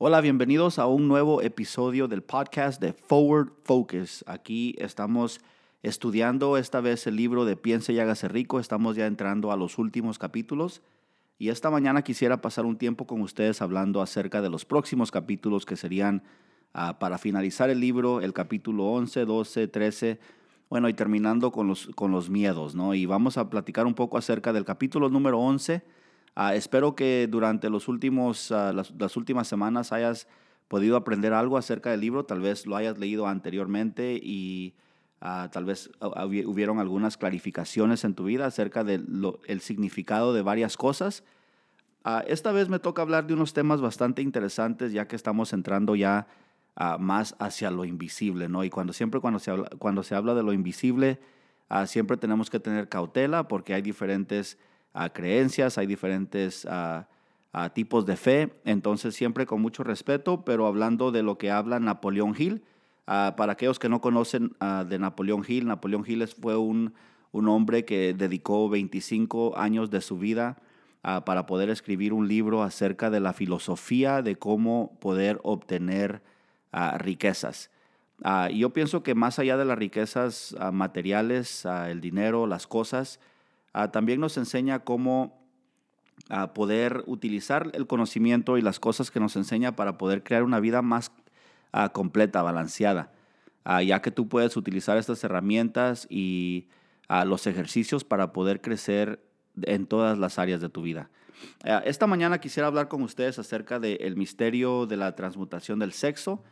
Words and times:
Hola, 0.00 0.20
bienvenidos 0.20 0.78
a 0.78 0.86
un 0.86 1.08
nuevo 1.08 1.42
episodio 1.42 2.06
del 2.06 2.22
podcast 2.22 2.80
de 2.80 2.92
Forward 2.92 3.50
Focus. 3.64 4.22
Aquí 4.28 4.76
estamos 4.78 5.40
estudiando 5.82 6.56
esta 6.56 6.80
vez 6.80 7.08
el 7.08 7.16
libro 7.16 7.44
de 7.44 7.56
Piense 7.56 7.92
y 7.92 7.98
hágase 7.98 8.28
rico. 8.28 8.60
Estamos 8.60 8.94
ya 8.94 9.06
entrando 9.06 9.50
a 9.50 9.56
los 9.56 9.76
últimos 9.76 10.16
capítulos 10.20 10.82
y 11.36 11.48
esta 11.48 11.68
mañana 11.68 12.02
quisiera 12.02 12.40
pasar 12.40 12.64
un 12.64 12.78
tiempo 12.78 13.08
con 13.08 13.22
ustedes 13.22 13.60
hablando 13.60 14.00
acerca 14.00 14.40
de 14.40 14.50
los 14.50 14.64
próximos 14.64 15.10
capítulos 15.10 15.66
que 15.66 15.74
serían 15.74 16.22
uh, 16.76 16.96
para 17.00 17.18
finalizar 17.18 17.68
el 17.68 17.80
libro, 17.80 18.20
el 18.20 18.32
capítulo 18.32 18.84
11, 18.84 19.24
12, 19.24 19.66
13, 19.66 20.20
bueno, 20.70 20.88
y 20.88 20.94
terminando 20.94 21.50
con 21.50 21.66
los, 21.66 21.88
con 21.96 22.12
los 22.12 22.30
miedos, 22.30 22.76
¿no? 22.76 22.94
Y 22.94 23.04
vamos 23.06 23.36
a 23.36 23.50
platicar 23.50 23.84
un 23.84 23.94
poco 23.94 24.16
acerca 24.16 24.52
del 24.52 24.64
capítulo 24.64 25.08
número 25.08 25.40
11 25.40 25.82
Ah, 26.34 26.54
espero 26.54 26.94
que 26.94 27.26
durante 27.30 27.70
los 27.70 27.88
últimos, 27.88 28.52
ah, 28.52 28.72
las, 28.72 29.16
últimas 29.16 29.48
semanas 29.48 29.92
hayas 29.92 30.28
podido 30.68 30.96
aprender 30.96 31.32
algo 31.32 31.56
acerca 31.56 31.90
del 31.90 32.00
libro, 32.00 32.24
tal 32.24 32.40
vez 32.40 32.66
lo 32.66 32.76
hayas 32.76 32.98
leído 32.98 33.26
anteriormente 33.26 34.20
y 34.22 34.74
ah, 35.20 35.48
tal 35.52 35.64
vez 35.64 35.90
hubieron 36.00 36.78
algunas 36.78 37.16
clarificaciones 37.16 38.04
en 38.04 38.14
tu 38.14 38.24
vida 38.24 38.46
acerca 38.46 38.84
del 38.84 39.06
el 39.46 39.60
significado 39.60 40.32
de 40.32 40.42
varias 40.42 40.76
cosas. 40.76 41.24
esta 42.26 42.52
vez 42.52 42.68
me 42.68 42.78
toca 42.78 43.02
hablar 43.02 43.26
de 43.26 43.34
unos 43.34 43.52
temas 43.52 43.80
bastante 43.80 44.22
interesantes 44.22 44.92
ya 44.92 45.08
que 45.08 45.16
estamos 45.16 45.52
entrando 45.52 45.96
ya 45.96 46.26
más 47.00 47.34
hacia 47.40 47.70
lo 47.72 47.84
invisible, 47.84 48.48
¿no? 48.48 48.62
Y 48.62 48.70
cuando 48.70 48.92
siempre 48.92 49.20
cuando 49.20 49.40
se 49.40 49.50
habla, 49.50 49.68
cuando 49.78 50.04
se 50.04 50.14
habla 50.14 50.34
de 50.34 50.44
lo 50.44 50.52
invisible, 50.52 51.18
siempre 51.86 52.16
tenemos 52.16 52.50
que 52.50 52.60
tener 52.60 52.88
cautela 52.88 53.48
porque 53.48 53.74
hay 53.74 53.82
diferentes 53.82 54.58
creencias, 55.12 55.78
hay 55.78 55.86
diferentes 55.86 56.66
tipos 57.72 58.06
de 58.06 58.16
fe, 58.16 58.52
entonces 58.64 59.14
siempre 59.14 59.46
con 59.46 59.60
mucho 59.60 59.84
respeto, 59.84 60.44
pero 60.44 60.66
hablando 60.66 61.10
de 61.10 61.22
lo 61.22 61.38
que 61.38 61.50
habla 61.50 61.80
Napoleón 61.80 62.34
Hill. 62.36 62.62
para 63.04 63.52
aquellos 63.52 63.78
que 63.78 63.88
no 63.88 64.00
conocen 64.00 64.52
de 64.86 64.98
Napoleón 64.98 65.44
Hill, 65.46 65.66
Napoleón 65.66 66.04
Hill 66.06 66.26
fue 66.28 66.56
un, 66.56 66.94
un, 67.32 67.48
hombre 67.48 67.84
que 67.84 68.14
dedicó 68.14 68.68
25 68.68 69.56
años 69.56 69.90
de 69.90 70.00
su 70.00 70.18
vida 70.18 70.56
para 71.02 71.46
poder 71.46 71.70
escribir 71.70 72.12
un 72.12 72.28
libro 72.28 72.62
acerca 72.62 73.10
de 73.10 73.20
la 73.20 73.32
filosofía 73.32 74.22
de 74.22 74.36
cómo 74.36 74.98
poder 75.00 75.40
obtener 75.42 76.22
riquezas. 76.98 77.70
yo 78.52 78.70
pienso 78.70 79.02
que 79.02 79.14
más 79.14 79.38
allá 79.38 79.56
de 79.56 79.64
las 79.64 79.78
riquezas 79.78 80.54
materiales, 80.72 81.64
el 81.64 82.00
dinero, 82.00 82.46
las 82.46 82.66
cosas, 82.66 83.20
Ah, 83.80 83.92
también 83.92 84.18
nos 84.18 84.36
enseña 84.36 84.80
cómo 84.80 85.40
ah, 86.30 86.52
poder 86.52 87.04
utilizar 87.06 87.70
el 87.74 87.86
conocimiento 87.86 88.58
y 88.58 88.60
las 88.60 88.80
cosas 88.80 89.12
que 89.12 89.20
nos 89.20 89.36
enseña 89.36 89.76
para 89.76 89.96
poder 89.98 90.24
crear 90.24 90.42
una 90.42 90.58
vida 90.58 90.82
más 90.82 91.12
ah, 91.70 91.90
completa, 91.90 92.42
balanceada, 92.42 93.12
ya 93.84 94.02
que 94.02 94.10
tú 94.10 94.28
puedes 94.28 94.56
utilizar 94.56 94.96
estas 94.96 95.22
herramientas 95.22 96.08
y 96.10 96.66
los 97.24 97.46
ejercicios 97.46 98.02
para 98.02 98.32
poder 98.32 98.60
crecer 98.60 99.22
en 99.62 99.86
todas 99.86 100.18
las 100.18 100.40
áreas 100.40 100.60
de 100.60 100.70
tu 100.70 100.82
vida. 100.82 101.08
esta 101.84 102.08
mañana 102.08 102.40
quisiera 102.40 102.66
hablar 102.66 102.88
con 102.88 103.02
ustedes 103.02 103.38
acerca 103.38 103.78
del 103.78 104.16
misterio 104.16 104.86
de 104.86 104.96
la 104.96 105.14
transmutación 105.14 105.78
del 105.78 105.92
sexo. 105.92 106.42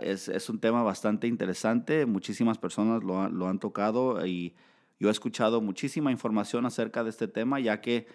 Es, 0.00 0.48
un 0.48 0.58
tema 0.58 0.82
bastante 0.82 1.28
interesante, 1.28 2.04
muchísimas 2.04 2.58
personas 2.58 3.04
lo 3.04 3.46
han 3.46 3.58
tocado 3.60 4.26
y 4.26 4.54
yo 5.02 5.08
he 5.08 5.10
escuchado 5.10 5.60
muchísima 5.60 6.12
información 6.12 6.64
acerca 6.64 7.02
de 7.02 7.10
este 7.10 7.26
tema, 7.26 7.58
ya 7.58 7.80
que 7.80 8.06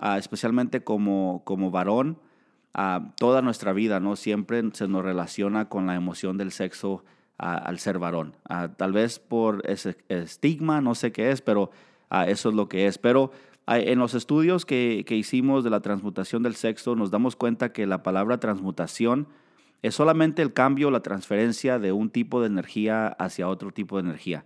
ah, 0.00 0.18
especialmente 0.18 0.82
como, 0.82 1.42
como 1.44 1.70
varón, 1.70 2.18
ah, 2.74 3.12
toda 3.16 3.42
nuestra 3.42 3.72
vida 3.72 4.00
¿no? 4.00 4.16
siempre 4.16 4.60
se 4.72 4.88
nos 4.88 5.04
relaciona 5.04 5.68
con 5.68 5.86
la 5.86 5.94
emoción 5.94 6.38
del 6.38 6.50
sexo 6.50 7.04
ah, 7.38 7.54
al 7.54 7.78
ser 7.78 8.00
varón. 8.00 8.34
tal 8.76 8.92
vez 8.92 9.20
por 9.20 9.62
ese 9.70 9.96
estigma, 10.08 10.80
no 10.80 10.96
sé 10.96 11.12
qué 11.12 11.30
es, 11.30 11.40
pero 11.40 11.70
eso 12.26 12.48
es 12.48 12.54
lo 12.56 12.68
que 12.68 12.88
es. 12.88 12.98
Pero 12.98 13.30
en 13.68 14.00
los 14.00 14.14
estudios 14.14 14.66
que, 14.66 15.04
que 15.06 15.14
hicimos 15.14 15.62
de 15.62 15.70
la 15.70 15.78
transmutación 15.78 16.42
del 16.42 16.56
sexo, 16.56 16.96
nos 16.96 17.12
damos 17.12 17.36
cuenta 17.36 17.72
que 17.72 17.86
la 17.86 18.02
palabra 18.02 18.40
transmutación 18.40 19.28
es 19.82 19.94
solamente 19.94 20.42
el 20.42 20.52
cambio, 20.52 20.90
la 20.90 21.02
transferencia 21.02 21.78
de 21.78 21.92
un 21.92 22.10
tipo 22.10 22.40
de 22.40 22.48
energía 22.48 23.06
hacia 23.06 23.48
otro 23.48 23.70
tipo 23.70 23.96
de 23.96 24.08
energía. 24.08 24.44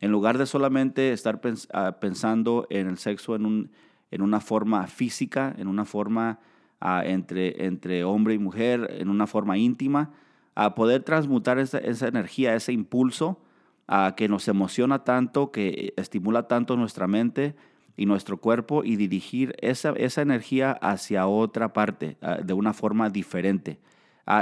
En 0.00 0.10
lugar 0.10 0.38
de 0.38 0.46
solamente 0.46 1.12
estar 1.12 1.40
ah, 1.72 1.96
pensando 2.00 2.66
en 2.70 2.88
el 2.88 2.98
sexo 2.98 3.34
en, 3.34 3.46
un, 3.46 3.70
en 4.10 4.22
una 4.22 4.40
forma 4.40 4.86
física, 4.86 5.54
en 5.58 5.68
una 5.68 5.84
forma 5.84 6.40
ah, 6.80 7.02
entre, 7.04 7.66
entre 7.66 8.04
hombre 8.04 8.34
y 8.34 8.38
mujer, 8.38 8.88
en 8.98 9.08
una 9.08 9.26
forma 9.26 9.58
íntima, 9.58 10.10
a 10.54 10.74
poder 10.74 11.02
transmutar 11.02 11.58
esa, 11.58 11.78
esa 11.78 12.08
energía, 12.08 12.54
ese 12.54 12.72
impulso 12.72 13.40
a 13.86 14.14
que 14.16 14.28
nos 14.28 14.48
emociona 14.48 15.04
tanto, 15.04 15.50
que 15.50 15.94
estimula 15.96 16.48
tanto 16.48 16.76
nuestra 16.76 17.06
mente 17.06 17.54
y 17.96 18.06
nuestro 18.06 18.38
cuerpo 18.38 18.84
y 18.84 18.96
dirigir 18.96 19.56
esa, 19.60 19.90
esa 19.96 20.22
energía 20.22 20.72
hacia 20.72 21.26
otra 21.26 21.72
parte 21.72 22.16
ah, 22.22 22.38
de 22.42 22.52
una 22.52 22.72
forma 22.72 23.10
diferente. 23.10 23.78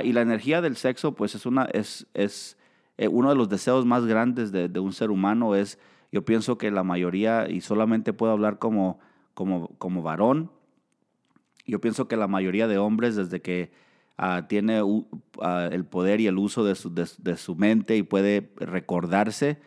y 0.02 0.12
la 0.12 0.22
energía 0.22 0.60
del 0.60 0.76
sexo, 0.76 1.14
pues 1.14 1.34
es, 1.34 1.46
una, 1.46 1.68
es 1.72 2.06
eh, 2.98 3.08
uno 3.08 3.30
de 3.30 3.36
los 3.36 3.48
deseos 3.48 3.84
más 3.84 4.06
grandes 4.06 4.52
de, 4.52 4.68
un 4.78 4.92
ser 4.92 5.10
humano 5.10 5.54
es, 5.54 5.78
yo 6.12 6.24
pienso 6.24 6.56
que 6.56 6.70
la 6.70 6.82
mayoría, 6.82 7.48
y 7.48 7.60
solamente 7.60 8.12
puedo 8.12 8.32
hablar 8.32 8.58
como, 8.58 8.98
como, 9.34 9.68
como 9.78 10.02
varón, 10.02 10.50
yo 11.66 11.80
pienso 11.80 12.08
que 12.08 12.16
la 12.16 12.28
mayoría 12.28 12.68
de 12.68 12.78
hombres 12.78 13.16
desde 13.16 13.42
que 13.42 13.72
ah, 14.16 14.46
tiene 14.48 14.80
ah, 15.40 15.68
el 15.70 15.84
poder 15.84 16.20
y 16.20 16.26
el 16.26 16.38
uso 16.38 16.64
de 16.64 16.74
su, 16.74 16.94
de, 16.94 17.36
su 17.36 17.56
mente 17.56 17.96
y 17.96 18.02
puede 18.02 18.52
recordarse, 18.56 19.60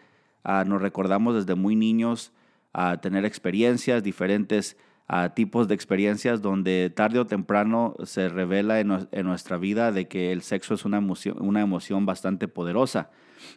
ah, 0.43 0.63
nos 0.65 0.81
recordamos 0.81 1.35
desde 1.35 1.55
muy 1.55 1.75
niños 1.75 2.31
a 2.73 2.97
tener 3.01 3.25
experiencias, 3.25 4.01
diferentes 4.03 4.77
tipos 5.33 5.67
de 5.67 5.73
experiencias 5.73 6.41
donde 6.41 6.91
tarde 6.95 7.19
o 7.19 7.25
temprano 7.25 7.95
se 8.03 8.29
revela 8.29 8.79
en, 8.79 8.87
nuestra 9.23 9.57
vida 9.57 9.91
de 9.91 10.07
que 10.07 10.31
el 10.31 10.43
sexo 10.43 10.75
es 10.75 10.85
una 10.85 10.97
emoción, 10.97 11.37
una 11.39 11.61
emoción 11.61 12.05
bastante 12.05 12.47
poderosa. 12.47 13.09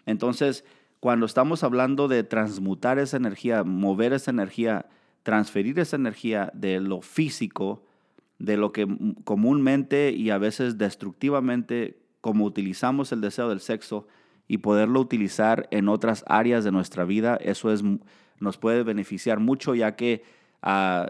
Entonces, 0.06 0.64
cuando 1.00 1.26
estamos 1.26 1.62
hablando 1.62 2.08
de 2.08 2.24
transmutar 2.24 2.98
esa 2.98 3.18
energía, 3.18 3.64
mover 3.64 4.14
esa 4.14 4.30
energía, 4.30 4.86
transferir 5.22 5.78
esa 5.78 5.96
energía 5.96 6.50
de 6.54 6.80
lo 6.80 7.02
físico, 7.02 7.84
de 8.38 8.56
lo 8.56 8.72
que 8.72 8.86
comúnmente 9.24 10.10
y 10.10 10.30
a 10.30 10.38
veces 10.38 10.78
destructivamente, 10.78 11.98
como 12.20 12.44
utilizamos 12.44 13.12
el 13.12 13.20
deseo 13.20 13.50
del 13.50 13.60
sexo, 13.60 14.06
y 14.48 14.58
poderlo 14.58 15.00
utilizar 15.00 15.69
en 15.70 15.88
otras 15.88 16.24
áreas 16.26 16.64
de 16.64 16.72
nuestra 16.72 17.04
vida, 17.04 17.36
eso 17.36 17.72
es, 17.72 17.82
nos 18.38 18.58
puede 18.58 18.82
beneficiar 18.82 19.38
mucho, 19.38 19.74
ya 19.74 19.96
que 19.96 20.22
uh, 20.62 21.06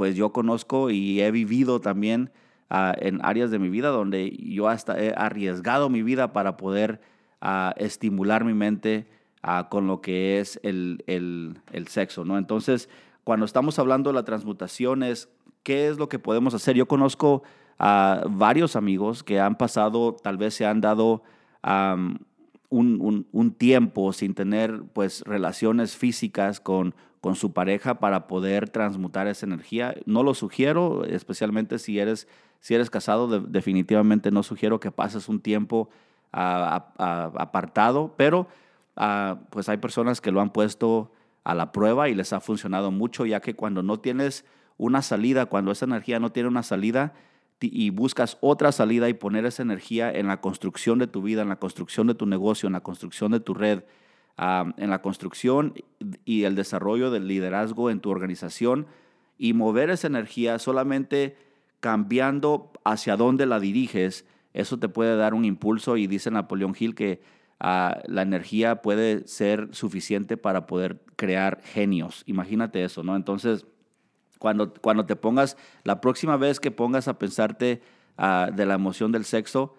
pues 0.00 0.16
yo 0.16 0.32
conozco 0.32 0.88
y 0.88 1.20
he 1.20 1.30
vivido 1.30 1.78
también 1.82 2.30
ah, 2.70 2.94
en 2.98 3.22
áreas 3.22 3.50
de 3.50 3.58
mi 3.58 3.68
vida 3.68 3.90
donde 3.90 4.30
yo 4.30 4.66
hasta 4.66 4.98
he 4.98 5.12
arriesgado 5.14 5.90
mi 5.90 6.02
vida 6.02 6.32
para 6.32 6.56
poder 6.56 7.02
ah, 7.42 7.74
estimular 7.76 8.46
mi 8.46 8.54
mente 8.54 9.06
ah, 9.42 9.68
con 9.70 9.86
lo 9.86 10.00
que 10.00 10.40
es 10.40 10.58
el, 10.62 11.04
el, 11.06 11.86
sexo, 11.88 12.24
¿no? 12.24 12.38
Entonces, 12.38 12.88
cuando 13.24 13.44
estamos 13.44 13.78
hablando 13.78 14.08
de 14.08 14.14
la 14.14 14.24
transmutación 14.24 15.02
es, 15.02 15.28
¿qué 15.64 15.88
es 15.88 15.98
lo 15.98 16.08
que 16.08 16.18
podemos 16.18 16.54
hacer? 16.54 16.76
Yo 16.76 16.88
conozco 16.88 17.42
a 17.78 18.24
varios 18.26 18.76
amigos 18.76 19.22
que 19.22 19.38
han 19.38 19.56
pasado, 19.56 20.16
tal 20.16 20.38
vez 20.38 20.54
se 20.54 20.64
han 20.64 20.80
dado 20.80 21.22
un, 22.70 23.26
un, 23.30 23.50
tiempo 23.52 24.14
sin 24.14 24.32
tener 24.32 24.82
pues 24.94 25.20
relaciones 25.26 25.94
físicas 25.94 26.58
con, 26.58 26.94
con 27.20 27.36
su 27.36 27.52
pareja 27.52 28.00
para 28.00 28.26
poder 28.26 28.68
transmutar 28.70 29.26
esa 29.26 29.46
energía. 29.46 29.94
No 30.06 30.22
lo 30.22 30.34
sugiero, 30.34 31.04
especialmente 31.04 31.78
si 31.78 31.98
eres, 31.98 32.28
si 32.60 32.74
eres 32.74 32.90
casado, 32.90 33.40
definitivamente 33.40 34.30
no 34.30 34.42
sugiero 34.42 34.80
que 34.80 34.90
pases 34.90 35.28
un 35.28 35.40
tiempo 35.40 35.90
apartado, 36.32 38.14
pero 38.16 38.48
ah, 38.96 39.40
pues 39.50 39.68
hay 39.68 39.76
personas 39.76 40.20
que 40.20 40.30
lo 40.30 40.40
han 40.40 40.50
puesto 40.50 41.12
a 41.44 41.54
la 41.54 41.72
prueba 41.72 42.08
y 42.08 42.14
les 42.14 42.32
ha 42.32 42.40
funcionado 42.40 42.90
mucho, 42.90 43.26
ya 43.26 43.40
que 43.40 43.54
cuando 43.54 43.82
no 43.82 43.98
tienes 44.00 44.44
una 44.76 45.02
salida, 45.02 45.46
cuando 45.46 45.72
esa 45.72 45.84
energía 45.84 46.20
no 46.20 46.32
tiene 46.32 46.48
una 46.48 46.62
salida, 46.62 47.12
y 47.60 47.90
buscas 47.90 48.38
otra 48.40 48.72
salida 48.72 49.10
y 49.10 49.14
poner 49.14 49.44
esa 49.44 49.62
energía 49.62 50.10
en 50.10 50.28
la 50.28 50.40
construcción 50.40 50.98
de 50.98 51.06
tu 51.06 51.20
vida, 51.20 51.42
en 51.42 51.50
la 51.50 51.58
construcción 51.58 52.06
de 52.06 52.14
tu 52.14 52.24
negocio, 52.24 52.66
en 52.66 52.72
la 52.72 52.80
construcción 52.80 53.32
de 53.32 53.40
tu 53.40 53.52
red, 53.52 53.82
en 54.40 54.88
la 54.88 55.02
construcción 55.02 55.74
y 56.24 56.44
el 56.44 56.54
desarrollo 56.54 57.10
del 57.10 57.28
liderazgo 57.28 57.90
en 57.90 58.00
tu 58.00 58.08
organización 58.10 58.86
y 59.36 59.52
mover 59.52 59.90
esa 59.90 60.06
energía 60.06 60.58
solamente 60.58 61.36
cambiando 61.80 62.72
hacia 62.84 63.16
dónde 63.16 63.44
la 63.44 63.60
diriges, 63.60 64.24
eso 64.54 64.78
te 64.78 64.88
puede 64.88 65.16
dar 65.16 65.34
un 65.34 65.44
impulso 65.44 65.98
y 65.98 66.06
dice 66.06 66.30
Napoleón 66.30 66.74
Hill 66.78 66.94
que 66.94 67.20
ah, 67.58 68.00
la 68.06 68.22
energía 68.22 68.80
puede 68.80 69.26
ser 69.28 69.68
suficiente 69.72 70.38
para 70.38 70.66
poder 70.66 71.02
crear 71.16 71.60
genios. 71.62 72.22
Imagínate 72.26 72.82
eso, 72.82 73.02
¿no? 73.02 73.16
Entonces, 73.16 73.66
cuando, 74.38 74.72
cuando 74.72 75.04
te 75.04 75.16
pongas, 75.16 75.58
la 75.84 76.00
próxima 76.00 76.38
vez 76.38 76.60
que 76.60 76.70
pongas 76.70 77.08
a 77.08 77.18
pensarte 77.18 77.82
ah, 78.16 78.50
de 78.54 78.64
la 78.64 78.74
emoción 78.74 79.12
del 79.12 79.26
sexo, 79.26 79.74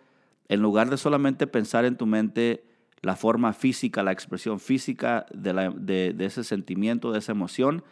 en 0.49 0.61
lugar 0.61 0.91
de 0.91 0.97
solamente 0.97 1.47
pensar 1.47 1.85
en 1.85 1.97
tu 1.97 2.05
mente 2.05 2.70
la 3.01 3.15
forma 3.15 3.53
física, 3.53 4.03
la 4.03 4.11
expresión 4.11 4.59
física 4.59 5.25
de, 5.33 6.13
de 6.13 6.25
ese 6.25 6.43
sentimiento, 6.43 7.11
de 7.11 7.19
esa 7.19 7.31
emoción, 7.31 7.83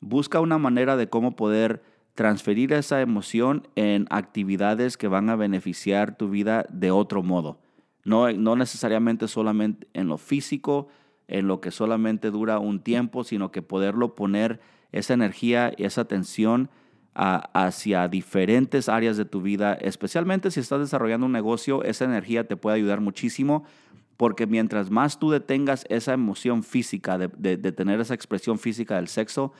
busca 0.00 0.40
una 0.40 0.58
manera 0.58 0.96
de 0.96 1.08
cómo 1.08 1.36
poder 1.36 1.82
transferir 2.14 2.72
esa 2.72 3.02
emoción 3.02 3.68
en 3.76 4.06
actividades 4.08 4.96
que 4.96 5.08
van 5.08 5.28
a 5.28 5.36
beneficiar 5.36 6.16
tu 6.16 6.30
vida 6.30 6.64
de 6.70 6.90
otro 6.90 7.22
modo. 7.22 7.60
No, 8.04 8.32
no 8.32 8.56
necesariamente 8.56 9.28
solamente 9.28 9.86
en 9.92 10.08
lo 10.08 10.16
físico, 10.16 10.88
en 11.28 11.46
lo 11.46 11.60
que 11.60 11.70
solamente 11.70 12.30
dura 12.30 12.58
un 12.58 12.80
tiempo, 12.80 13.22
sino 13.24 13.52
que 13.52 13.62
poderlo 13.62 14.14
poner 14.14 14.60
esa 14.92 15.12
energía 15.12 15.72
y 15.76 15.84
esa 15.84 16.02
atención 16.02 16.70
hacia 17.14 18.08
diferentes 18.08 18.90
áreas 18.90 19.16
de 19.16 19.24
tu 19.24 19.40
vida, 19.40 19.72
especialmente 19.74 20.50
si 20.50 20.60
estás 20.60 20.80
desarrollando 20.80 21.24
un 21.24 21.32
negocio, 21.32 21.82
esa 21.82 22.04
energía 22.04 22.46
te 22.46 22.58
puede 22.58 22.76
ayudar 22.76 23.00
muchísimo 23.00 23.64
porque 24.16 24.46
mientras 24.46 24.90
más 24.90 25.18
tú 25.18 25.30
detengas 25.30 25.84
esa 25.88 26.12
emoción 26.12 26.62
física 26.62 27.18
de, 27.18 27.56
de 27.56 27.72
tener 27.72 28.00
esa 28.00 28.14
expresión 28.14 28.58
física 28.58 28.96
del 28.96 29.08
sexo, 29.08 29.52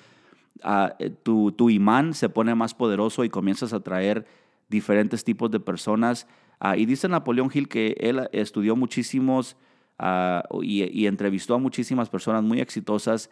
eh, 0.99 1.11
tu, 1.23 1.53
tu, 1.53 1.71
imán 1.71 2.15
se 2.15 2.29
pone 2.29 2.55
más 2.55 2.75
poderoso 2.75 3.25
y 3.25 3.29
comienzas 3.29 3.73
a 3.73 3.77
atraer 3.77 4.27
diferentes 4.69 5.25
tipos 5.25 5.51
de 5.51 5.61
personas. 5.61 6.27
Ah, 6.61 6.77
y 6.77 6.87
dice 6.87 7.09
Napoleón 7.09 7.51
Hill 7.53 7.69
que 7.69 7.97
él 8.01 8.29
estudió 8.33 8.77
muchísimos 8.77 9.57
ah, 9.99 10.45
y, 10.63 11.07
entrevistó 11.07 11.55
a 11.55 11.59
muchísimas 11.59 12.09
personas 12.09 12.43
muy 12.43 12.61
exitosas 12.61 13.31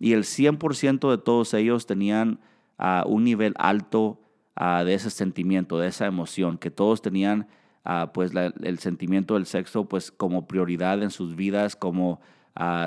y 0.00 0.12
el 0.12 0.24
100% 0.24 1.10
de 1.10 1.18
todos 1.18 1.54
ellos 1.54 1.86
tenían 1.86 2.40
ah, 2.78 3.04
un 3.06 3.24
nivel 3.24 3.54
alto 3.56 4.20
de 4.56 4.94
ese 4.94 5.10
sentimiento, 5.10 5.80
de 5.80 5.88
esa 5.88 6.06
emoción, 6.06 6.58
que 6.58 6.70
todos 6.70 7.02
tenían 7.02 7.48
pues 8.12 8.32
el 8.34 8.78
sentimiento 8.78 9.34
del 9.34 9.46
sexo 9.46 9.84
pues 9.84 10.10
como 10.10 10.46
prioridad 10.46 11.02
en 11.02 11.10
sus 11.10 11.36
vidas, 11.36 11.76
como 11.76 12.20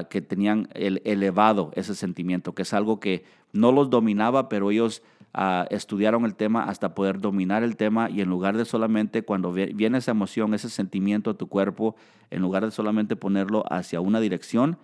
que 0.10 0.22
tenían 0.22 0.70
el, 0.74 1.02
elevado 1.06 1.72
ese 1.76 1.94
sentimiento, 1.94 2.56
que 2.56 2.62
es 2.62 2.74
algo 2.74 3.00
que 3.00 3.26
no 3.52 3.72
los 3.72 3.90
dominaba, 3.90 4.50
pero 4.50 4.72
ellos 4.72 5.04
ah, 5.34 5.68
estudiaron 5.70 6.26
el 6.26 6.36
tema 6.36 6.64
hasta 6.64 6.96
poder 6.96 7.20
dominar 7.20 7.64
el 7.64 7.76
tema 7.76 8.10
y 8.10 8.22
en 8.22 8.30
lugar 8.30 8.56
de 8.56 8.66
solamente 8.66 9.24
cuando 9.24 9.52
viene 9.52 9.98
esa 9.98 10.12
emoción, 10.12 10.54
ese 10.54 10.70
sentimiento 10.70 11.32
a 11.32 11.34
tu 11.34 11.48
cuerpo, 11.48 11.96
en 12.32 12.42
lugar 12.42 12.64
de 12.64 12.72
solamente 12.72 13.16
ponerlo 13.16 13.66
hacia 13.70 14.00
una 14.00 14.20
dirección, 14.20 14.78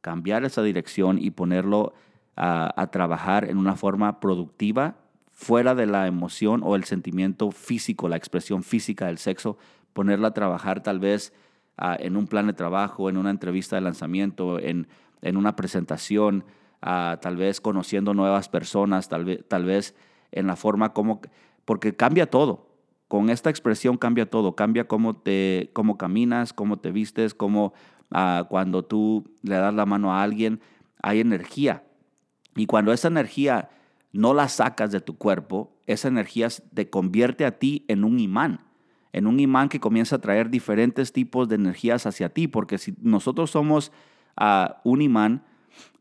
cambiar 0.00 0.44
esa 0.44 0.62
dirección 0.62 1.18
y 1.18 1.30
ponerlo 1.30 1.92
a 2.36 2.88
trabajar 2.90 3.50
en 3.50 3.58
una 3.58 3.76
forma 3.76 4.18
productiva 4.18 4.94
fuera 5.40 5.74
de 5.74 5.86
la 5.86 6.06
emoción 6.06 6.60
o 6.62 6.76
el 6.76 6.84
sentimiento 6.84 7.50
físico, 7.50 8.10
la 8.10 8.16
expresión 8.16 8.62
física 8.62 9.06
del 9.06 9.16
sexo, 9.16 9.56
ponerla 9.94 10.28
a 10.28 10.34
trabajar 10.34 10.82
tal 10.82 11.00
vez 11.00 11.32
en 11.98 12.18
un 12.18 12.26
plan 12.26 12.46
de 12.46 12.52
trabajo, 12.52 13.08
en 13.08 13.16
una 13.16 13.30
entrevista 13.30 13.74
de 13.74 13.80
lanzamiento, 13.80 14.58
en, 14.58 14.86
en 15.22 15.38
una 15.38 15.56
presentación, 15.56 16.44
tal 16.82 17.38
vez 17.38 17.62
conociendo 17.62 18.12
nuevas 18.12 18.50
personas, 18.50 19.08
tal 19.08 19.24
vez, 19.24 19.48
tal 19.48 19.64
vez 19.64 19.96
en 20.30 20.46
la 20.46 20.56
forma 20.56 20.92
como, 20.92 21.22
porque 21.64 21.96
cambia 21.96 22.28
todo. 22.28 22.68
Con 23.08 23.30
esta 23.30 23.48
expresión 23.48 23.96
cambia 23.96 24.28
todo, 24.28 24.54
cambia 24.54 24.86
cómo, 24.86 25.16
te, 25.16 25.70
cómo 25.72 25.96
caminas, 25.96 26.52
cómo 26.52 26.80
te 26.80 26.90
vistes, 26.90 27.32
cómo 27.32 27.72
cuando 28.50 28.84
tú 28.84 29.24
le 29.40 29.54
das 29.54 29.72
la 29.72 29.86
mano 29.86 30.12
a 30.12 30.22
alguien, 30.22 30.60
hay 31.00 31.20
energía. 31.20 31.82
Y 32.56 32.66
cuando 32.66 32.92
esa 32.92 33.08
energía 33.08 33.70
no 34.12 34.34
la 34.34 34.48
sacas 34.48 34.90
de 34.92 35.00
tu 35.00 35.16
cuerpo, 35.16 35.76
esa 35.86 36.08
energía 36.08 36.48
te 36.74 36.90
convierte 36.90 37.44
a 37.44 37.58
ti 37.58 37.84
en 37.88 38.04
un 38.04 38.18
imán 38.18 38.70
en 39.12 39.26
un 39.26 39.40
imán 39.40 39.68
que 39.68 39.80
comienza 39.80 40.16
a 40.16 40.20
traer 40.20 40.50
diferentes 40.50 41.12
tipos 41.12 41.48
de 41.48 41.56
energías 41.56 42.06
hacia 42.06 42.28
ti, 42.28 42.48
porque 42.48 42.78
si 42.78 42.94
nosotros 43.00 43.50
somos 43.50 43.92
ah, 44.36 44.80
un 44.84 45.02
imán, 45.02 45.44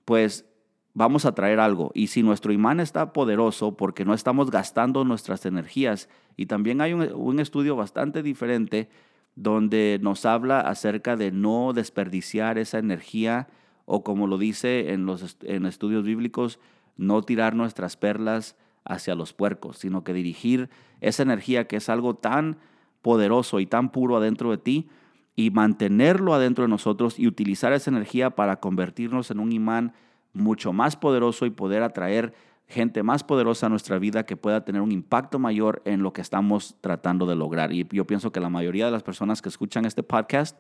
pues 0.06 0.45
vamos 0.94 1.25
a 1.25 1.33
traer 1.33 1.59
algo. 1.59 1.91
Y 1.94 2.07
si 2.07 2.23
nuestro 2.23 2.51
imán 2.51 2.79
está 2.79 3.13
poderoso 3.13 3.77
porque 3.77 4.06
no 4.06 4.13
estamos 4.13 4.51
gastando 4.51 5.03
nuestras 5.06 5.45
energías, 5.45 6.09
y 6.35 6.45
también 6.45 6.81
hay 6.81 6.94
un, 6.94 7.39
estudio 7.39 7.75
bastante 7.75 8.23
diferente 8.23 8.89
donde 9.35 10.00
nos 10.01 10.25
habla 10.25 10.59
acerca 10.61 11.15
de 11.15 11.31
no 11.31 11.73
desperdiciar 11.73 12.57
esa 12.57 12.77
energía 12.79 13.47
o 13.85 14.03
como 14.03 14.27
lo 14.27 14.38
dice 14.38 14.91
en 14.94 15.06
los 15.06 15.38
en 15.44 15.65
estudios 15.65 16.03
bíblicos, 16.03 16.59
no 17.00 17.22
tirar 17.24 17.56
nuestras 17.56 17.98
perlas 17.98 18.56
hacia 18.84 19.16
los 19.16 19.34
puercos, 19.34 19.78
sino 19.78 20.04
que 20.04 20.13
dirigir 20.13 20.69
esa 21.01 21.24
energía 21.24 21.68
que 21.68 21.78
es 21.78 21.90
algo 21.90 22.16
tan 22.16 22.57
poderoso 23.01 23.60
y 23.60 23.66
tan 23.66 23.92
puro 23.92 24.18
adentro 24.18 24.51
de 24.51 24.57
ti 24.57 24.90
y 25.36 25.51
mantenerlo 25.51 26.34
adentro 26.34 26.63
de 26.63 26.68
nosotros 26.68 27.18
y 27.18 27.25
utilizar 27.25 27.72
esa 27.72 27.90
energía 27.90 28.31
para 28.31 28.60
convertirnos 28.60 29.31
en 29.31 29.40
un 29.40 29.54
imán 29.54 29.94
mucho 30.34 30.74
más 30.74 30.98
poderoso 30.98 31.46
y 31.46 31.51
poder 31.51 31.84
atraer 31.84 32.34
gente 32.68 33.02
más 33.02 33.24
poderosa 33.24 33.66
a 33.66 33.69
nuestra 33.69 33.98
vida 33.98 34.25
que 34.25 34.38
pueda 34.38 34.66
tener 34.66 34.81
un 34.81 34.92
impacto 34.92 35.40
mayor 35.40 35.81
en 35.86 36.04
lo 36.04 36.13
que 36.13 36.22
estamos 36.22 36.75
tratando 36.81 37.25
de 37.25 37.36
lograr. 37.36 37.72
Y 37.72 37.88
yo 37.92 38.06
pienso 38.06 38.31
que 38.31 38.40
la 38.40 38.50
mayoría 38.50 38.86
de 38.86 38.92
las 38.92 39.02
personas 39.02 39.42
que 39.42 39.50
escuchan 39.50 39.86
este 39.86 40.04
podcast, 40.04 40.57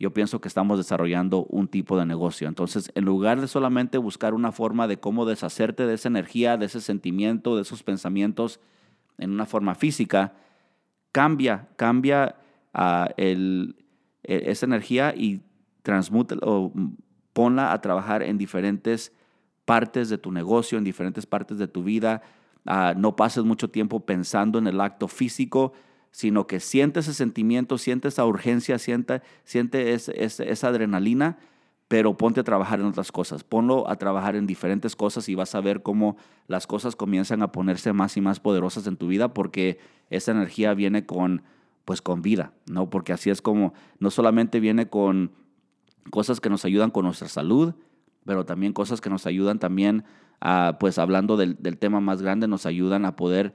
yo 0.00 0.14
pienso 0.14 0.40
que 0.40 0.48
estamos 0.48 0.78
desarrollando 0.78 1.44
un 1.50 1.68
tipo 1.68 1.98
de 1.98 2.06
negocio. 2.06 2.48
Entonces, 2.48 2.90
en 2.94 3.04
lugar 3.04 3.38
de 3.38 3.46
solamente 3.46 3.98
buscar 3.98 4.32
una 4.32 4.50
forma 4.50 4.88
de 4.88 4.98
cómo 4.98 5.26
deshacerte 5.26 5.86
de 5.86 5.92
esa 5.92 6.08
energía, 6.08 6.56
de 6.56 6.66
ese 6.66 6.80
sentimiento, 6.80 7.54
de 7.54 7.62
esos 7.62 7.82
pensamientos 7.82 8.60
en 9.18 9.30
una 9.30 9.44
forma 9.44 9.74
física, 9.74 10.32
cambia, 11.12 11.68
cambia 11.76 12.36
ah, 12.72 13.10
e, 13.18 13.74
esa 14.22 14.64
energía 14.64 15.14
y 15.14 15.42
transmuta 15.82 16.36
o 16.42 16.72
ponla 17.34 17.74
a 17.74 17.80
trabajar 17.82 18.22
en 18.22 18.38
diferentes 18.38 19.12
partes 19.66 20.08
de 20.08 20.16
tu 20.16 20.32
negocio, 20.32 20.78
en 20.78 20.84
diferentes 20.84 21.26
partes 21.26 21.58
de 21.58 21.68
tu 21.68 21.84
vida. 21.84 22.22
Ah, 22.64 22.94
no 22.96 23.16
pases 23.16 23.44
mucho 23.44 23.68
tiempo 23.68 24.00
pensando 24.00 24.58
en 24.58 24.66
el 24.66 24.80
acto 24.80 25.08
físico, 25.08 25.74
sino 26.10 26.46
que 26.46 26.60
siente 26.60 27.00
ese 27.00 27.14
sentimiento, 27.14 27.78
siente 27.78 28.08
esa 28.08 28.24
urgencia, 28.26 28.78
siente, 28.78 29.22
siente 29.44 29.92
esa 29.94 30.68
adrenalina 30.68 31.38
pero 31.90 32.16
ponte 32.16 32.38
a 32.38 32.44
trabajar 32.44 32.78
en 32.78 32.86
otras 32.86 33.10
cosas, 33.10 33.42
ponlo 33.42 33.90
a 33.90 33.96
trabajar 33.96 34.36
en 34.36 34.46
diferentes 34.46 34.94
cosas 34.94 35.28
y 35.28 35.34
vas 35.34 35.56
a 35.56 35.60
ver 35.60 35.82
cómo 35.82 36.16
las 36.46 36.68
cosas 36.68 36.94
comienzan 36.94 37.42
a 37.42 37.50
ponerse 37.50 37.92
más 37.92 38.16
y 38.16 38.20
más 38.20 38.38
poderosas 38.38 38.86
en 38.86 38.96
tu 38.96 39.08
vida 39.08 39.34
porque 39.34 39.80
esa 40.08 40.30
energía 40.30 40.72
viene 40.74 41.04
con 41.04 41.42
pues 41.84 42.00
con 42.00 42.22
vida, 42.22 42.52
¿no? 42.70 42.88
Porque 42.90 43.12
así 43.12 43.28
es 43.28 43.42
como 43.42 43.74
no 43.98 44.12
solamente 44.12 44.60
viene 44.60 44.88
con 44.88 45.32
cosas 46.10 46.40
que 46.40 46.48
nos 46.48 46.64
ayudan 46.64 46.92
con 46.92 47.06
nuestra 47.06 47.26
salud, 47.26 47.74
pero 48.24 48.46
también 48.46 48.72
cosas 48.72 49.00
que 49.00 49.10
nos 49.10 49.26
ayudan 49.26 49.58
también 49.58 50.04
a, 50.40 50.76
pues 50.78 50.96
hablando 50.96 51.36
del, 51.36 51.56
tema 51.78 52.00
más 52.00 52.22
grande, 52.22 52.46
nos 52.46 52.66
ayudan 52.66 53.04
a 53.04 53.16
poder 53.16 53.52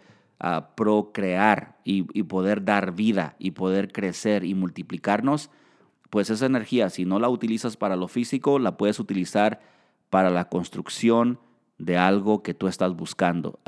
procrear 0.76 1.78
y, 1.84 2.04
poder 2.24 2.66
dar 2.66 2.94
vida 2.94 3.36
y 3.40 3.52
poder 3.52 3.92
crecer 3.92 4.44
y 4.44 4.54
multiplicarnos 4.54 5.50
pues 6.10 6.30
esa 6.30 6.46
energía, 6.46 6.90
si 6.90 7.04
no 7.04 7.20
la 7.20 7.30
utilizas 7.30 7.78
para 7.78 7.96
lo 7.96 8.08
físico, 8.08 8.60
la 8.60 8.78
puedes 8.78 9.00
utilizar 9.00 9.60
para 10.10 10.30
la 10.30 10.48
construcción 10.48 11.40
de 11.78 11.98
algo 11.98 12.42
que 12.42 12.54
tú 12.54 12.68
estás 12.68 12.96
buscando, 12.96 13.60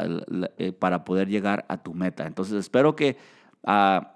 eh, 0.57 0.71
para 0.71 1.03
poder 1.03 1.27
llegar 1.27 1.65
a 1.67 1.83
tu 1.83 1.93
meta. 1.93 2.25
Entonces 2.25 2.55
espero 2.55 2.95
que 2.95 3.17
ah, 3.65 4.13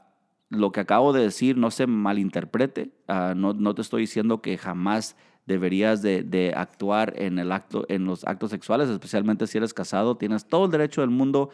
lo 0.50 0.72
que 0.72 0.79
acabo 0.79 1.13
de 1.13 1.24
decir 1.24 1.58
no 1.58 1.72
se 1.72 1.88
malinterprete. 1.88 2.91
Ah, 3.08 3.34
no, 3.36 3.75
te 3.75 3.81
estoy 3.81 4.01
diciendo 4.01 4.41
que 4.41 4.58
jamás 4.58 5.17
deberías 5.46 6.01
de, 6.01 6.53
actuar 6.55 7.13
en, 7.17 7.39
el 7.39 7.51
acto, 7.51 7.86
en 7.89 8.05
los 8.05 8.24
actos 8.25 8.51
sexuales, 8.51 8.89
especialmente 8.89 9.48
si 9.48 9.58
eres 9.58 9.74
casado. 9.74 10.15
Tienes 10.15 10.46
todo 10.46 10.65
el 10.65 10.72
derecho 10.72 11.01
del 11.01 11.10
mundo 11.10 11.50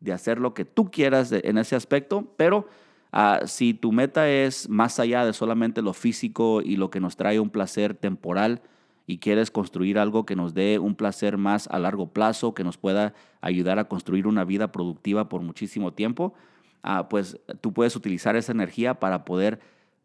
de 0.00 0.12
hacer 0.12 0.38
lo 0.38 0.54
que 0.54 0.64
tú 0.64 0.90
quieras 0.90 1.32
en 1.32 1.58
ese 1.58 1.76
aspecto, 1.76 2.32
pero 2.36 2.66
Ah, 3.10 3.42
si 3.46 3.72
tu 3.72 3.92
meta 3.92 4.28
es 4.28 4.68
más 4.68 5.00
allá 5.00 5.24
de 5.24 5.32
solamente 5.32 5.80
lo 5.80 5.94
físico 5.94 6.60
y 6.60 6.76
lo 6.76 6.90
que 6.90 7.00
nos 7.00 7.16
trae 7.16 7.40
un 7.40 7.50
placer 7.50 7.94
temporal 7.94 8.60
y 9.06 9.18
quieres 9.18 9.50
construir 9.50 9.98
algo 9.98 10.26
que 10.26 10.36
nos 10.36 10.52
dé 10.52 10.78
un 10.78 10.94
placer 10.94 11.38
más 11.38 11.68
a 11.68 11.78
largo 11.78 12.12
plazo, 12.12 12.52
que 12.52 12.64
nos 12.64 12.76
pueda 12.76 13.14
ayudar 13.40 13.78
a 13.78 13.88
construir 13.88 14.26
una 14.26 14.44
vida 14.44 14.72
productiva 14.72 15.30
por 15.30 15.40
muchísimo 15.40 15.94
tiempo, 15.94 16.34
ah, 16.82 17.08
pues 17.08 17.40
tú 17.62 17.72
puedes 17.72 17.96
utilizar 17.96 18.36
esa 18.36 18.52
energía 18.52 19.00
para 19.00 19.24
poder 19.24 19.60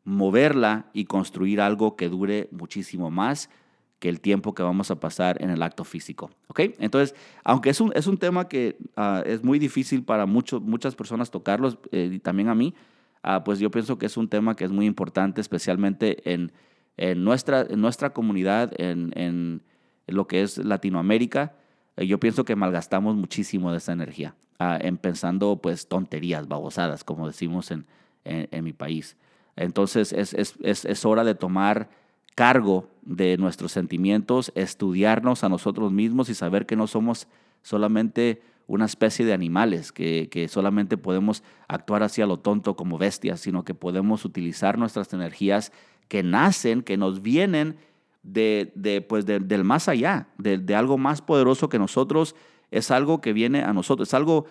moverla 0.06 0.86
y 0.94 1.06
construir 1.06 1.60
algo 1.60 1.98
que 1.98 2.08
dure 2.08 2.48
muchísimo 2.52 3.12
más 3.12 3.50
el 4.10 4.20
tiempo 4.20 4.54
que 4.54 4.64
vamos 4.64 4.92
a 4.92 5.00
pasar 5.00 5.42
en 5.42 5.50
el 5.50 5.62
acto 5.62 5.84
físico. 5.84 6.32
¿Ok? 6.48 6.60
Entonces, 6.80 7.16
aunque 7.44 7.70
es 7.70 7.82
un, 7.82 7.92
es 7.96 8.08
un 8.08 8.18
tema 8.18 8.48
que 8.48 8.78
ah, 8.96 9.24
es 9.26 9.44
muy 9.44 9.60
difícil 9.60 10.04
para 10.04 10.26
muchas 10.26 10.96
personas 10.96 11.32
tocarlos, 11.32 11.78
eh, 11.92 12.10
y 12.14 12.20
también 12.20 12.50
a 12.50 12.56
mí, 12.56 12.74
Ah, 13.24 13.46
pues 13.46 13.60
yo 13.60 13.72
pienso 13.72 13.98
que 13.98 14.06
es 14.06 14.18
un 14.18 14.28
tema 14.28 14.56
que 14.56 14.66
es 14.66 14.72
muy 14.72 14.86
importante, 14.86 15.40
especialmente 15.40 16.34
en, 16.34 16.52
en, 16.98 17.24
nuestra, 17.24 17.62
en 17.62 17.80
nuestra 17.80 18.12
comunidad, 18.12 18.74
en, 18.80 19.14
en, 19.16 19.64
lo 20.08 20.28
que 20.28 20.44
es 20.44 20.58
Latinoamérica. 20.58 21.56
Eh, 21.96 22.06
yo 22.06 22.20
pienso 22.20 22.44
que 22.44 22.58
malgastamos 22.58 23.16
muchísimo 23.16 23.72
de 23.72 23.78
esa 23.78 23.94
energía. 23.94 24.36
ah, 24.60 24.78
en 24.80 24.98
pensando 24.98 25.58
pues 25.62 25.88
tonterías, 25.88 26.48
babosadas, 26.50 27.06
como 27.06 27.28
decimos 27.28 27.72
en, 27.72 27.88
en, 28.26 28.64
mi 28.64 28.74
país. 28.74 29.16
Entonces 29.56 30.12
es, 30.12 30.34
es, 30.34 30.56
es, 30.62 30.84
es 30.84 31.06
hora 31.06 31.24
de 31.24 31.36
tomar 31.36 31.90
cargo 32.36 32.90
de 33.02 33.38
nuestros 33.38 33.72
sentimientos, 33.72 34.52
estudiarnos 34.56 35.44
a 35.44 35.50
nosotros 35.50 35.92
mismos 35.92 36.30
y 36.30 36.36
saber 36.36 36.66
que 36.66 36.76
no 36.76 36.88
somos 36.88 37.28
solamente 37.62 38.42
una 38.68 38.86
especie 38.86 39.26
de 39.26 39.34
animales, 39.34 39.92
que, 39.92 40.30
que, 40.32 40.48
solamente 40.48 40.98
podemos 40.98 41.44
actuar 41.68 42.02
hacia 42.04 42.26
lo 42.26 42.40
tonto 42.40 42.76
como 42.76 42.98
bestias, 42.98 43.42
sino 43.42 43.66
que 43.66 43.74
podemos 43.74 44.24
utilizar 44.24 44.78
nuestras 44.78 45.14
energías 45.14 45.72
que 46.08 46.24
nacen, 46.24 46.82
que 46.82 46.96
nos 46.96 47.22
vienen 47.22 47.76
de, 48.24 48.72
de 48.76 49.02
pues 49.02 49.26
del 49.26 49.64
más 49.66 49.90
allá, 49.90 50.28
de, 50.38 50.58
de, 50.58 50.76
algo 50.76 50.98
más 50.98 51.22
poderoso 51.22 51.68
que 51.68 51.78
nosotros, 51.78 52.36
es 52.72 52.90
algo 52.90 53.20
que 53.20 53.34
viene 53.34 53.64
a 53.64 53.74
nosotros, 53.74 54.08
es 54.08 54.14
algo 54.14 54.46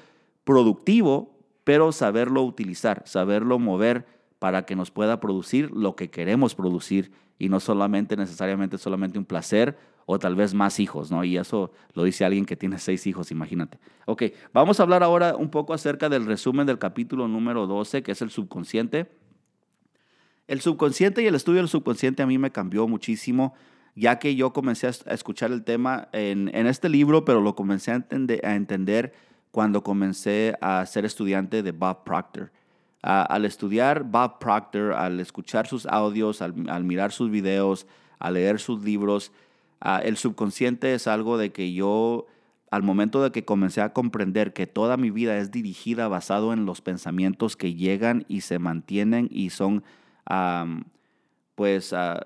productivo, 0.45 1.35
pero 1.65 1.91
saberlo 1.93 2.43
utilizar, 2.43 3.03
saberlo 3.07 3.59
mover 3.59 4.07
para 4.39 4.67
que 4.67 4.77
nos 4.77 4.91
pueda 4.91 5.21
producir 5.21 5.71
lo 5.71 5.97
que 5.97 6.11
queremos 6.11 6.55
producir 6.55 7.13
y 7.43 7.49
no 7.49 7.59
solamente 7.59 8.17
necesariamente 8.17 8.79
solamente 8.79 9.19
un 9.19 9.25
placer 9.25 9.77
o 10.07 10.17
tal 10.17 10.37
vez 10.37 10.55
más 10.55 10.79
hijos, 10.79 11.11
¿no? 11.11 11.25
Y 11.25 11.37
eso 11.37 11.73
lo 11.93 12.05
dice 12.05 12.25
alguien 12.25 12.45
que 12.45 12.55
tiene 12.55 12.79
seis 12.79 13.05
hijos, 13.09 13.33
imagínate. 13.33 13.81
Ok, 14.07 14.23
vamos 14.53 14.79
a 14.79 14.85
hablar 14.85 15.03
ahora 15.03 15.35
un 15.35 15.51
poco 15.51 15.75
acerca 15.75 16.09
del 16.09 16.25
resumen 16.25 16.69
del 16.69 16.79
capítulo 16.79 17.27
número 17.27 17.67
12, 17.67 18.05
que 18.05 18.13
es 18.13 18.23
el 18.23 18.31
subconsciente. 18.31 19.11
El 20.47 20.61
subconsciente 20.61 21.21
y 21.21 21.27
el 21.27 21.35
estudio 21.35 21.59
del 21.59 21.69
subconsciente 21.69 22.23
a 22.23 22.27
mí 22.27 22.39
me 22.39 22.53
cambió 22.53 22.87
muchísimo, 22.87 23.55
ya 23.97 24.21
que 24.21 24.37
yo 24.37 24.53
comencé 24.53 24.87
a 24.87 25.13
escuchar 25.13 25.51
el 25.51 25.65
tema 25.65 26.11
en, 26.13 26.49
este 26.49 26.89
libro, 26.89 27.25
pero 27.25 27.41
lo 27.41 27.57
comencé 27.57 27.91
a 27.91 27.97
entender, 27.97 28.47
a 28.47 28.55
entender, 28.55 29.15
cuando 29.51 29.83
comencé 29.83 30.55
a 30.61 30.87
ser 30.87 31.05
estudiante 31.05 31.65
de 31.65 31.73
Bob 31.73 32.05
Proctor 32.05 32.53
al 33.03 33.45
estudiar 33.45 34.05
Bob 34.05 34.39
Proctor, 34.39 34.93
al 34.93 35.19
escuchar 35.19 35.67
sus 35.67 35.87
audios, 35.87 36.41
al, 36.41 36.85
mirar 36.85 37.11
sus 37.11 37.31
videos, 37.31 37.87
al 38.21 38.35
leer 38.35 38.61
sus 38.61 38.83
libros, 38.85 39.33
el 40.05 40.17
subconsciente 40.17 40.95
es 40.95 41.09
algo 41.09 41.37
de 41.37 41.51
que 41.51 41.73
yo, 41.73 42.27
al 42.71 42.85
momento 42.85 43.21
de 43.23 43.33
que 43.33 43.45
comencé 43.45 43.81
a 43.81 43.93
comprender 43.93 44.53
que 44.53 44.69
toda 44.69 44.97
mi 44.97 45.11
vida 45.11 45.37
es 45.39 45.51
dirigida 45.51 46.07
basado 46.07 46.53
en 46.53 46.65
los 46.65 46.81
pensamientos 46.81 47.57
que 47.57 47.75
llegan 47.75 48.25
y 48.29 48.43
se 48.43 48.61
mantienen 48.61 49.29
y 49.33 49.51
son, 49.51 49.83
pues, 51.57 51.93
uh, 51.93 52.21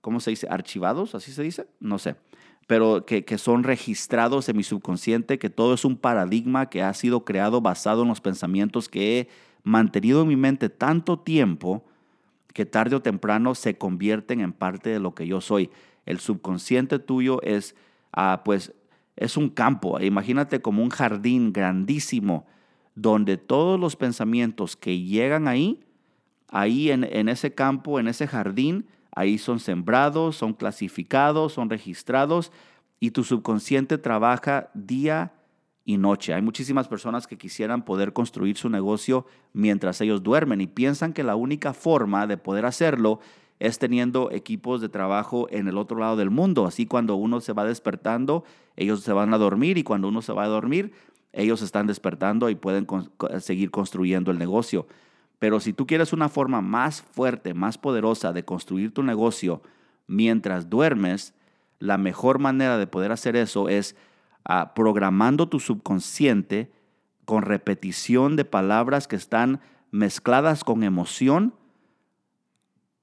¿cómo 0.00 0.20
se 0.20 0.30
dice? 0.30 0.46
Archivados, 0.48 1.16
así 1.16 1.32
se 1.32 1.42
dice, 1.42 1.66
no 1.80 1.98
sé. 1.98 2.14
Pero 2.68 3.04
que, 3.04 3.24
que, 3.24 3.36
son 3.36 3.64
registrados 3.64 4.48
en 4.48 4.56
mi 4.56 4.62
subconsciente, 4.62 5.40
que 5.40 5.50
todo 5.50 5.74
es 5.74 5.84
un 5.84 5.96
paradigma 5.96 6.70
que 6.70 6.82
ha 6.82 6.94
sido 6.94 7.24
creado 7.24 7.60
basado 7.60 8.02
en 8.02 8.08
los 8.08 8.20
pensamientos 8.20 8.88
que 8.88 9.18
he 9.18 9.28
mantenido 9.62 10.22
en 10.22 10.28
mi 10.28 10.36
mente 10.36 10.68
tanto 10.68 11.18
tiempo 11.18 11.84
que 12.52 12.66
tarde 12.66 12.96
o 12.96 13.02
temprano 13.02 13.54
se 13.54 13.78
convierten 13.78 14.40
en 14.40 14.52
parte 14.52 14.90
de 14.90 15.00
lo 15.00 15.14
que 15.14 15.26
yo 15.26 15.40
soy. 15.40 15.70
El 16.06 16.18
subconsciente 16.18 16.98
tuyo 16.98 17.40
es, 17.42 17.76
ah, 18.12 18.42
pues, 18.44 18.74
es 19.16 19.36
un 19.36 19.50
campo. 19.50 20.00
Imagínate 20.00 20.60
como 20.60 20.82
un 20.82 20.90
jardín 20.90 21.52
grandísimo 21.52 22.46
donde 22.94 23.36
todos 23.36 23.78
los 23.78 23.96
pensamientos 23.96 24.76
que 24.76 24.98
llegan 24.98 25.46
ahí, 25.46 25.80
ahí 26.48 26.90
en, 26.90 27.04
en 27.04 27.28
ese 27.28 27.54
campo, 27.54 28.00
en 28.00 28.08
ese 28.08 28.26
jardín, 28.26 28.86
ahí 29.14 29.38
son 29.38 29.60
sembrados, 29.60 30.36
son 30.36 30.54
clasificados, 30.54 31.52
son 31.52 31.70
registrados 31.70 32.50
y 32.98 33.12
tu 33.12 33.24
subconsciente 33.24 33.98
trabaja 33.98 34.70
día 34.74 35.32
y 35.84 35.96
noche. 35.96 36.34
Hay 36.34 36.42
muchísimas 36.42 36.88
personas 36.88 37.26
que 37.26 37.38
quisieran 37.38 37.84
poder 37.84 38.12
construir 38.12 38.56
su 38.56 38.68
negocio 38.68 39.26
mientras 39.52 40.00
ellos 40.00 40.22
duermen 40.22 40.60
y 40.60 40.66
piensan 40.66 41.12
que 41.12 41.24
la 41.24 41.36
única 41.36 41.72
forma 41.72 42.26
de 42.26 42.36
poder 42.36 42.66
hacerlo 42.66 43.20
es 43.58 43.78
teniendo 43.78 44.30
equipos 44.30 44.80
de 44.80 44.88
trabajo 44.88 45.46
en 45.50 45.68
el 45.68 45.76
otro 45.76 45.98
lado 45.98 46.16
del 46.16 46.30
mundo. 46.30 46.66
Así 46.66 46.86
cuando 46.86 47.14
uno 47.16 47.40
se 47.40 47.52
va 47.52 47.64
despertando, 47.64 48.44
ellos 48.76 49.00
se 49.00 49.12
van 49.12 49.34
a 49.34 49.38
dormir 49.38 49.78
y 49.78 49.82
cuando 49.82 50.08
uno 50.08 50.22
se 50.22 50.32
va 50.32 50.44
a 50.44 50.48
dormir, 50.48 50.92
ellos 51.32 51.62
están 51.62 51.86
despertando 51.86 52.50
y 52.50 52.54
pueden 52.54 52.86
seguir 53.38 53.70
construyendo 53.70 54.30
el 54.30 54.38
negocio. 54.38 54.86
Pero 55.38 55.60
si 55.60 55.72
tú 55.72 55.86
quieres 55.86 56.12
una 56.12 56.28
forma 56.28 56.60
más 56.60 57.02
fuerte, 57.02 57.54
más 57.54 57.78
poderosa 57.78 58.32
de 58.32 58.44
construir 58.44 58.92
tu 58.92 59.02
negocio 59.02 59.62
mientras 60.06 60.68
duermes, 60.68 61.34
la 61.78 61.98
mejor 61.98 62.38
manera 62.38 62.78
de 62.78 62.86
poder 62.86 63.12
hacer 63.12 63.36
eso 63.36 63.68
es 63.68 63.96
programando 64.74 65.48
tu 65.48 65.60
subconsciente 65.60 66.70
con 67.24 67.42
repetición 67.42 68.36
de 68.36 68.44
palabras 68.44 69.06
que 69.06 69.16
están 69.16 69.60
mezcladas 69.90 70.64
con 70.64 70.82
emoción 70.82 71.54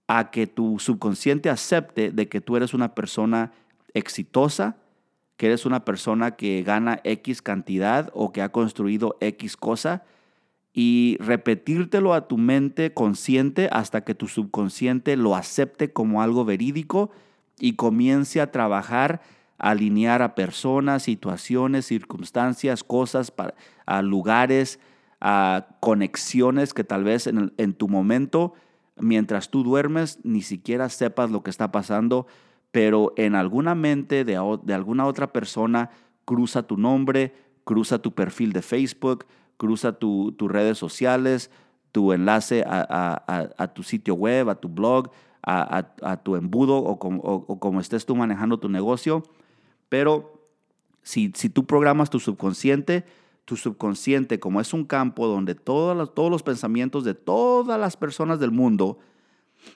a 0.08 0.32
que 0.32 0.48
tu 0.48 0.80
subconsciente 0.80 1.50
acepte 1.50 2.12
de 2.12 2.28
que 2.28 2.42
tú 2.42 2.56
eres 2.56 2.74
una 2.74 2.96
persona 2.96 3.52
exitosa, 3.94 4.78
que 5.36 5.48
eres 5.48 5.66
una 5.66 5.86
persona 5.86 6.32
que 6.32 6.64
gana 6.64 7.00
X 7.04 7.42
cantidad 7.42 8.10
o 8.14 8.32
que 8.32 8.42
ha 8.42 8.52
construido 8.52 9.18
X 9.22 9.58
cosa 9.58 10.04
y 10.74 11.18
repetírtelo 11.20 12.14
a 12.14 12.28
tu 12.28 12.38
mente 12.38 12.94
consciente 12.94 13.70
hasta 13.72 14.04
que 14.04 14.16
tu 14.16 14.28
subconsciente 14.28 15.18
lo 15.18 15.36
acepte 15.36 15.92
como 15.92 16.22
algo 16.22 16.46
verídico 16.46 17.12
y 17.60 17.74
comience 17.74 18.42
a 18.42 18.52
trabajar 18.52 19.22
alinear 19.58 20.22
a 20.22 20.36
personas, 20.36 21.04
situaciones, 21.04 21.86
circunstancias, 21.86 22.84
cosas, 22.84 23.34
a 23.86 24.02
lugares, 24.02 24.80
a 25.20 25.68
conexiones 25.80 26.74
que 26.74 26.84
tal 26.84 27.04
vez 27.04 27.28
en, 27.28 27.54
en, 27.58 27.74
tu 27.74 27.88
momento, 27.88 28.54
mientras 28.98 29.50
tú 29.50 29.64
duermes, 29.64 30.20
ni 30.24 30.42
siquiera 30.42 30.90
sepas 30.90 31.32
lo 31.32 31.42
que 31.42 31.50
está 31.50 31.72
pasando, 31.72 32.28
pero 32.72 33.14
en 33.18 33.36
alguna 33.36 33.74
mente 33.74 34.24
de, 34.24 34.40
de 34.64 34.74
alguna 34.74 35.06
otra 35.08 35.34
persona 35.34 35.90
cruza 36.26 36.64
tu 36.64 36.78
nombre, 36.78 37.34
cruza 37.64 38.00
tu 38.00 38.14
perfil 38.14 38.54
de 38.54 38.62
Facebook, 38.62 39.26
cruza 39.58 39.94
tus 39.94 40.52
redes 40.52 40.78
sociales, 40.78 41.50
tu 41.92 42.14
enlace 42.14 42.64
a, 42.68 43.54
a, 43.58 43.68
tu 43.70 43.82
sitio 43.82 44.14
web, 44.14 44.50
a 44.50 44.56
tu 44.56 44.70
blog, 44.70 45.10
a, 45.42 46.22
tu 46.24 46.36
embudo 46.36 46.78
o, 46.78 46.92
o 46.92 47.60
como 47.60 47.80
estés 47.80 48.06
tú 48.06 48.16
manejando 48.16 48.60
tu 48.60 48.70
negocio 48.70 49.24
pero 49.90 50.50
si, 51.04 51.32
si 51.36 51.50
tú 51.50 51.66
programas 51.66 52.10
tu 52.10 52.20
subconsciente, 52.20 53.06
tu 53.46 53.56
subconsciente, 53.56 54.40
como 54.42 54.60
es 54.60 54.74
un 54.74 54.84
campo 54.84 55.26
donde 55.28 55.56
todos 55.56 55.96
los, 55.96 56.14
todos 56.14 56.30
los 56.30 56.44
pensamientos 56.44 57.06
de 57.06 57.14
todas 57.14 57.80
las 57.80 57.96
personas 57.96 58.40
del 58.42 58.52
mundo 58.52 59.00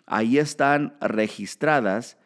ahí 0.06 0.38
están 0.38 0.98
registradas, 1.00 2.18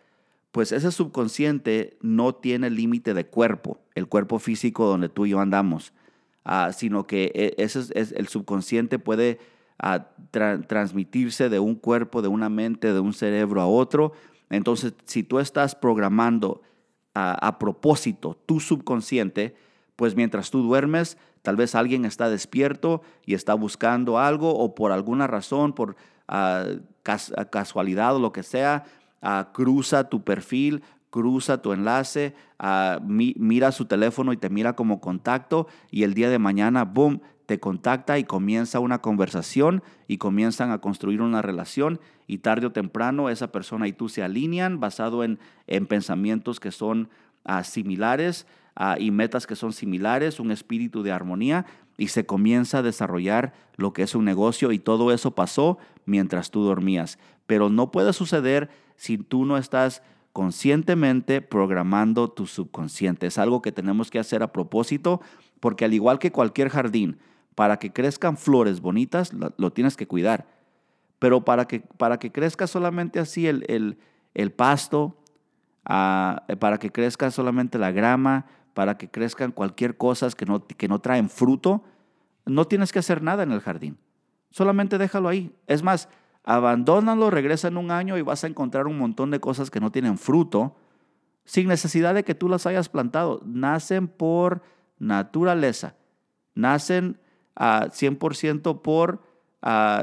pues 0.51 0.71
ese 0.71 0.91
subconsciente 0.91 1.97
no 2.01 2.33
tiene 2.33 2.69
límite 2.69 3.13
de 3.13 3.27
cuerpo, 3.27 3.79
el 3.93 4.07
cuerpo 4.07 4.39
físico 4.39 4.85
donde 4.85 5.09
tú 5.09 5.25
y 5.25 5.31
yo 5.31 5.39
andamos, 5.39 5.93
ah, 6.45 6.71
sino 6.71 7.05
que 7.05 7.31
e, 7.35 7.63
ese 7.63 7.81
es, 7.93 8.11
el 8.13 8.27
subconsciente 8.27 8.97
puede 8.97 9.37
ah, 9.77 10.07
transmitirse 10.31 11.49
de 11.49 11.59
un 11.59 11.75
cuerpo, 11.75 12.21
de 12.21 12.29
una 12.29 12.49
mente, 12.49 12.93
de 12.93 12.99
un 12.99 13.13
cerebro 13.13 13.61
a 13.61 13.67
otro. 13.67 14.13
Entonces, 14.49 14.93
si 15.03 15.23
tú 15.23 15.39
estás 15.39 15.75
programando 15.75 16.61
a, 17.15 17.57
propósito 17.59 18.37
tu 18.45 18.59
subconsciente, 18.59 19.55
pues 19.95 20.15
mientras 20.15 20.51
tú 20.51 20.61
duermes, 20.61 21.17
tal 21.41 21.55
vez 21.55 21.73
alguien 21.73 22.03
está 22.03 22.29
despierto 22.29 23.01
y 23.25 23.33
está 23.33 23.53
buscando 23.53 24.19
algo 24.19 24.57
o 24.57 24.75
por 24.75 24.91
alguna 24.91 25.25
razón, 25.25 25.73
por 25.73 25.95
ah, 26.27 26.65
casualidad 27.49 28.15
o 28.15 28.19
lo 28.19 28.33
que 28.33 28.43
sea, 28.43 28.83
ah, 29.21 29.49
cruza 29.53 30.09
tu 30.09 30.23
perfil, 30.23 30.83
cruza 31.09 31.61
tu 31.61 31.71
enlace, 31.71 32.35
ah, 32.59 32.99
mira 33.01 33.71
su 33.71 33.85
teléfono 33.85 34.33
y 34.33 34.37
te 34.37 34.49
mira 34.49 34.75
como 34.75 34.99
contacto 34.99 35.67
y 35.89 36.03
el 36.03 36.13
día 36.13 36.29
de 36.29 36.39
mañana, 36.39 36.83
boom, 36.83 37.21
te 37.45 37.59
contacta 37.59 38.17
y 38.17 38.23
comienza 38.23 38.79
una 38.79 38.99
conversación 38.99 39.83
y 40.07 40.17
comienzan 40.17 40.71
a 40.71 40.79
construir 40.79 41.21
una 41.21 41.41
relación 41.41 41.99
y 42.27 42.39
tarde 42.39 42.67
o 42.67 42.71
temprano 42.71 43.29
esa 43.29 43.51
persona 43.51 43.87
y 43.87 43.93
tú 43.93 44.09
se 44.09 44.23
alinean 44.23 44.79
basado 44.79 45.23
en, 45.23 45.39
en 45.67 45.85
pensamientos 45.85 46.59
que 46.59 46.71
son 46.71 47.09
ah, 47.43 47.63
similares 47.63 48.47
ah, 48.75 48.97
y 48.99 49.11
metas 49.11 49.45
que 49.45 49.55
son 49.55 49.73
similares, 49.73 50.39
un 50.39 50.51
espíritu 50.51 51.03
de 51.03 51.11
armonía 51.11 51.65
y 51.97 52.07
se 52.09 52.25
comienza 52.25 52.79
a 52.79 52.83
desarrollar 52.83 53.53
lo 53.77 53.93
que 53.93 54.03
es 54.03 54.15
un 54.15 54.25
negocio 54.25 54.71
y 54.71 54.79
todo 54.79 55.11
eso 55.11 55.31
pasó 55.31 55.77
mientras 56.05 56.51
tú 56.51 56.63
dormías. 56.63 57.19
Pero 57.45 57.69
no 57.69 57.91
puede 57.91 58.11
suceder 58.13 58.69
si 58.95 59.17
tú 59.17 59.45
no 59.45 59.57
estás 59.57 60.01
conscientemente 60.33 61.41
programando 61.41 62.29
tu 62.29 62.47
subconsciente. 62.47 63.27
Es 63.27 63.37
algo 63.37 63.61
que 63.61 63.71
tenemos 63.71 64.11
que 64.11 64.19
hacer 64.19 64.43
a 64.43 64.51
propósito 64.51 65.21
porque 65.61 65.85
al 65.85 65.93
igual 65.93 66.19
que 66.19 66.33
cualquier 66.33 66.69
jardín, 66.69 67.17
para 67.55 67.77
que 67.77 67.91
crezcan 67.91 68.37
flores 68.37 68.81
bonitas, 68.81 69.31
lo, 69.33 69.71
tienes 69.71 69.95
que 69.95 70.07
cuidar. 70.07 70.45
Pero 71.19 71.45
para 71.45 71.65
que, 71.65 71.79
para 71.79 72.19
que 72.19 72.31
crezca 72.31 72.67
solamente 72.67 73.19
así 73.19 73.47
el, 73.47 73.97
el, 74.33 74.51
pasto, 74.51 75.17
ah, 75.85 76.45
para 76.59 76.77
que 76.77 76.91
crezca 76.91 77.31
solamente 77.31 77.79
la 77.79 77.91
grama, 77.91 78.45
para 78.73 78.97
que 78.97 79.09
crezcan 79.09 79.53
cualquier 79.53 79.95
cosa 79.95 80.29
que 80.31 80.45
no, 80.45 80.67
que 80.67 80.89
no 80.89 80.99
traen 80.99 81.29
fruto, 81.29 81.83
no 82.45 82.65
tienes 82.65 82.91
que 82.91 82.99
hacer 82.99 83.23
nada 83.23 83.43
en 83.43 83.53
el 83.53 83.61
jardín. 83.61 83.97
Solamente 84.51 84.97
déjalo 84.97 85.29
ahí. 85.29 85.55
Es 85.67 85.81
más, 85.81 86.09
abandónalo, 86.43 87.29
regresa 87.29 87.69
en 87.69 87.77
un 87.77 87.89
año 87.89 88.17
y 88.17 88.21
vas 88.21 88.43
a 88.43 88.47
encontrar 88.47 88.87
un 88.87 88.97
montón 88.97 89.31
de 89.31 89.39
cosas 89.39 89.71
que 89.71 89.79
no 89.79 89.91
tienen 89.91 90.17
fruto 90.17 90.75
sin 91.45 91.67
necesidad 91.67 92.13
de 92.13 92.23
que 92.23 92.35
tú 92.35 92.49
las 92.49 92.65
hayas 92.65 92.89
plantado. 92.89 93.41
Nacen 93.45 94.07
por 94.07 94.61
naturaleza. 94.99 95.95
Nacen 96.53 97.19
a 97.55 97.87
100% 97.89 98.81
por 98.81 99.23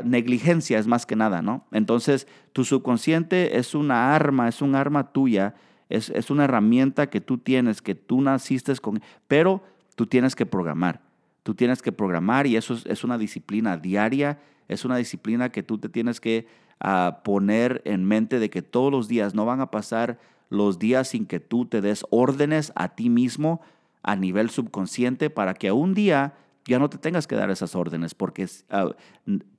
negligencia, 0.05 0.79
es 0.79 0.89
más 0.89 1.07
que 1.07 1.15
nada, 1.15 1.41
¿no? 1.41 1.67
Entonces, 1.71 2.27
tu 2.53 2.65
subconsciente 2.65 3.59
es 3.59 3.75
una 3.75 4.15
arma, 4.15 4.49
es 4.49 4.61
un 4.61 4.75
arma 4.75 5.13
tuya, 5.13 5.55
es, 5.89 6.11
es 6.11 6.31
una 6.31 6.45
herramienta 6.45 7.09
que 7.09 7.21
tú 7.21 7.39
tienes, 7.39 7.81
que 7.81 7.95
tú 7.95 8.21
naciste 8.23 8.75
con, 8.77 9.01
pero 9.29 9.63
tú 9.95 10.07
tienes 10.07 10.35
que 10.35 10.47
programar. 10.47 11.01
Tú 11.43 11.55
tienes 11.55 11.83
que 11.83 11.93
programar 11.93 12.47
y 12.47 12.57
eso 12.57 12.77
es, 12.85 13.05
una 13.05 13.19
disciplina 13.19 13.77
diaria, 13.77 14.41
es 14.69 14.85
una 14.85 14.97
disciplina 14.97 15.51
que 15.51 15.63
tú 15.63 15.79
te 15.79 15.89
tienes 15.89 16.21
que 16.21 16.47
ah, 16.81 17.21
poner 17.25 17.83
en 17.85 18.05
mente 18.05 18.39
de 18.39 18.49
que 18.49 18.63
todos 18.63 18.93
los 18.93 19.09
días 19.09 19.35
no 19.35 19.45
van 19.45 19.61
a 19.61 19.71
pasar 19.71 20.19
los 20.51 20.79
días 20.79 21.09
sin 21.09 21.27
que 21.27 21.41
tú 21.41 21.67
te 21.67 21.81
des 21.81 22.05
órdenes 22.11 22.73
a 22.77 22.95
ti 22.95 23.11
mismo 23.11 23.61
a 24.03 24.15
nivel 24.17 24.51
subconsciente 24.51 25.31
para 25.31 25.55
que 25.55 25.73
un 25.73 25.95
día 25.95 26.35
ya 26.65 26.79
no 26.79 26.89
te 26.89 26.99
tengas 26.99 27.27
que 27.27 27.35
dar 27.35 27.51
esas 27.51 27.75
órdenes 27.75 28.15
porque 28.15 28.49
ah, 28.71 28.91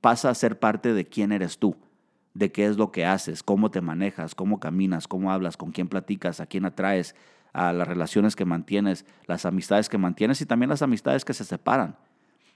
pasa 0.00 0.30
a 0.30 0.34
ser 0.34 0.58
parte 0.58 0.92
de 0.92 1.06
quién 1.06 1.32
eres 1.32 1.58
tú, 1.58 1.76
de 2.32 2.50
qué 2.50 2.66
es 2.66 2.76
lo 2.76 2.92
que 2.92 3.04
haces, 3.04 3.42
cómo 3.42 3.70
te 3.70 3.80
manejas, 3.80 4.34
cómo 4.34 4.60
caminas, 4.60 5.06
cómo 5.06 5.32
hablas, 5.32 5.56
con 5.56 5.72
quién 5.72 5.88
platicas, 5.88 6.40
a 6.40 6.46
quién 6.46 6.64
atraes, 6.64 7.14
a 7.52 7.72
las 7.72 7.86
relaciones 7.86 8.34
que 8.36 8.44
mantienes, 8.44 9.04
las 9.26 9.44
amistades 9.46 9.88
que 9.88 9.98
mantienes 9.98 10.40
y 10.40 10.46
también 10.46 10.70
las 10.70 10.82
amistades 10.82 11.24
que 11.24 11.34
se 11.34 11.44
separan. 11.44 11.96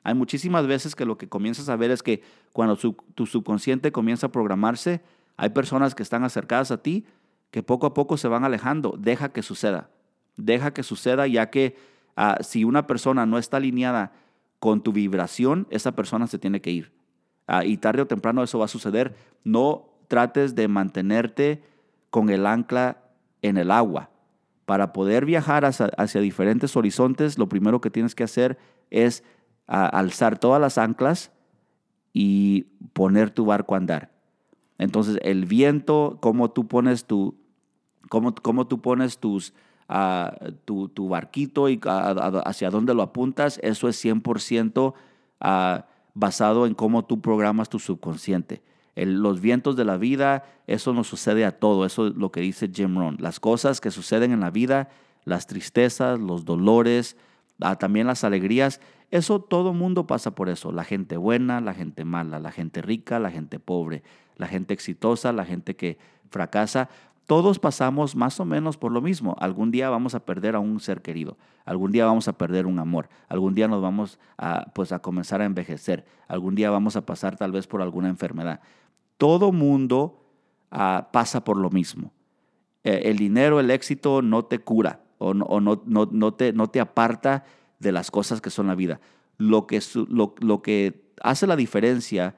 Hay 0.02 0.14
muchísimas 0.14 0.66
veces 0.66 0.94
que 0.94 1.04
lo 1.04 1.18
que 1.18 1.28
comienzas 1.28 1.68
a 1.68 1.76
ver 1.76 1.90
es 1.90 2.02
que 2.02 2.22
cuando 2.52 2.76
tu 2.76 3.26
subconsciente 3.26 3.92
comienza 3.92 4.26
a 4.28 4.32
programarse, 4.32 5.02
hay 5.36 5.50
personas 5.50 5.94
que 5.94 6.02
están 6.02 6.24
acercadas 6.24 6.70
a 6.70 6.82
ti 6.82 7.06
que 7.50 7.62
poco 7.62 7.86
a 7.86 7.94
poco 7.94 8.16
se 8.16 8.28
van 8.28 8.44
alejando. 8.44 8.96
Deja 8.98 9.30
que 9.30 9.42
suceda. 9.42 9.90
Deja 10.36 10.72
que 10.72 10.82
suceda 10.82 11.26
ya 11.26 11.50
que 11.50 11.76
ah, 12.16 12.38
si 12.40 12.64
una 12.64 12.86
persona 12.86 13.26
no 13.26 13.38
está 13.38 13.56
alineada 13.56 14.12
con 14.58 14.82
tu 14.82 14.92
vibración, 14.92 15.66
esa 15.70 15.92
persona 15.92 16.26
se 16.26 16.38
tiene 16.38 16.60
que 16.60 16.70
ir. 16.70 16.92
Ah, 17.46 17.64
y 17.64 17.76
tarde 17.76 18.02
o 18.02 18.06
temprano 18.06 18.42
eso 18.42 18.58
va 18.58 18.66
a 18.66 18.68
suceder. 18.68 19.14
No 19.44 19.88
trates 20.08 20.54
de 20.54 20.68
mantenerte 20.68 21.62
con 22.10 22.30
el 22.30 22.46
ancla 22.46 22.98
en 23.42 23.56
el 23.56 23.70
agua. 23.70 24.10
Para 24.64 24.92
poder 24.92 25.24
viajar 25.24 25.64
hacia, 25.64 26.20
diferentes 26.20 26.76
horizontes, 26.76 27.38
lo 27.38 27.48
primero 27.48 27.80
que 27.80 27.90
tienes 27.90 28.14
que 28.14 28.24
hacer 28.24 28.58
es 28.90 29.24
ah, 29.66 29.86
alzar 29.86 30.38
todas 30.38 30.60
las 30.60 30.76
anclas 30.76 31.30
y 32.12 32.64
poner 32.92 33.30
tu 33.30 33.46
barco 33.46 33.74
a 33.74 33.78
andar. 33.78 34.10
Entonces, 34.76 35.18
el 35.22 35.46
viento, 35.46 36.18
cómo 36.20 36.50
tú 36.50 36.68
pones 36.68 37.06
tu, 37.06 37.36
cómo, 38.08 38.34
cómo 38.34 38.66
tú 38.66 38.80
pones 38.80 39.18
tus, 39.18 39.54
tu, 40.64 40.88
tu, 40.88 41.08
barquito 41.08 41.68
y 41.68 41.80
hacia 41.82 42.70
dónde 42.70 42.94
lo 42.94 43.02
apuntas, 43.02 43.58
eso 43.62 43.88
es 43.88 44.04
100% 44.04 44.94
ah, 45.40 45.86
basado 46.14 46.66
en 46.66 46.74
cómo 46.74 47.04
tú 47.04 47.20
programas 47.20 47.68
tu 47.68 47.78
subconsciente. 47.78 48.62
los 48.96 49.40
vientos 49.40 49.76
de 49.76 49.84
la 49.84 49.96
vida, 49.96 50.44
eso 50.66 50.92
nos 50.92 51.06
sucede 51.06 51.44
a 51.44 51.58
todo, 51.58 51.86
eso 51.86 52.08
es 52.08 52.14
lo 52.16 52.30
que 52.30 52.40
dice 52.40 52.70
Jim 52.72 52.96
Rohn. 52.96 53.16
Las 53.18 53.40
cosas 53.40 53.80
que 53.80 53.90
suceden 53.90 54.32
en 54.32 54.40
la 54.40 54.50
vida, 54.50 54.90
las 55.24 55.46
tristezas, 55.46 56.18
los 56.18 56.44
dolores, 56.44 57.16
ah, 57.60 57.76
también 57.76 58.06
las 58.06 58.24
alegrías, 58.24 58.80
eso 59.10 59.40
todo 59.40 59.72
mundo 59.72 60.06
pasa 60.06 60.34
por 60.34 60.48
eso. 60.48 60.70
La 60.70 60.84
gente 60.84 61.16
buena, 61.16 61.60
la 61.60 61.72
gente 61.72 62.04
mala, 62.04 62.38
la 62.38 62.52
gente 62.52 62.82
rica, 62.82 63.18
la 63.18 63.30
gente 63.30 63.58
pobre, 63.58 64.02
la 64.36 64.46
gente 64.46 64.74
exitosa, 64.74 65.32
la 65.32 65.46
gente 65.46 65.76
que 65.76 65.98
fracasa. 66.30 66.90
Todos 67.28 67.58
pasamos 67.58 68.16
más 68.16 68.40
o 68.40 68.46
menos 68.46 68.78
por 68.78 68.90
lo 68.90 69.02
mismo. 69.02 69.36
Algún 69.38 69.70
día 69.70 69.90
vamos 69.90 70.14
a 70.14 70.24
perder 70.24 70.56
a 70.56 70.60
un 70.60 70.80
ser 70.80 71.02
querido, 71.02 71.36
algún 71.66 71.92
día 71.92 72.06
vamos 72.06 72.26
a 72.26 72.38
perder 72.38 72.64
un 72.64 72.78
amor, 72.78 73.10
algún 73.28 73.54
día 73.54 73.68
nos 73.68 73.82
vamos 73.82 74.18
a, 74.38 74.72
pues, 74.72 74.92
a 74.92 75.00
comenzar 75.00 75.42
a 75.42 75.44
envejecer, 75.44 76.06
algún 76.26 76.54
día 76.54 76.70
vamos 76.70 76.96
a 76.96 77.04
pasar 77.04 77.36
tal 77.36 77.52
vez 77.52 77.66
por 77.66 77.82
alguna 77.82 78.08
enfermedad. 78.08 78.60
Todo 79.18 79.52
mundo 79.52 80.24
ah, 80.70 81.10
pasa 81.12 81.44
por 81.44 81.58
lo 81.58 81.68
mismo. 81.68 82.12
Eh, 82.82 83.02
el 83.04 83.18
dinero, 83.18 83.60
el 83.60 83.70
éxito 83.70 84.22
no 84.22 84.46
te 84.46 84.60
cura 84.60 85.00
o, 85.18 85.34
no, 85.34 85.60
no, 85.60 86.08
no, 86.10 86.32
te, 86.32 86.54
no 86.54 86.70
te 86.70 86.80
aparta 86.80 87.44
de 87.78 87.92
las 87.92 88.10
cosas 88.10 88.40
que 88.40 88.48
son 88.48 88.68
la 88.68 88.74
vida. 88.74 89.00
Lo 89.36 89.66
que, 89.66 89.82
lo 90.08 90.62
que 90.62 91.12
hace 91.20 91.46
la 91.46 91.56
diferencia 91.56 92.36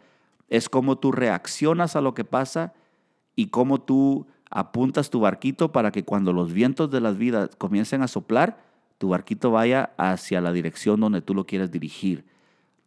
es 0.48 0.68
cómo 0.68 0.98
tú 0.98 1.12
reaccionas 1.12 1.94
a 1.94 2.00
lo 2.00 2.12
que 2.12 2.24
pasa 2.24 2.74
y 3.36 3.50
cómo 3.50 3.80
tú 3.80 4.26
apuntas 4.50 5.10
tu 5.10 5.20
barquito 5.20 5.72
para 5.72 5.92
que 5.92 6.04
cuando 6.04 6.32
los 6.32 6.52
vientos 6.52 6.90
de 6.90 7.00
las 7.00 7.16
vidas 7.16 7.50
comiencen 7.56 8.02
a 8.02 8.08
soplar, 8.08 8.62
tu 8.98 9.08
barquito 9.08 9.50
vaya 9.50 9.92
hacia 9.96 10.40
la 10.40 10.52
dirección 10.52 11.00
donde 11.00 11.22
tú 11.22 11.34
lo 11.34 11.46
quieres 11.46 11.70
dirigir. 11.70 12.24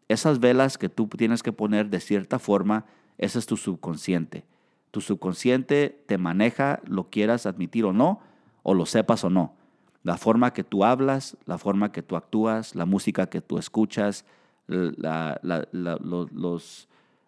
Esas 0.10 0.40
velas 0.40 0.78
que 0.78 0.90
tú 0.90 1.08
tienes 1.08 1.42
que 1.42 1.54
poner 1.54 1.90
de 1.90 2.00
cierta 2.00 2.38
forma, 2.38 2.86
ese 3.18 3.40
es 3.40 3.46
tu 3.46 3.58
subconsciente. 3.58 4.46
Tu 4.92 5.02
subconsciente 5.02 6.04
te 6.06 6.20
maneja, 6.20 6.82
lo 6.86 7.10
quieras 7.10 7.46
admitir 7.46 7.86
o 7.86 7.94
no, 7.94 8.20
o 8.62 8.74
lo 8.74 8.86
sepas 8.86 9.24
o 9.24 9.30
no. 9.30 9.56
La 10.04 10.18
forma 10.18 10.54
que 10.54 10.64
tú 10.64 10.84
hablas, 10.84 11.38
la 11.46 11.58
forma 11.58 11.92
que 11.92 12.04
tú 12.04 12.16
actúas, 12.16 12.76
la 12.76 12.86
música 12.86 13.28
que 13.28 13.42
tú 13.42 13.58
escuchas, 13.58 14.26
los, 14.68 15.00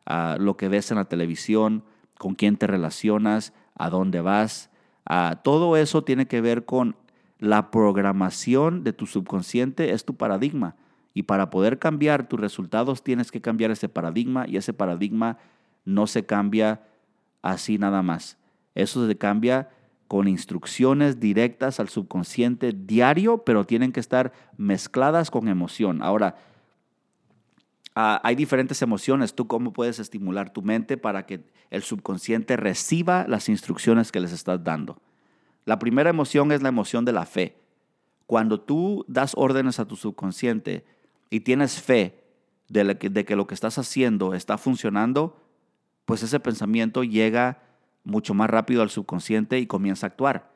ah, 0.05 0.37
lo 0.39 0.57
que 0.57 0.67
ves 0.67 0.91
en 0.91 0.97
la 0.97 1.05
televisión, 1.05 1.83
con 2.17 2.35
quién 2.35 2.57
te 2.57 2.67
relacionas, 2.67 3.53
a 3.75 3.89
dónde 3.89 4.21
vas. 4.21 4.69
todo 5.43 5.77
eso 5.77 6.03
tiene 6.03 6.27
que 6.27 6.41
ver 6.41 6.65
con 6.65 6.95
la 7.39 7.69
programación 7.69 8.83
de 8.83 8.93
tu 8.93 9.05
subconsciente, 9.05 9.91
es 9.91 10.05
tu 10.05 10.15
paradigma. 10.15 10.75
Y 11.13 11.23
para 11.23 11.49
poder 11.49 11.79
cambiar 11.79 12.27
tus 12.27 12.39
resultados 12.39 13.03
tienes 13.03 13.31
que 13.31 13.41
cambiar 13.41 13.71
ese 13.71 13.87
paradigma 13.87 14.45
y 14.47 14.57
ese 14.57 14.73
paradigma 14.73 15.37
no 15.85 16.07
se 16.07 16.25
cambia 16.25 16.81
así 17.41 17.77
nada 17.77 18.01
más. 18.01 18.37
Eso 18.73 19.07
se 19.07 19.17
cambia 19.17 19.69
con 20.07 20.27
instrucciones 20.27 21.19
directas 21.19 21.79
al 21.79 21.89
subconsciente 21.89 22.73
diario, 22.73 23.39
pero 23.39 23.65
tienen 23.65 23.91
que 23.91 23.99
estar 23.99 24.33
mezcladas 24.57 25.31
con 25.31 25.47
emoción. 25.47 26.01
Ahora, 26.01 26.35
Ah, 27.95 28.19
hay 28.23 28.35
diferentes 28.35 28.81
emociones. 28.81 29.33
Tú 29.33 29.47
cómo 29.47 29.71
puedes 29.71 29.99
estimular 29.99 30.51
tu 30.51 30.61
mente 30.61 30.97
para 30.97 31.25
que 31.25 31.45
el 31.69 31.81
subconsciente 31.81 32.57
reciba 32.57 33.25
las 33.27 33.47
instrucciones 33.47 34.11
que 34.11 34.19
les 34.19 34.33
estás 34.33 34.63
dando. 34.63 35.01
La 35.63 35.79
primera 35.79 36.09
emoción 36.09 36.51
es 36.51 36.61
la 36.61 36.69
emoción 36.69 37.05
de 37.05 37.13
la 37.13 37.25
fe. 37.25 37.57
Cuando 38.27 38.59
tú 38.59 39.05
das 39.07 39.33
órdenes 39.35 39.79
a 39.79 39.85
tu 39.85 39.95
subconsciente 39.95 40.85
y 41.29 41.39
tienes 41.39 41.81
fe 41.81 42.23
de, 42.67 42.97
que, 42.97 43.09
de 43.09 43.23
que 43.23 43.35
lo 43.35 43.47
que 43.47 43.53
estás 43.53 43.77
haciendo 43.77 44.33
está 44.33 44.57
funcionando, 44.57 45.41
pues 46.03 46.21
ese 46.21 46.39
pensamiento 46.39 47.03
llega 47.03 47.63
mucho 48.03 48.33
más 48.33 48.49
rápido 48.49 48.81
al 48.81 48.89
subconsciente 48.89 49.57
y 49.59 49.67
comienza 49.67 50.05
a 50.05 50.09
actuar. 50.09 50.51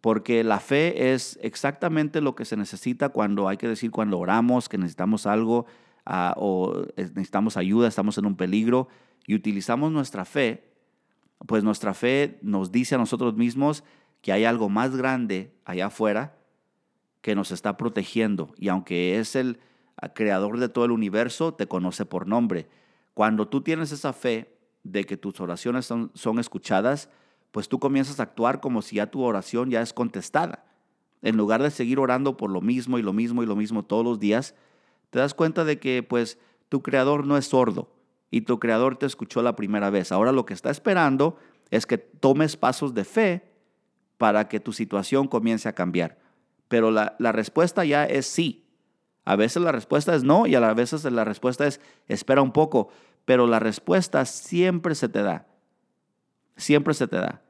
Porque 0.00 0.42
la 0.42 0.58
fe 0.58 1.12
es 1.12 1.38
exactamente 1.42 2.20
lo 2.20 2.34
que 2.34 2.44
se 2.44 2.56
necesita 2.56 3.10
cuando 3.10 3.48
hay 3.48 3.58
que 3.58 3.68
decir, 3.68 3.90
cuando 3.90 4.18
oramos, 4.18 4.68
que 4.68 4.78
necesitamos 4.78 5.26
algo, 5.26 5.66
Ah, 6.04 6.34
o 6.36 6.84
necesitamos 6.96 7.56
ayuda, 7.56 7.88
estamos 7.88 8.18
en 8.18 8.26
un 8.26 8.36
peligro 8.36 8.88
y 9.26 9.34
utilizamos 9.34 9.92
nuestra 9.92 10.24
fe, 10.24 10.64
pues 11.46 11.62
nuestra 11.62 11.94
fe 11.94 12.38
nos 12.42 12.72
dice 12.72 12.96
a 12.96 12.98
nosotros 12.98 13.36
mismos 13.36 13.84
que 14.20 14.32
hay 14.32 14.44
algo 14.44 14.68
más 14.68 14.96
grande 14.96 15.52
allá 15.64 15.86
afuera 15.86 16.36
que 17.20 17.34
nos 17.34 17.52
está 17.52 17.76
protegiendo 17.76 18.52
y 18.58 18.68
aunque 18.68 19.18
es 19.18 19.36
el 19.36 19.60
creador 20.14 20.58
de 20.58 20.68
todo 20.68 20.84
el 20.84 20.90
universo, 20.90 21.54
te 21.54 21.68
conoce 21.68 22.04
por 22.04 22.26
nombre. 22.26 22.68
Cuando 23.14 23.46
tú 23.46 23.60
tienes 23.60 23.92
esa 23.92 24.12
fe 24.12 24.56
de 24.82 25.04
que 25.04 25.16
tus 25.16 25.40
oraciones 25.40 25.86
son, 25.86 26.10
son 26.14 26.40
escuchadas, 26.40 27.08
pues 27.52 27.68
tú 27.68 27.78
comienzas 27.78 28.18
a 28.18 28.24
actuar 28.24 28.60
como 28.60 28.82
si 28.82 28.96
ya 28.96 29.10
tu 29.10 29.22
oración 29.22 29.70
ya 29.70 29.82
es 29.82 29.92
contestada. 29.92 30.64
En 31.20 31.36
lugar 31.36 31.62
de 31.62 31.70
seguir 31.70 32.00
orando 32.00 32.36
por 32.36 32.50
lo 32.50 32.60
mismo 32.60 32.98
y 32.98 33.02
lo 33.02 33.12
mismo 33.12 33.42
y 33.42 33.46
lo 33.46 33.54
mismo 33.54 33.84
todos 33.84 34.04
los 34.04 34.18
días, 34.18 34.56
te 35.12 35.18
das 35.18 35.34
cuenta 35.34 35.64
de 35.66 35.78
que 35.78 36.02
pues 36.02 36.38
tu 36.70 36.82
creador 36.82 37.26
no 37.26 37.36
es 37.36 37.44
sordo 37.44 37.92
y 38.30 38.40
tu 38.40 38.58
creador 38.58 38.96
te 38.96 39.04
escuchó 39.04 39.42
la 39.42 39.54
primera 39.54 39.90
vez. 39.90 40.10
Ahora 40.10 40.32
lo 40.32 40.46
que 40.46 40.54
está 40.54 40.70
esperando 40.70 41.36
es 41.70 41.84
que 41.84 41.98
tomes 41.98 42.56
pasos 42.56 42.94
de 42.94 43.04
fe 43.04 43.52
para 44.16 44.48
que 44.48 44.58
tu 44.58 44.72
situación 44.72 45.28
comience 45.28 45.68
a 45.68 45.74
cambiar. 45.74 46.18
Pero 46.68 46.90
la, 46.90 47.14
respuesta 47.18 47.84
ya 47.84 48.06
es 48.06 48.24
sí. 48.24 48.64
A 49.26 49.36
veces 49.36 49.62
la 49.62 49.70
respuesta 49.70 50.14
es 50.14 50.24
no 50.24 50.46
y 50.46 50.54
a 50.54 50.72
veces 50.72 51.04
la 51.04 51.24
respuesta 51.24 51.66
es 51.66 51.78
espera 52.08 52.40
un 52.40 52.52
poco. 52.52 52.88
Pero 53.26 53.46
la 53.46 53.58
respuesta 53.58 54.24
siempre 54.24 54.94
se 54.94 55.10
te 55.10 55.20
da. 55.20 55.46
Siempre 56.56 56.94
se 56.94 57.06
te 57.06 57.16
da. 57.16 57.42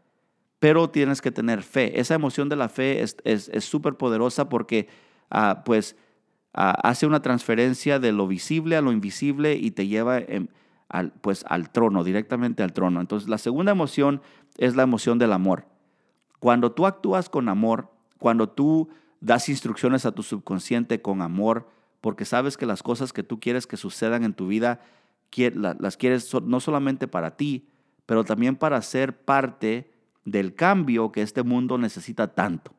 Pero 0.58 0.90
tienes 0.90 1.22
que 1.22 1.30
tener 1.30 1.62
fe. 1.62 2.00
Esa 2.00 2.14
emoción 2.14 2.48
de 2.48 2.56
la 2.56 2.68
fe 2.68 3.04
es 3.04 3.64
súper 3.64 3.94
poderosa 3.94 4.48
porque, 4.48 4.88
ah, 5.30 5.62
pues, 5.64 5.94
hace 6.52 7.06
una 7.06 7.22
transferencia 7.22 7.98
de 7.98 8.12
lo 8.12 8.26
visible 8.26 8.76
a 8.76 8.82
lo 8.82 8.92
invisible 8.92 9.54
y 9.54 9.70
te 9.70 9.86
lleva 9.86 10.20
al, 10.88 11.12
pues, 11.12 11.44
al 11.48 11.70
trono, 11.70 12.04
directamente 12.04 12.62
al 12.62 12.72
trono. 12.72 13.00
Entonces, 13.00 13.28
la 13.28 13.38
segunda 13.38 13.72
emoción 13.72 14.20
es 14.58 14.76
la 14.76 14.82
emoción 14.82 15.18
del 15.18 15.32
amor. 15.32 15.66
Cuando 16.38 16.72
tú 16.72 16.86
actúas 16.86 17.28
con 17.28 17.48
amor, 17.48 17.90
cuando 18.18 18.48
tú 18.48 18.90
das 19.20 19.48
instrucciones 19.48 20.04
a 20.04 20.12
tu 20.12 20.22
subconsciente 20.22 21.00
con 21.00 21.22
amor, 21.22 21.68
porque 22.00 22.24
sabes 22.24 22.56
que 22.56 22.66
las 22.66 22.82
cosas 22.82 23.12
que 23.12 23.22
tú 23.22 23.40
quieres 23.40 23.66
que 23.66 23.76
sucedan 23.76 24.24
en 24.24 24.34
tu 24.34 24.48
vida, 24.48 24.80
las 25.34 25.96
quieres 25.96 26.34
no 26.42 26.60
solamente 26.60 27.08
para 27.08 27.36
ti, 27.36 27.68
pero 28.04 28.24
también 28.24 28.56
para 28.56 28.82
ser 28.82 29.24
parte 29.24 29.90
del 30.24 30.54
cambio 30.54 31.12
que 31.12 31.22
este 31.22 31.42
mundo 31.42 31.78
necesita 31.78 32.34
tanto. 32.34 32.74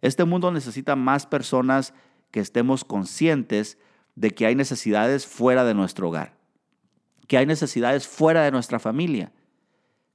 Este 0.00 0.24
mundo 0.24 0.52
necesita 0.52 0.94
más 0.94 1.26
personas 1.26 1.94
que 2.30 2.40
estemos 2.40 2.84
conscientes 2.84 3.78
de 4.14 4.30
que 4.30 4.46
hay 4.46 4.54
necesidades 4.54 5.26
fuera 5.26 5.64
de 5.64 5.74
nuestro 5.74 6.08
hogar, 6.08 6.34
que 7.26 7.38
hay 7.38 7.46
necesidades 7.46 8.06
fuera 8.06 8.42
de 8.42 8.50
nuestra 8.50 8.78
familia, 8.78 9.32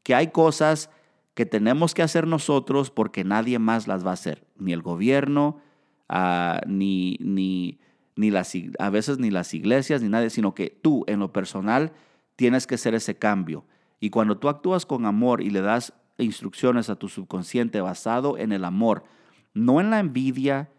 que 0.03 0.15
hay 0.15 0.27
cosas 0.27 0.89
que 1.33 1.45
tenemos 1.45 1.93
que 1.93 2.03
hacer 2.03 2.27
nosotros 2.27 2.91
porque 2.91 3.23
nadie 3.23 3.59
más 3.59 3.87
las 3.87 4.05
va 4.05 4.11
a 4.11 4.13
hacer, 4.13 4.45
ni 4.57 4.73
el 4.73 4.81
gobierno, 4.81 5.61
ah, 6.09 6.61
ni, 6.67 7.17
ni, 7.19 7.79
ni 8.15 8.29
las, 8.29 8.53
a 8.77 8.89
veces 8.89 9.17
ni 9.17 9.31
las 9.31 9.53
iglesias, 9.53 10.01
ni 10.01 10.09
nadie, 10.09 10.29
sino 10.29 10.53
que 10.53 10.69
tú 10.69 11.03
en 11.07 11.19
lo 11.19 11.31
personal 11.31 11.93
tienes 12.35 12.67
que 12.67 12.75
hacer 12.75 12.93
ese 12.93 13.15
cambio. 13.15 13.65
Y 13.99 14.09
cuando 14.09 14.37
tú 14.37 14.49
actúas 14.49 14.85
con 14.85 15.05
amor 15.05 15.41
y 15.41 15.49
le 15.49 15.61
das 15.61 15.93
instrucciones 16.17 16.89
a 16.89 16.95
tu 16.95 17.07
subconsciente 17.07 17.81
basado 17.81 18.37
en 18.37 18.51
el 18.51 18.65
amor, 18.65 19.05
no 19.53 19.79
en 19.79 19.89
la 19.89 19.99
envidia, 19.99 20.69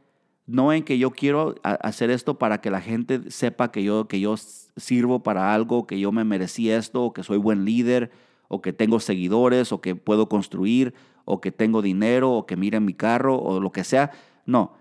no 0.47 0.73
en 0.73 0.85
que 0.85 0.99
yo 0.99 1.11
quiero 1.11 1.55
hacer 1.63 2.11
esto 2.11 2.39
para 2.39 2.61
que 2.61 2.71
la 2.71 2.81
gente 2.81 3.31
sepa 3.31 3.71
que 3.71 3.83
yo, 3.83 4.09
que 4.09 4.21
yo 4.21 4.37
sirvo 4.37 5.23
para 5.23 5.55
algo, 5.55 5.87
que 5.87 5.99
yo 5.99 6.13
me 6.13 6.25
merecí 6.25 6.71
esto, 6.71 7.13
que 7.13 7.23
soy 7.23 7.39
buen 7.39 7.65
líder, 7.65 8.11
o 8.49 8.61
que 8.61 8.73
tengo 8.73 9.01
seguidores, 9.01 9.73
o 9.73 9.81
que 9.81 9.97
puedo 9.97 10.29
construir, 10.29 10.95
o 11.25 11.41
que 11.41 11.51
tengo 11.51 11.81
dinero, 11.81 12.33
o 12.33 12.47
que 12.47 12.57
miren 12.57 12.85
mi 12.85 12.93
carro, 12.93 13.39
o 13.39 13.59
lo 13.59 13.73
que 13.73 13.85
sea. 13.85 14.11
No, 14.45 14.73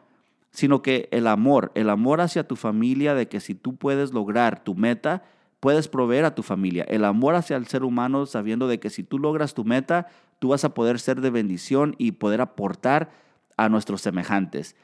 sino 0.52 0.82
que 0.82 1.08
el 1.12 1.28
amor, 1.28 1.72
el 1.76 1.90
amor 1.90 2.20
hacia 2.20 2.48
tu 2.48 2.56
familia, 2.56 3.16
de 3.16 3.28
que 3.30 3.40
si 3.40 3.56
tú 3.56 3.76
puedes 3.76 4.12
lograr 4.14 4.64
tu 4.64 4.76
meta, 4.76 5.24
puedes 5.62 5.88
proveer 5.88 6.26
a 6.26 6.36
tu 6.36 6.44
familia. 6.44 6.84
El 6.90 7.06
amor 7.06 7.36
hacia 7.36 7.56
el 7.56 7.68
ser 7.68 7.86
humano, 7.86 8.26
sabiendo 8.26 8.68
de 8.68 8.82
que 8.82 8.90
si 8.90 9.04
tú 9.04 9.18
logras 9.18 9.54
tu 9.54 9.64
meta, 9.64 10.08
tú 10.40 10.50
vas 10.50 10.66
a 10.66 10.74
poder 10.74 11.00
ser 11.00 11.22
de 11.22 11.30
bendición 11.30 11.96
y 11.98 12.12
poder 12.12 12.42
aportar 12.42 13.12
a 13.56 13.70
nuestros 13.70 14.02
semejantes. 14.02 14.76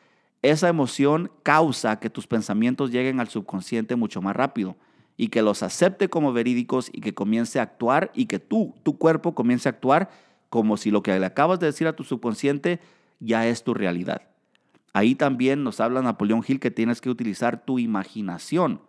Esa 0.41 0.69
emoción 0.69 1.32
causa 1.43 1.99
que 1.99 2.10
tus 2.10 2.28
pensamientos 2.28 2.91
lleguen 2.91 3.19
al 3.19 3.28
subconsciente 3.28 3.95
mucho 3.95 4.21
más 4.21 4.36
rápido 4.36 4.78
y 5.17 5.28
que 5.28 5.41
los 5.41 5.63
acepte 5.63 6.10
como 6.10 6.32
verídicos 6.32 6.89
y 6.93 7.02
que 7.02 7.13
comience 7.13 7.60
a 7.60 7.63
actuar 7.63 8.10
y 8.13 8.28
que 8.28 8.39
tú, 8.39 8.73
tu 8.84 8.97
cuerpo, 8.97 9.36
comience 9.36 9.67
a 9.67 9.71
actuar 9.71 10.10
como 10.49 10.78
si 10.78 10.91
lo 10.91 11.04
que 11.04 11.19
le 11.19 11.25
acabas 11.25 11.60
de 11.60 11.65
decir 11.65 11.88
a 11.88 11.95
tu 11.95 12.06
subconsciente 12.06 12.80
ya 13.19 13.45
es 13.47 13.63
tu 13.63 13.73
realidad. 13.73 14.21
Ahí 14.93 15.15
también 15.15 15.63
nos 15.63 15.82
habla 15.82 16.02
Napoleón 16.02 16.43
Hill 16.47 16.62
que 16.62 16.71
tienes 16.71 17.02
que 17.02 17.10
utilizar 17.10 17.65
tu 17.65 17.80
imaginación, 17.80 18.82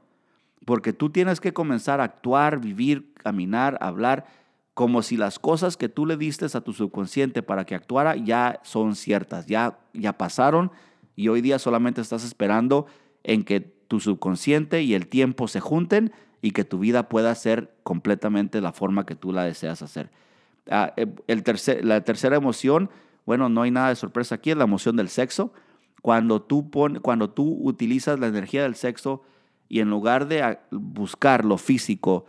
porque 0.65 0.93
tú 0.93 1.11
tienes 1.11 1.41
que 1.41 1.53
comenzar 1.53 2.01
a 2.01 2.05
actuar, 2.05 2.61
vivir, 2.61 3.13
caminar, 3.15 3.77
hablar 3.81 4.27
como 4.73 5.03
si 5.03 5.17
las 5.17 5.39
cosas 5.39 5.77
que 5.77 5.89
tú 5.89 6.07
le 6.07 6.17
diste 6.17 6.47
a 6.47 6.61
tu 6.61 6.73
subconsciente 6.73 7.43
para 7.43 7.67
que 7.67 7.75
actuara 7.75 8.17
ya 8.17 8.61
son 8.63 8.95
ciertas, 8.95 9.47
ya, 9.47 9.79
ya 9.93 10.17
pasaron 10.17 10.71
y 11.21 11.29
hoy 11.29 11.43
día 11.43 11.59
solamente 11.59 12.01
estás 12.01 12.25
esperando 12.25 12.87
en 13.25 13.45
que 13.45 13.61
tu 13.61 14.01
subconsciente 14.01 14.83
y 14.83 14.95
el 14.95 15.07
tiempo 15.07 15.49
se 15.49 15.61
junten 15.61 16.13
y 16.41 16.53
que 16.53 16.65
tu 16.65 16.79
vida 16.79 17.11
pueda 17.11 17.35
ser 17.35 17.75
completamente 17.83 18.63
la 18.63 18.73
forma 18.73 19.05
que 19.05 19.17
tú 19.17 19.31
la 19.31 19.45
deseas 19.45 19.83
hacer. 19.83 20.11
Ah, 20.71 20.95
eh, 20.97 21.07
la 21.83 22.01
tercera 22.05 22.37
emoción, 22.37 22.89
bueno, 23.27 23.51
no 23.51 23.61
hay 23.61 23.71
nada 23.71 23.91
de 23.91 23.97
sorpresa 23.97 24.37
aquí, 24.37 24.51
es 24.51 24.57
la 24.57 24.65
emoción 24.65 24.97
del 24.97 25.11
sexo. 25.11 25.53
Cuando 26.01 26.41
tú, 26.41 26.71
cuando 27.03 27.29
tú 27.29 27.59
utilizas 27.61 28.19
la 28.19 28.29
energía 28.29 28.63
del 28.63 28.75
sexo 28.75 29.23
y 29.69 29.81
en 29.81 29.91
lugar 29.91 30.27
de 30.27 30.59
buscar 30.71 31.45
lo 31.45 31.59
físico, 31.59 32.25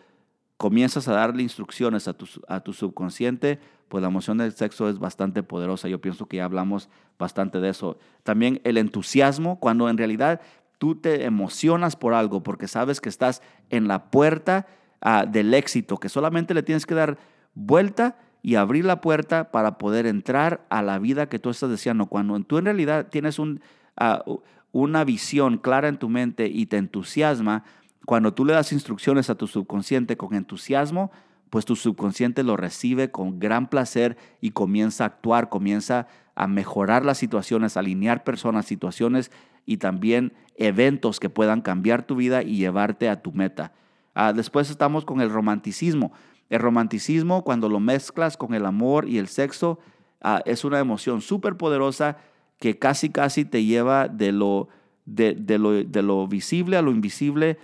comienzas 0.58 1.08
a 1.08 1.14
darle 1.14 1.44
instrucciones 1.44 2.10
a 2.10 2.14
tu, 2.14 2.28
a 2.50 2.60
tu 2.60 2.74
subconsciente, 2.74 3.62
pues 3.92 4.02
la 4.02 4.08
emoción 4.08 4.38
del 4.38 4.54
sexo 4.54 4.88
es 4.88 5.00
bastante 5.00 5.44
poderosa. 5.44 5.90
Yo 5.90 6.00
pienso 6.00 6.26
que 6.26 6.38
ya 6.38 6.46
hablamos 6.46 6.88
bastante 7.20 7.60
de 7.60 7.68
eso. 7.68 7.98
También 8.24 8.62
el 8.64 8.78
entusiasmo, 8.78 9.60
cuando 9.60 9.90
en 9.90 9.98
realidad 9.98 10.40
tú 10.78 10.96
te 10.96 11.26
emocionas 11.26 11.98
por 11.98 12.14
algo 12.14 12.42
porque 12.42 12.70
sabes 12.70 13.02
que 13.02 13.10
estás 13.10 13.42
en 13.70 13.90
la 13.90 14.10
puerta 14.10 14.66
ah, 15.02 15.26
del 15.28 15.54
éxito, 15.54 15.98
que 15.98 16.08
solamente 16.08 16.54
le 16.54 16.64
tienes 16.64 16.86
que 16.86 16.96
dar 16.96 17.18
vuelta 17.54 18.18
y 18.42 18.56
abrir 18.56 18.86
la 18.86 19.02
puerta 19.02 19.52
para 19.52 19.78
poder 19.78 20.06
entrar 20.06 20.66
a 20.70 20.82
la 20.82 20.98
vida 20.98 21.28
que 21.28 21.38
tú 21.38 21.50
estás 21.50 21.70
deseando. 21.70 22.06
Cuando 22.06 22.40
tú 22.40 22.60
en 22.60 22.66
realidad 22.66 23.08
tienes 23.10 23.40
un, 23.40 23.60
ah, 23.98 24.24
una 24.72 25.04
visión 25.04 25.58
clara 25.58 25.90
en 25.90 25.98
tu 25.98 26.08
mente 26.08 26.48
y 26.48 26.66
te 26.66 26.78
entusiasma, 26.78 27.66
cuando 28.06 28.34
tú 28.34 28.46
le 28.46 28.54
das 28.54 28.72
instrucciones 28.72 29.30
a 29.30 29.36
tu 29.36 29.48
subconsciente 29.48 30.16
con 30.16 30.34
entusiasmo, 30.34 31.12
pues 31.52 31.66
tu 31.66 31.76
subconsciente 31.76 32.42
lo 32.42 32.58
recibe 32.58 33.12
con 33.12 33.40
gran 33.40 33.70
placer 33.70 34.18
y 34.40 34.52
comienza 34.52 35.04
a 35.04 35.08
actuar, 35.08 35.50
comienza 35.50 36.08
a 36.34 36.48
mejorar 36.48 37.06
las 37.06 37.20
situaciones, 37.20 37.78
alinear 37.78 38.24
personas, 38.24 38.66
situaciones 38.66 39.32
y 39.68 39.78
también 39.78 40.34
eventos 40.56 41.20
que 41.20 41.30
puedan 41.30 41.62
cambiar 41.62 42.04
tu 42.04 42.16
vida 42.16 42.42
y 42.42 42.56
llevarte 42.56 43.10
a 43.10 43.22
tu 43.22 43.34
meta. 43.34 43.74
Ah, 44.16 44.34
después 44.34 44.70
estamos 44.70 45.06
con 45.06 45.22
el 45.22 45.30
romanticismo. 45.30 46.14
El 46.50 46.60
romanticismo, 46.60 47.44
cuando 47.44 47.70
lo 47.70 47.80
mezclas 47.80 48.38
con 48.38 48.54
el 48.54 48.66
amor 48.66 49.08
y 49.08 49.18
el 49.18 49.28
sexo, 49.28 49.78
ah, 50.22 50.42
es 50.46 50.64
una 50.66 50.80
emoción 50.80 51.22
súper 51.22 51.58
poderosa 51.58 52.18
que 52.60 52.80
casi, 52.80 53.10
casi 53.10 53.44
te 53.46 53.66
lleva 53.66 54.08
de 54.08 54.32
lo, 54.32 54.70
de, 55.06 55.36
lo, 55.60 55.84
de 55.84 56.02
lo 56.02 56.28
visible 56.28 56.78
a 56.78 56.82
lo 56.82 56.92
invisible 56.92 57.58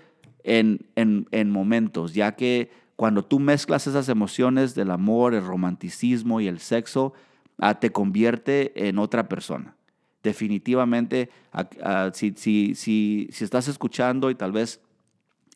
en, 0.44 1.50
momentos, 1.50 2.14
ya 2.14 2.34
que 2.34 2.70
cuando 2.98 3.24
tú 3.24 3.40
mezclas 3.40 3.86
esas 3.86 4.10
emociones 4.10 4.74
del 4.74 4.90
amor, 4.90 5.36
el 5.36 5.46
romanticismo 5.46 6.42
y 6.42 6.48
el 6.48 6.60
sexo, 6.60 7.14
ah, 7.60 7.80
te 7.80 7.92
convierte 7.92 8.88
en 8.90 8.98
otra 8.98 9.30
persona. 9.30 9.76
Definitivamente, 10.24 11.30
ah, 11.54 11.70
ah, 11.84 12.10
si, 12.12 12.34
si, 12.36 12.74
si, 12.74 13.30
si 13.32 13.44
estás 13.44 13.68
escuchando 13.68 14.32
y 14.32 14.36
tal 14.36 14.52
vez 14.52 14.82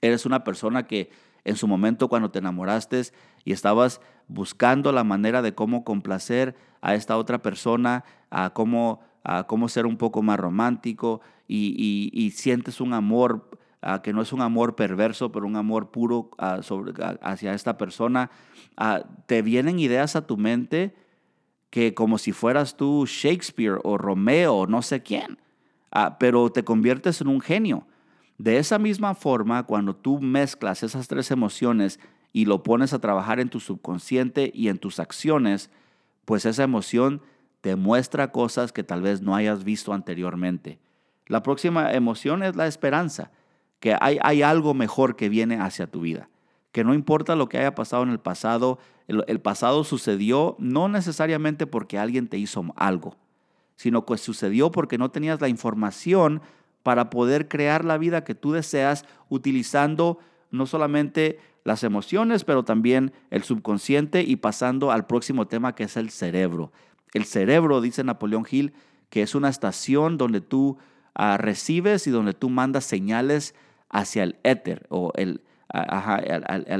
eres 0.01 0.27
una 0.27 0.43
persona 0.43 0.85
que 0.85 1.09
en 1.43 1.55
su 1.55 1.67
momento 1.67 2.09
cuando 2.09 2.29
te 2.29 2.37
enamoraste 2.37 3.01
y 3.43 3.53
estabas 3.53 4.01
buscando 4.27 4.91
la 4.91 5.03
manera 5.03 5.41
de 5.41 5.55
cómo 5.55 5.83
complacer 5.83 6.55
a 6.79 6.93
esta 6.93 7.17
otra 7.17 7.41
persona, 7.41 8.05
a 8.29 8.51
cómo, 8.51 9.01
a 9.23 9.47
cómo 9.47 9.67
ser 9.67 9.87
un 9.87 9.97
poco 9.97 10.21
más 10.21 10.39
romántico 10.39 11.21
y, 11.47 12.11
y 12.13 12.31
sientes 12.31 12.81
un 12.81 12.93
amor 12.93 13.49
que 14.03 14.13
no 14.13 14.21
es 14.21 14.31
un 14.31 14.41
amor 14.41 14.75
perverso, 14.75 15.31
pero 15.31 15.47
un 15.47 15.55
amor 15.55 15.89
puro 15.89 16.29
sobre, 16.61 16.93
hacia 17.21 17.53
esta 17.53 17.77
persona, 17.77 18.29
te 19.25 19.41
vienen 19.41 19.79
ideas 19.79 20.15
a 20.15 20.25
tu 20.27 20.37
mente 20.37 20.95
que 21.71 21.93
como 21.93 22.17
si 22.17 22.31
fueras 22.31 22.75
tú 22.75 23.05
Shakespeare 23.07 23.79
o 23.83 23.97
Romeo 23.97 24.53
o 24.53 24.67
no 24.67 24.81
sé 24.81 25.01
quién, 25.01 25.39
pero 26.19 26.51
te 26.51 26.63
conviertes 26.63 27.21
en 27.21 27.27
un 27.27 27.41
genio. 27.41 27.87
De 28.37 28.57
esa 28.57 28.77
misma 28.77 29.15
forma, 29.15 29.63
cuando 29.63 29.95
tú 29.95 30.19
mezclas 30.19 30.83
esas 30.83 31.07
tres 31.07 31.31
emociones 31.31 31.99
y 32.33 32.45
lo 32.45 32.63
pones 32.63 32.93
a 32.93 32.99
trabajar 32.99 33.39
en 33.39 33.49
tu 33.49 33.59
subconsciente 33.59 34.51
y 34.53 34.67
en 34.67 34.77
tus 34.77 34.99
acciones, 34.99 35.69
pues 36.25 36.45
esa 36.45 36.63
emoción 36.63 37.21
te 37.61 37.75
muestra 37.75 38.31
cosas 38.31 38.71
que 38.71 38.83
tal 38.83 39.01
vez 39.01 39.21
no 39.21 39.35
hayas 39.35 39.63
visto 39.63 39.93
anteriormente. 39.93 40.79
La 41.27 41.43
próxima 41.43 41.93
emoción 41.93 42.43
es 42.43 42.55
la 42.55 42.67
esperanza 42.67 43.31
que 43.81 43.97
hay, 43.99 44.17
hay 44.21 44.43
algo 44.43 44.73
mejor 44.73 45.17
que 45.17 45.27
viene 45.27 45.59
hacia 45.59 45.87
tu 45.87 46.01
vida, 46.01 46.29
que 46.71 46.85
no 46.85 46.93
importa 46.93 47.35
lo 47.35 47.49
que 47.49 47.57
haya 47.57 47.75
pasado 47.75 48.03
en 48.03 48.09
el 48.09 48.19
pasado, 48.19 48.79
el, 49.07 49.41
pasado 49.41 49.83
sucedió 49.83 50.55
no 50.59 50.87
necesariamente 50.87 51.67
porque 51.67 51.97
alguien 51.97 52.29
te 52.29 52.37
hizo 52.37 52.63
algo, 52.77 53.17
sino 53.75 54.05
que 54.05 54.17
sucedió 54.17 54.71
porque 54.71 54.97
no 54.97 55.11
tenías 55.11 55.41
la 55.41 55.49
información 55.49 56.41
para 56.83 57.09
poder 57.09 57.47
crear 57.47 57.83
la 57.83 57.97
vida 57.97 58.23
que 58.23 58.35
tú 58.35 58.53
deseas 58.53 59.03
utilizando 59.29 60.19
no 60.51 60.65
solamente 60.65 61.39
las 61.63 61.83
emociones, 61.83 62.43
pero 62.43 62.63
también 62.63 63.11
el 63.31 63.43
subconsciente 63.43 64.21
y 64.21 64.37
pasando 64.37 64.91
al 64.91 65.07
próximo 65.07 65.47
tema 65.47 65.75
que 65.75 65.83
es 65.83 65.97
el 65.97 66.09
cerebro. 66.09 66.71
El 67.13 67.25
cerebro, 67.25 67.81
dice 67.81 68.03
Napoleón 68.03 68.45
Hill, 68.49 68.73
que 69.09 69.21
es 69.21 69.35
una 69.35 69.49
estación 69.49 70.17
donde 70.17 70.41
tú 70.41 70.77
ah, 71.13 71.37
recibes 71.37 72.07
y 72.07 72.11
donde 72.11 72.33
tú 72.33 72.49
mandas 72.49 72.85
señales 72.85 73.55
hacia 73.91 74.23
el 74.23 74.37
éter 74.43 74.87
o 74.89 75.11
el, 75.15 75.41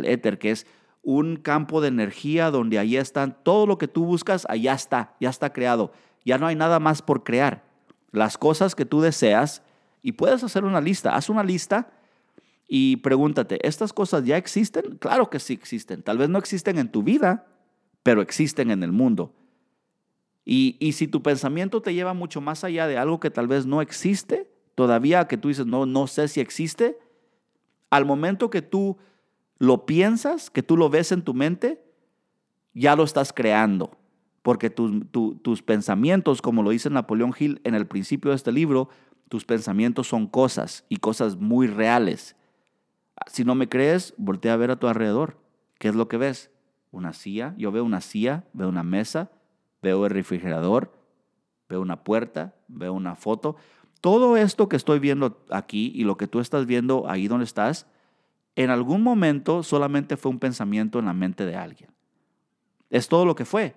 éter, 0.06 0.40
que 0.40 0.52
es 0.52 0.66
un 1.04 1.36
campo 1.36 1.82
de 1.82 1.90
energía 1.90 2.52
donde 2.52 2.80
ahí 2.80 2.98
están 2.98 3.38
todo 3.44 3.68
lo 3.68 3.78
que 3.78 3.88
tú 3.88 4.06
buscas, 4.06 4.46
allá 4.50 4.74
está, 4.74 5.16
ya 5.20 5.30
está 5.30 5.52
creado. 5.54 5.92
Ya 6.26 6.38
no 6.38 6.48
hay 6.48 6.56
nada 6.56 6.80
más 6.80 7.02
por 7.02 7.24
crear. 7.24 7.64
Las 8.12 8.38
cosas 8.38 8.76
que 8.76 8.86
tú 8.86 9.02
deseas 9.02 9.64
Y 10.04 10.14
puedes 10.14 10.44
hacer 10.44 10.66
una 10.66 10.82
lista. 10.82 11.16
Haz 11.16 11.30
una 11.30 11.44
lista 11.44 11.92
y 12.74 12.96
pregúntate, 12.98 13.60
¿estas 13.68 13.92
cosas 13.92 14.24
ya 14.24 14.38
existen? 14.38 14.98
Claro 14.98 15.30
que 15.30 15.40
sí 15.40 15.52
existen. 15.52 16.04
Tal 16.04 16.18
vez 16.18 16.30
no 16.30 16.40
existen 16.40 16.78
en 16.78 16.90
tu 16.90 17.04
vida, 17.04 17.46
pero 18.02 18.22
existen 18.22 18.72
en 18.72 18.82
el 18.82 18.94
mundo. 18.94 19.36
Y, 20.46 20.78
y 20.80 20.94
si 20.94 21.10
tu 21.10 21.22
pensamiento 21.22 21.82
te 21.82 21.94
lleva 21.94 22.14
mucho 22.14 22.40
más 22.40 22.64
allá 22.64 22.88
de 22.88 22.98
algo 22.98 23.20
que 23.20 23.30
tal 23.30 23.50
vez 23.50 23.66
no 23.66 23.82
existe, 23.82 24.50
todavía 24.82 25.28
que 25.28 25.38
tú 25.38 25.50
dices, 25.50 25.68
no, 25.68 25.86
no 25.86 26.08
sé 26.08 26.28
si 26.28 26.42
existe, 26.42 26.98
al 27.92 28.04
momento 28.04 28.50
que 28.50 28.64
tú 28.64 28.98
lo 29.60 29.86
piensas, 29.86 30.50
que 30.50 30.64
tú 30.64 30.76
lo 30.76 30.90
ves 30.90 31.12
en 31.12 31.22
tu 31.22 31.36
mente, 31.36 31.86
ya 32.74 32.96
lo 32.96 33.04
estás 33.04 33.32
creando. 33.32 33.92
Porque 34.42 34.72
tus 34.72 35.62
pensamientos, 35.62 36.42
como 36.42 36.64
lo 36.64 36.72
dice 36.72 36.90
Napoleón 36.90 37.36
Hill 37.38 37.62
en 37.64 37.76
el 37.76 37.86
principio 37.86 38.32
de 38.32 38.38
este 38.38 38.52
libro, 38.52 38.90
tus 39.30 39.46
pensamientos 39.46 40.08
son 40.08 40.26
cosas 40.26 40.84
y 40.90 40.98
cosas 40.98 41.38
muy 41.38 41.68
reales. 41.68 42.36
Si 43.28 43.44
no 43.44 43.54
me 43.54 43.70
crees, 43.70 44.16
voltea 44.18 44.54
a 44.54 44.58
ver 44.58 44.72
a 44.72 44.80
tu 44.80 44.88
alrededor. 44.88 45.38
¿Qué 45.78 45.90
es 45.90 45.96
lo 45.96 46.08
que 46.08 46.18
ves? 46.18 46.50
Una 46.90 47.14
silla. 47.14 47.54
Yo 47.56 47.72
veo 47.72 47.84
una 47.84 48.02
silla, 48.02 48.46
veo 48.54 48.68
una 48.68 48.82
mesa, 48.82 49.30
veo 49.84 50.08
el 50.08 50.12
refrigerador, 50.12 50.92
veo 51.70 51.82
una 51.82 52.04
puerta, 52.04 52.56
veo 52.68 52.94
una 52.94 53.16
foto. 53.16 53.58
Todo 54.02 54.36
esto 54.36 54.68
que 54.68 54.76
estoy 54.76 55.00
viendo 55.00 55.46
aquí 55.52 55.92
y 55.96 56.04
lo 56.04 56.18
que 56.18 56.28
tú 56.28 56.40
estás 56.40 56.66
viendo 56.66 57.08
ahí 57.08 57.28
donde 57.28 57.46
estás, 57.46 57.86
en 58.56 58.72
algún 58.72 59.04
momento 59.04 59.64
solamente 59.64 60.18
fue 60.18 60.32
un 60.32 60.40
pensamiento 60.40 61.00
en 61.00 61.06
la 61.06 61.14
mente 61.14 61.46
de 61.46 61.56
alguien. 61.56 61.92
Es 62.90 63.08
todo 63.08 63.26
lo 63.26 63.36
que 63.36 63.46
fue. 63.46 63.76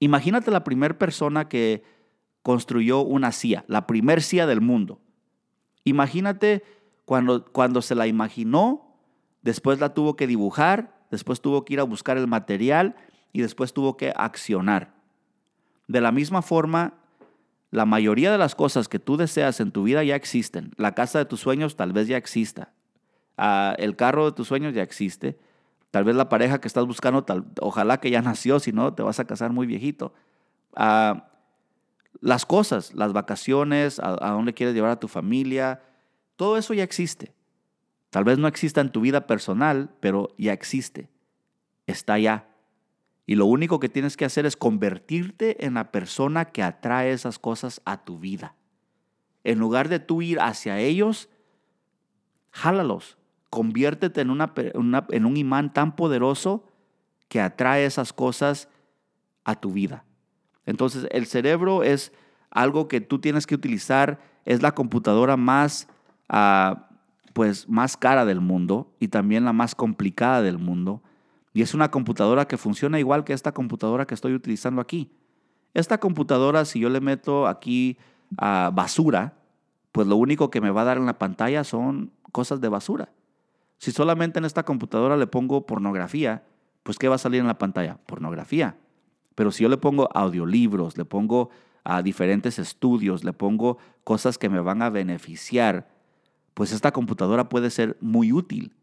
Imagínate 0.00 0.50
la 0.50 0.64
primera 0.64 0.98
persona 0.98 1.48
que 1.48 1.84
construyó 2.42 3.00
una 3.00 3.30
CIA, 3.30 3.64
la 3.68 3.86
primer 3.86 4.22
CIA 4.22 4.46
del 4.46 4.60
mundo. 4.60 5.00
Imagínate 5.84 6.62
cuando, 7.04 7.44
cuando 7.44 7.82
se 7.82 7.94
la 7.94 8.06
imaginó, 8.06 8.96
después 9.42 9.80
la 9.80 9.92
tuvo 9.92 10.16
que 10.16 10.26
dibujar, 10.26 10.98
después 11.10 11.40
tuvo 11.40 11.64
que 11.64 11.74
ir 11.74 11.80
a 11.80 11.84
buscar 11.84 12.16
el 12.16 12.26
material 12.26 12.96
y 13.32 13.42
después 13.42 13.72
tuvo 13.72 13.96
que 13.96 14.12
accionar. 14.16 14.94
De 15.88 16.00
la 16.00 16.12
misma 16.12 16.42
forma, 16.42 16.94
la 17.70 17.84
mayoría 17.84 18.32
de 18.32 18.38
las 18.38 18.54
cosas 18.54 18.88
que 18.88 18.98
tú 18.98 19.16
deseas 19.16 19.60
en 19.60 19.72
tu 19.72 19.82
vida 19.82 20.02
ya 20.02 20.16
existen. 20.16 20.72
La 20.76 20.94
casa 20.94 21.18
de 21.18 21.24
tus 21.26 21.40
sueños 21.40 21.76
tal 21.76 21.92
vez 21.92 22.08
ya 22.08 22.16
exista. 22.16 22.72
Ah, 23.36 23.74
el 23.78 23.94
carro 23.96 24.26
de 24.26 24.32
tus 24.32 24.48
sueños 24.48 24.74
ya 24.74 24.82
existe. 24.82 25.38
Tal 25.90 26.04
vez 26.04 26.16
la 26.16 26.28
pareja 26.28 26.60
que 26.60 26.68
estás 26.68 26.86
buscando, 26.86 27.24
tal, 27.24 27.44
ojalá 27.60 27.98
que 28.00 28.10
ya 28.10 28.22
nació, 28.22 28.58
si 28.60 28.72
no, 28.72 28.94
te 28.94 29.02
vas 29.02 29.20
a 29.20 29.26
casar 29.26 29.52
muy 29.52 29.66
viejito. 29.66 30.14
Ah, 30.74 31.28
las 32.20 32.46
cosas, 32.46 32.94
las 32.94 33.12
vacaciones, 33.12 34.00
a, 34.00 34.16
a 34.20 34.30
dónde 34.32 34.54
quieres 34.54 34.74
llevar 34.74 34.90
a 34.90 35.00
tu 35.00 35.08
familia, 35.08 35.82
todo 36.36 36.56
eso 36.56 36.72
ya 36.72 36.82
existe. 36.82 37.34
Tal 38.10 38.24
vez 38.24 38.38
no 38.38 38.48
exista 38.48 38.80
en 38.80 38.90
tu 38.90 39.02
vida 39.02 39.26
personal, 39.26 39.90
pero 40.00 40.34
ya 40.38 40.52
existe. 40.52 41.10
Está 41.86 42.18
ya. 42.18 42.48
Y 43.28 43.34
lo 43.34 43.44
único 43.44 43.78
que 43.78 43.90
tienes 43.90 44.16
que 44.16 44.24
hacer 44.24 44.46
es 44.46 44.56
convertirte 44.56 45.66
en 45.66 45.74
la 45.74 45.92
persona 45.92 46.46
que 46.46 46.62
atrae 46.62 47.12
esas 47.12 47.38
cosas 47.38 47.82
a 47.84 48.02
tu 48.02 48.18
vida. 48.18 48.54
En 49.44 49.58
lugar 49.58 49.90
de 49.90 49.98
tú 49.98 50.22
ir 50.22 50.40
hacia 50.40 50.78
ellos, 50.78 51.28
jálalos. 52.52 53.18
Conviértete 53.50 54.22
en, 54.22 54.30
un 55.26 55.36
imán 55.36 55.74
tan 55.74 55.94
poderoso 55.94 56.64
que 57.28 57.42
atrae 57.42 57.84
esas 57.84 58.14
cosas 58.14 58.70
a 59.44 59.56
tu 59.56 59.72
vida. 59.72 60.06
Entonces, 60.64 61.06
el 61.10 61.26
cerebro 61.26 61.82
es 61.82 62.14
algo 62.50 62.88
que 62.88 63.02
tú 63.02 63.18
tienes 63.18 63.46
que 63.46 63.56
utilizar, 63.56 64.20
es 64.46 64.62
la 64.62 64.72
computadora 64.72 65.36
más, 65.36 65.86
ah, 66.30 66.88
pues, 67.34 67.68
más 67.68 67.98
cara 67.98 68.24
del 68.24 68.40
mundo 68.40 68.90
y 68.98 69.08
también 69.08 69.44
la 69.44 69.52
más 69.52 69.74
complicada 69.74 70.40
del 70.40 70.56
mundo. 70.56 71.02
Y 71.58 71.62
es 71.62 71.74
una 71.74 71.90
computadora 71.90 72.46
que 72.46 72.56
funciona 72.56 73.00
igual 73.00 73.24
que 73.24 73.32
esta 73.32 73.50
computadora 73.50 74.06
que 74.06 74.14
estoy 74.14 74.32
utilizando 74.32 74.80
aquí. 74.80 75.10
Esta 75.74 75.98
computadora, 75.98 76.64
si 76.64 76.78
yo 76.78 76.88
le 76.88 77.00
meto 77.00 77.48
aquí 77.48 77.98
a 78.36 78.70
basura, 78.72 79.34
pues 79.90 80.06
lo 80.06 80.14
único 80.14 80.52
que 80.52 80.60
me 80.60 80.70
va 80.70 80.82
a 80.82 80.84
dar 80.84 80.98
en 80.98 81.06
la 81.06 81.18
pantalla 81.18 81.64
son 81.64 82.12
cosas 82.30 82.60
de 82.60 82.68
basura. 82.68 83.10
Si 83.78 83.90
solamente 83.90 84.38
en 84.38 84.44
esta 84.44 84.62
computadora 84.62 85.16
le 85.16 85.26
pongo 85.26 85.66
pornografía, 85.66 86.44
pues 86.84 86.96
¿qué 86.96 87.08
va 87.08 87.16
a 87.16 87.18
salir 87.18 87.40
en 87.40 87.48
la 87.48 87.58
pantalla? 87.58 87.98
Pornografía. 88.06 88.76
Pero 89.34 89.50
si 89.50 89.64
yo 89.64 89.68
le 89.68 89.78
pongo 89.78 90.08
audiolibros, 90.14 90.96
le 90.96 91.06
pongo 91.06 91.50
a 91.82 92.02
diferentes 92.02 92.60
estudios, 92.60 93.24
le 93.24 93.32
pongo 93.32 93.78
cosas 94.04 94.38
que 94.38 94.48
me 94.48 94.60
van 94.60 94.80
a 94.80 94.90
beneficiar, 94.90 95.88
pues 96.54 96.70
esta 96.70 96.92
computadora 96.92 97.48
puede 97.48 97.70
ser 97.70 97.96
muy 98.00 98.32
útil. 98.32 98.76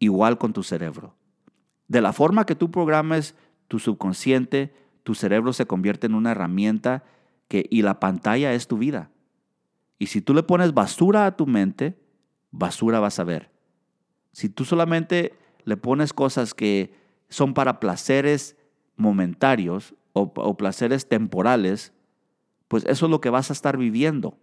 Igual 0.00 0.36
con 0.36 0.52
tu 0.52 0.64
cerebro. 0.64 1.14
De 1.88 2.00
la 2.00 2.12
forma 2.12 2.46
que 2.46 2.54
tú 2.54 2.70
programes 2.70 3.34
tu 3.68 3.78
subconsciente, 3.78 4.74
tu 5.02 5.14
cerebro 5.14 5.52
se 5.52 5.66
convierte 5.66 6.06
en 6.06 6.14
una 6.14 6.32
herramienta 6.32 7.04
que, 7.48 7.66
y 7.70 7.82
la 7.82 8.00
pantalla 8.00 8.52
es 8.54 8.68
tu 8.68 8.78
vida. 8.78 9.10
Y 9.98 10.06
si 10.06 10.20
tú 10.20 10.34
le 10.34 10.42
pones 10.42 10.74
basura 10.74 11.26
a 11.26 11.36
tu 11.36 11.46
mente, 11.46 11.98
basura 12.50 13.00
vas 13.00 13.18
a 13.18 13.24
ver. 13.24 13.50
Si 14.32 14.48
tú 14.48 14.64
solamente 14.64 15.34
le 15.64 15.76
pones 15.76 16.12
cosas 16.12 16.54
que 16.54 16.94
son 17.28 17.54
para 17.54 17.80
placeres 17.80 18.56
momentarios 18.96 19.94
o, 20.12 20.56
placeres 20.56 21.08
temporales, 21.08 21.92
pues 22.68 22.84
eso 22.86 23.06
es 23.06 23.10
lo 23.10 23.20
que 23.20 23.30
vas 23.30 23.50
a 23.50 23.52
estar 23.52 23.76
viviendo. 23.76 24.38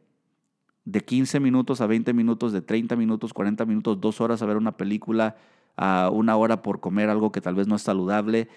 De 0.84 1.01
15 1.01 1.39
minutos 1.39 1.80
a 1.80 1.88
20 1.88 2.13
minutos, 2.13 2.51
de 2.51 2.62
30 2.62 2.95
minutos, 2.95 3.34
40 3.34 3.65
minutos, 3.65 4.01
dos 4.01 4.19
horas 4.19 4.41
a 4.41 4.45
ver 4.45 4.58
una 4.58 4.75
película, 4.75 5.38
a 5.77 6.10
una 6.12 6.36
hora 6.36 6.62
por 6.62 6.79
comer 6.79 7.10
algo 7.10 7.31
que 7.31 7.41
tal 7.41 7.55
vez 7.55 7.67
no 7.67 7.75
es 7.75 7.81
saludable, 7.81 8.47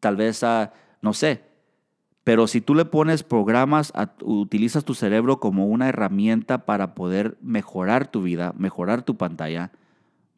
tal 0.00 0.16
vez 0.16 0.42
a, 0.42 0.72
no 1.00 1.12
sé. 1.12 1.42
Pero 2.24 2.46
si 2.46 2.60
tú 2.60 2.74
le 2.74 2.84
pones 2.84 3.24
programas, 3.24 3.92
utilizas 4.22 4.84
tu 4.84 4.94
cerebro 4.94 5.40
como 5.40 5.66
una 5.66 5.88
herramienta 5.88 6.64
para 6.64 6.94
poder 6.94 7.36
mejorar 7.40 8.06
tu 8.06 8.22
vida, 8.22 8.54
mejorar 8.56 9.02
tu 9.02 9.16
pantalla, 9.16 9.72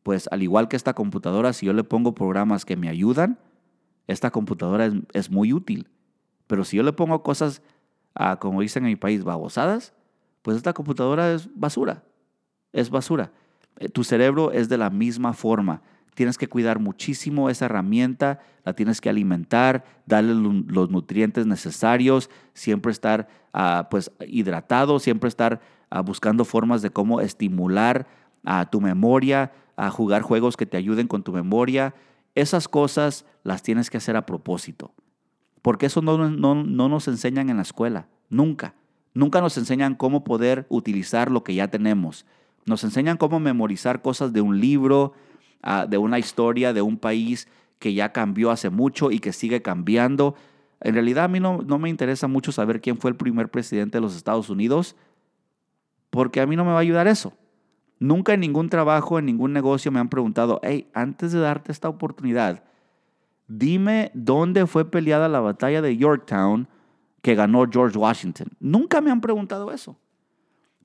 pues 0.03 0.29
al 0.31 0.43
igual 0.43 0.69
que 0.69 0.77
esta 0.77 0.95
computadora, 0.95 1.53
si 1.53 1.67
yo 1.67 1.73
le 1.73 1.85
pongo 1.85 2.15
programas 2.15 2.65
que 2.65 2.77
me 2.77 2.89
ayudan, 2.89 3.39
esta 4.07 4.31
computadora 4.31 4.91
es, 5.13 5.31
muy 5.31 5.53
útil. 5.53 5.89
Pero 6.47 6.65
si 6.65 6.77
yo 6.77 6.83
le 6.83 6.93
pongo 6.93 7.23
cosas, 7.23 7.63
a, 8.15 8.37
como 8.37 8.61
dicen 8.61 8.85
en 8.85 8.91
mi 8.91 8.97
país, 8.97 9.25
babosadas, 9.25 9.95
pues 10.43 10.57
esta 10.57 10.73
computadora 10.73 11.33
es 11.33 11.49
basura. 11.55 12.03
Es 12.73 12.91
basura. 12.91 13.33
Eh, 13.79 13.89
tu 13.89 14.05
cerebro 14.05 14.53
es 14.53 14.69
de 14.69 14.79
la 14.79 14.91
misma 14.91 15.33
forma. 15.33 15.83
Tienes 16.15 16.39
que 16.39 16.49
cuidar 16.49 16.79
muchísimo 16.79 17.51
esa 17.51 17.65
herramienta, 17.65 18.41
la 18.65 18.75
tienes 18.75 19.01
que 19.01 19.11
alimentar, 19.11 19.85
darle 20.07 20.35
los 20.35 20.91
nutrientes 20.91 21.47
necesarios, 21.47 22.31
siempre 22.53 22.93
estar 22.93 23.29
ah, 23.53 23.89
pues, 23.91 24.13
hidratado, 24.27 25.01
siempre 25.01 25.29
estar 25.29 25.61
ah, 25.91 26.03
buscando 26.03 26.45
formas 26.45 26.83
de 26.83 26.91
cómo 26.91 27.21
estimular 27.21 28.07
a 28.45 28.71
tu 28.71 28.81
memoria, 28.81 29.53
a 29.77 29.91
jugar 29.91 30.23
juegos 30.23 30.57
que 30.57 30.67
te 30.67 30.77
ayuden 30.77 31.09
con 31.09 31.25
tu 31.25 31.33
memoria. 31.33 31.95
Esas 32.35 32.69
cosas 32.69 33.25
las 33.43 33.63
tienes 33.63 33.91
que 33.91 33.97
hacer 33.97 34.17
a 34.17 34.27
propósito. 34.27 34.95
Porque 35.63 35.87
eso 35.87 36.03
no, 36.03 36.19
no, 36.29 36.55
nos 36.65 37.09
enseñan 37.09 37.49
en 37.49 37.57
la 37.57 37.63
escuela. 37.63 38.09
Nunca. 38.29 38.75
Nunca 39.15 39.41
nos 39.41 39.57
enseñan 39.57 39.95
cómo 39.95 40.23
poder 40.23 40.67
utilizar 40.69 41.31
lo 41.31 41.43
que 41.43 41.55
ya 41.55 41.69
tenemos. 41.69 42.27
Nos 42.67 42.85
enseñan 42.85 43.17
cómo 43.17 43.41
memorizar 43.41 44.03
cosas 44.03 44.33
de 44.33 44.41
un 44.41 44.61
libro, 44.61 45.13
ah, 45.63 45.87
de 45.89 45.99
una 45.99 46.19
historia, 46.19 46.73
de 46.73 46.83
un 46.83 46.97
país 46.99 47.49
que 47.79 47.93
ya 47.93 48.13
cambió 48.13 48.51
hace 48.51 48.71
mucho 48.71 49.11
y 49.11 49.19
que 49.19 49.33
sigue 49.33 49.63
cambiando. 49.63 50.35
En 50.81 50.95
realidad 50.95 51.25
a 51.25 51.29
mí 51.29 51.41
no, 51.41 51.63
no 51.63 51.79
me 51.79 51.89
interesa 51.89 52.29
mucho 52.29 52.53
saber 52.53 52.81
quién 52.81 52.99
fue 52.99 53.11
el 53.11 53.17
primer 53.17 53.51
presidente 53.51 53.99
de 53.99 54.03
los 54.03 54.17
Estados 54.17 54.49
Unidos, 54.49 54.97
porque 56.11 56.41
a 56.41 56.47
mí 56.47 56.57
no 56.57 56.65
me 56.65 56.71
va 56.71 56.79
a 56.79 56.81
ayudar 56.81 57.07
eso. 57.07 57.35
Nunca 57.99 58.35
en 58.35 58.41
ningún 58.41 58.69
trabajo, 58.69 59.19
en 59.19 59.27
ningún 59.27 59.53
negocio 59.53 59.93
me 59.93 60.01
han 60.01 60.09
preguntado, 60.09 60.61
hey, 60.63 60.89
antes 60.95 61.33
de 61.33 61.41
darte 61.41 61.73
esta 61.73 61.89
oportunidad, 61.89 62.65
dime 63.49 64.11
dónde 64.15 64.67
fue 64.67 64.91
peleada 64.91 65.29
la 65.29 65.41
batalla 65.41 65.81
de 65.83 65.97
Yorktown 65.97 66.69
que 67.23 67.35
ganó 67.35 67.65
George 67.71 67.97
Washington. 67.97 68.49
Nunca 68.61 69.01
me 69.01 69.11
han 69.11 69.21
preguntado 69.21 69.73
eso. 69.73 69.97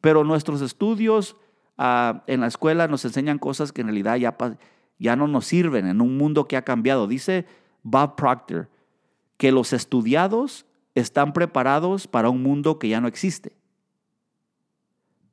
Pero 0.01 0.23
nuestros 0.23 0.61
estudios 0.61 1.35
ah, 1.79 2.23
en 2.27 2.41
la 2.41 2.47
escuela 2.47 2.87
nos 2.87 3.03
enseñan 3.05 3.39
cosas 3.39 3.71
que 3.71 3.81
en 3.81 3.87
realidad 3.87 4.17
ya, 4.17 4.37
ya 4.99 5.15
no 5.15 5.27
nos 5.27 5.45
sirven 5.45 5.87
en 5.87 6.01
un 6.01 6.17
mundo 6.17 6.47
que 6.47 6.57
ha 6.57 6.61
cambiado. 6.61 7.07
Dice 7.07 7.47
Bob 7.81 8.15
Proctor 8.15 8.69
que 9.37 9.51
los 9.51 9.73
estudiados 9.73 10.65
están 10.95 11.33
preparados 11.33 12.07
para 12.07 12.29
un 12.29 12.43
mundo 12.43 12.77
que 12.77 12.89
ya 12.89 13.01
no 13.01 13.07
existe. 13.07 13.53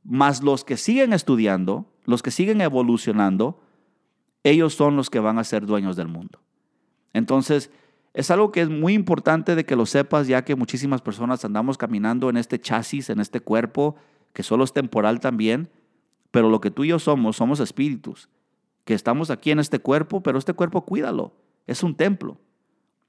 Más 0.04 0.42
los 0.42 0.64
que 0.64 0.76
siguen 0.76 1.12
estudiando, 1.12 1.86
los 2.04 2.22
que 2.22 2.30
siguen 2.30 2.60
evolucionando, 2.60 3.60
ellos 4.44 4.74
son 4.74 4.96
los 4.96 5.10
que 5.10 5.18
van 5.18 5.38
a 5.38 5.44
ser 5.44 5.66
dueños 5.66 5.96
del 5.96 6.06
mundo. 6.06 6.40
Entonces, 7.12 7.70
es 8.14 8.30
algo 8.30 8.52
que 8.52 8.60
es 8.62 8.68
muy 8.68 8.94
importante 8.94 9.56
de 9.56 9.66
que 9.66 9.74
lo 9.74 9.86
sepas, 9.86 10.28
ya 10.28 10.44
que 10.44 10.54
muchísimas 10.54 11.02
personas 11.02 11.44
andamos 11.44 11.76
caminando 11.76 12.30
en 12.30 12.36
este 12.36 12.60
chasis, 12.60 13.10
en 13.10 13.18
este 13.18 13.40
cuerpo, 13.40 13.96
que 14.32 14.44
solo 14.44 14.62
es 14.62 14.72
temporal 14.72 15.18
también, 15.18 15.68
pero 16.36 16.50
lo 16.50 16.60
que 16.60 16.70
tú 16.70 16.84
y 16.84 16.88
yo 16.88 16.98
somos, 16.98 17.36
somos 17.36 17.60
espíritus, 17.60 18.28
que 18.84 18.92
estamos 18.92 19.30
aquí 19.30 19.52
en 19.52 19.58
este 19.58 19.78
cuerpo, 19.78 20.22
pero 20.22 20.38
este 20.38 20.52
cuerpo 20.52 20.84
cuídalo, 20.84 21.32
es 21.66 21.82
un 21.82 21.94
templo. 21.94 22.36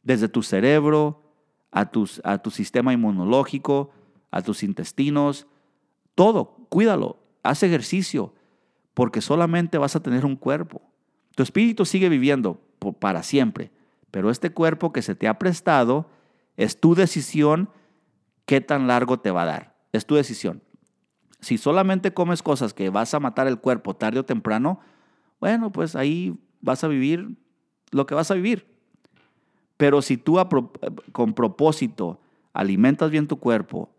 Desde 0.02 0.30
tu 0.30 0.44
cerebro, 0.44 1.22
a, 1.70 1.92
tus, 1.92 2.22
a 2.24 2.38
tu 2.38 2.52
sistema 2.52 2.94
inmunológico, 2.94 3.92
a 4.32 4.42
tus 4.42 4.64
intestinos, 4.64 5.46
todo, 6.16 6.56
cuídalo, 6.70 7.20
haz 7.44 7.64
ejercicio, 7.64 8.34
porque 8.94 9.20
solamente 9.20 9.78
vas 9.78 9.98
a 9.98 10.02
tener 10.02 10.26
un 10.26 10.38
cuerpo. 10.38 10.82
Tu 11.36 11.44
espíritu 11.44 11.84
sigue 11.84 12.08
viviendo 12.08 12.62
para 12.98 13.24
siempre, 13.24 13.72
pero 14.10 14.30
este 14.30 14.52
cuerpo 14.52 14.94
que 14.94 15.02
se 15.02 15.16
te 15.16 15.28
ha 15.28 15.38
prestado 15.38 16.10
es 16.56 16.80
tu 16.80 16.96
decisión 16.96 17.68
qué 18.46 18.62
tan 18.62 18.88
largo 18.88 19.20
te 19.20 19.32
va 19.32 19.42
a 19.42 19.48
dar. 19.48 19.76
Es 19.92 20.06
tu 20.06 20.16
decisión. 20.16 20.62
Si 21.48 21.58
solamente 21.58 22.14
comes 22.14 22.44
cosas 22.44 22.74
que 22.74 22.90
vas 22.90 23.14
a 23.14 23.22
matar 23.22 23.48
el 23.48 23.58
cuerpo 23.58 23.96
tarde 23.96 24.20
o 24.20 24.26
temprano, 24.26 24.82
bueno, 25.40 25.72
pues 25.72 25.96
ahí 25.96 26.36
vas 26.60 26.84
a 26.84 26.90
vivir 26.90 27.38
lo 27.92 28.06
que 28.06 28.16
vas 28.16 28.30
a 28.32 28.34
vivir. 28.34 28.68
Pero 29.78 30.02
si 30.02 30.18
tú 30.18 30.36
con 31.14 31.34
propósito 31.34 32.20
alimentas 32.52 33.12
bien 33.12 33.30
tu 33.30 33.40
cuerpo, 33.40 33.90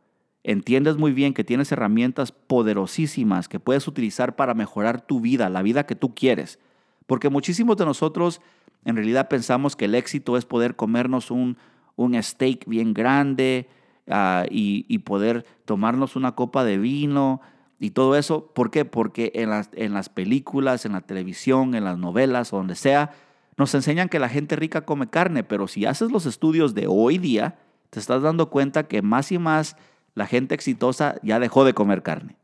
entiendes 0.44 0.98
muy 0.98 1.12
bien 1.12 1.32
que 1.32 1.42
tienes 1.42 1.72
herramientas 1.72 2.32
poderosísimas 2.32 3.48
que 3.48 3.58
puedes 3.58 3.88
utilizar 3.88 4.36
para 4.36 4.52
mejorar 4.52 5.00
tu 5.00 5.22
vida, 5.22 5.48
la 5.48 5.62
vida 5.62 5.86
que 5.86 5.94
tú 5.94 6.14
quieres. 6.14 6.58
Porque 7.06 7.30
muchísimos 7.30 7.78
de 7.78 7.86
nosotros 7.86 8.42
en 8.84 8.96
realidad 8.96 9.28
pensamos 9.28 9.74
que 9.74 9.86
el 9.86 9.94
éxito 9.94 10.36
es 10.36 10.44
poder 10.44 10.76
comernos 10.76 11.30
un, 11.30 11.56
un 11.96 12.22
steak 12.22 12.66
bien 12.66 12.92
grande 12.92 13.70
ah, 14.10 14.44
y, 14.50 14.98
poder 14.98 15.44
tomarnos 15.64 16.16
una 16.16 16.32
copa 16.32 16.64
de 16.64 16.78
vino 16.78 17.40
y 17.78 17.90
todo 17.90 18.16
eso. 18.16 18.46
¿Por 18.54 18.70
qué? 18.70 18.84
Porque 18.84 19.32
en 19.34 19.50
las, 19.50 19.70
en 19.74 19.94
las 19.94 20.08
películas, 20.08 20.84
en 20.84 20.92
la 20.92 21.00
televisión, 21.00 21.74
en 21.74 21.84
las 21.84 21.98
novelas 21.98 22.52
o 22.52 22.56
donde 22.56 22.74
sea, 22.74 23.12
nos 23.56 23.74
enseñan 23.74 24.08
que 24.08 24.18
la 24.18 24.28
gente 24.28 24.56
rica 24.56 24.82
come 24.82 25.08
carne, 25.08 25.42
pero 25.42 25.66
si 25.66 25.84
haces 25.84 26.12
los 26.12 26.26
estudios 26.26 26.74
de 26.74 26.86
hoy 26.88 27.18
día, 27.18 27.58
te 27.90 27.98
estás 27.98 28.22
dando 28.22 28.50
cuenta 28.50 28.86
que 28.86 29.02
más 29.02 29.32
y 29.32 29.38
más 29.38 29.76
la 30.14 30.26
gente 30.26 30.54
exitosa 30.54 31.16
ya 31.22 31.40
dejó 31.40 31.64
de 31.64 31.74
comer 31.74 32.02
carne. 32.02 32.36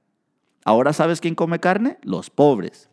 Ahora 0.64 0.92
sabes 0.92 1.20
quién 1.20 1.35
come 1.35 1.61
carne? 1.61 1.98
Los 2.03 2.31
pobres. 2.31 2.88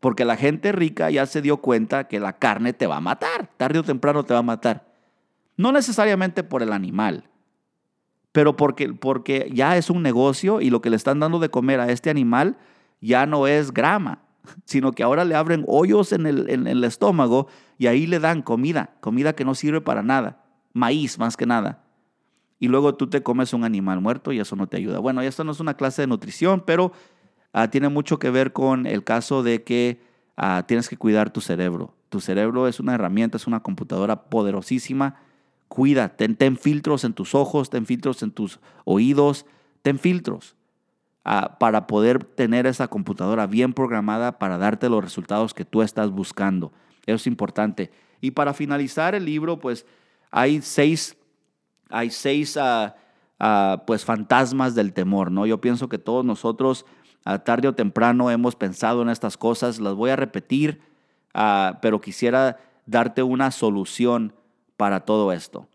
Porque 0.00 0.24
la 0.24 0.36
gente 0.36 0.72
rica 0.72 1.10
ya 1.10 1.26
se 1.26 1.42
dio 1.42 1.58
cuenta 1.58 2.08
que 2.08 2.20
la 2.20 2.34
carne 2.34 2.72
te 2.72 2.86
va 2.86 2.96
a 2.96 3.00
matar, 3.00 3.50
tarde 3.56 3.78
o 3.78 3.82
temprano 3.82 4.24
te 4.24 4.34
va 4.34 4.40
a 4.40 4.44
matar. 4.44 4.86
No 5.56 5.72
necesariamente 5.72 6.42
por 6.42 6.62
el 6.62 6.72
animal, 6.72 7.28
pero 8.36 8.54
porque, 8.54 8.92
porque 8.92 9.50
ya 9.50 9.78
es 9.78 9.88
un 9.88 10.02
negocio 10.02 10.60
y 10.60 10.68
lo 10.68 10.82
que 10.82 10.90
le 10.90 10.96
están 10.96 11.20
dando 11.20 11.38
de 11.38 11.48
comer 11.48 11.80
a 11.80 11.90
este 11.90 12.10
animal 12.10 12.58
ya 13.00 13.24
no 13.24 13.46
es 13.46 13.72
grama, 13.72 14.18
sino 14.66 14.92
que 14.92 15.02
ahora 15.02 15.24
le 15.24 15.34
abren 15.34 15.64
hoyos 15.66 16.12
en 16.12 16.26
el, 16.26 16.50
en 16.50 16.66
el 16.66 16.84
estómago 16.84 17.46
y 17.78 17.86
ahí 17.86 18.06
le 18.06 18.20
dan 18.20 18.42
comida, 18.42 18.90
comida 19.00 19.34
que 19.34 19.46
no 19.46 19.54
sirve 19.54 19.80
para 19.80 20.02
nada, 20.02 20.44
maíz 20.74 21.18
más 21.18 21.34
que 21.34 21.46
nada. 21.46 21.82
Y 22.58 22.68
luego 22.68 22.94
tú 22.94 23.06
te 23.06 23.22
comes 23.22 23.54
un 23.54 23.64
animal 23.64 24.02
muerto 24.02 24.32
y 24.32 24.38
eso 24.38 24.54
no 24.54 24.66
te 24.66 24.76
ayuda. 24.76 24.98
Bueno, 24.98 25.22
esto 25.22 25.42
no 25.42 25.52
es 25.52 25.60
una 25.60 25.72
clase 25.72 26.02
de 26.02 26.08
nutrición, 26.08 26.62
pero 26.66 26.92
ah, 27.54 27.70
tiene 27.70 27.88
mucho 27.88 28.18
que 28.18 28.28
ver 28.28 28.52
con 28.52 28.84
el 28.84 29.02
caso 29.02 29.42
de 29.42 29.62
que 29.62 30.02
ah, 30.36 30.64
tienes 30.68 30.90
que 30.90 30.98
cuidar 30.98 31.30
tu 31.30 31.40
cerebro. 31.40 31.94
Tu 32.10 32.20
cerebro 32.20 32.68
es 32.68 32.80
una 32.80 32.96
herramienta, 32.96 33.38
es 33.38 33.46
una 33.46 33.60
computadora 33.60 34.24
poderosísima. 34.28 35.20
Cuida, 35.68 36.16
ten, 36.16 36.36
ten 36.36 36.56
filtros 36.56 37.04
en 37.04 37.12
tus 37.12 37.34
ojos, 37.34 37.70
ten 37.70 37.86
filtros 37.86 38.22
en 38.22 38.30
tus 38.30 38.60
oídos, 38.84 39.46
ten 39.82 39.98
filtros 39.98 40.56
para 41.58 41.88
poder 41.88 42.22
tener 42.22 42.66
esa 42.66 42.86
computadora 42.86 43.48
bien 43.48 43.72
programada 43.72 44.38
para 44.38 44.58
darte 44.58 44.88
los 44.88 45.02
resultados 45.02 45.54
que 45.54 45.64
tú 45.64 45.82
estás 45.82 46.12
buscando. 46.12 46.72
Eso 47.04 47.16
es 47.16 47.26
importante. 47.26 47.90
Y 48.20 48.30
para 48.30 48.54
finalizar 48.54 49.16
el 49.16 49.24
libro, 49.24 49.58
pues 49.58 49.86
hay 50.30 50.62
seis, 50.62 51.16
hay 51.90 52.10
seis 52.10 52.56
ah, 52.56 52.94
ah, 53.40 53.82
pues, 53.88 54.04
fantasmas 54.04 54.76
del 54.76 54.92
temor, 54.92 55.32
¿no? 55.32 55.46
Yo 55.46 55.60
pienso 55.60 55.88
que 55.88 55.98
todos 55.98 56.24
nosotros, 56.24 56.86
tarde 57.44 57.66
o 57.66 57.74
temprano, 57.74 58.30
hemos 58.30 58.54
pensado 58.54 59.02
en 59.02 59.08
estas 59.08 59.36
cosas. 59.36 59.80
Las 59.80 59.94
voy 59.94 60.10
a 60.10 60.16
repetir, 60.16 60.80
ah, 61.34 61.80
pero 61.82 62.00
quisiera 62.00 62.58
darte 62.86 63.24
una 63.24 63.50
solución 63.50 64.32
para 64.76 65.00
todo 65.00 65.32
esto. 65.32 65.68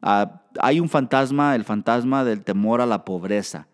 hay 0.00 0.80
un 0.80 0.88
fantasma, 0.88 1.54
el 1.54 1.64
fantasma 1.64 2.24
del 2.24 2.42
temor 2.42 2.80
a 2.80 2.86
la 2.86 3.04
pobreza 3.04 3.66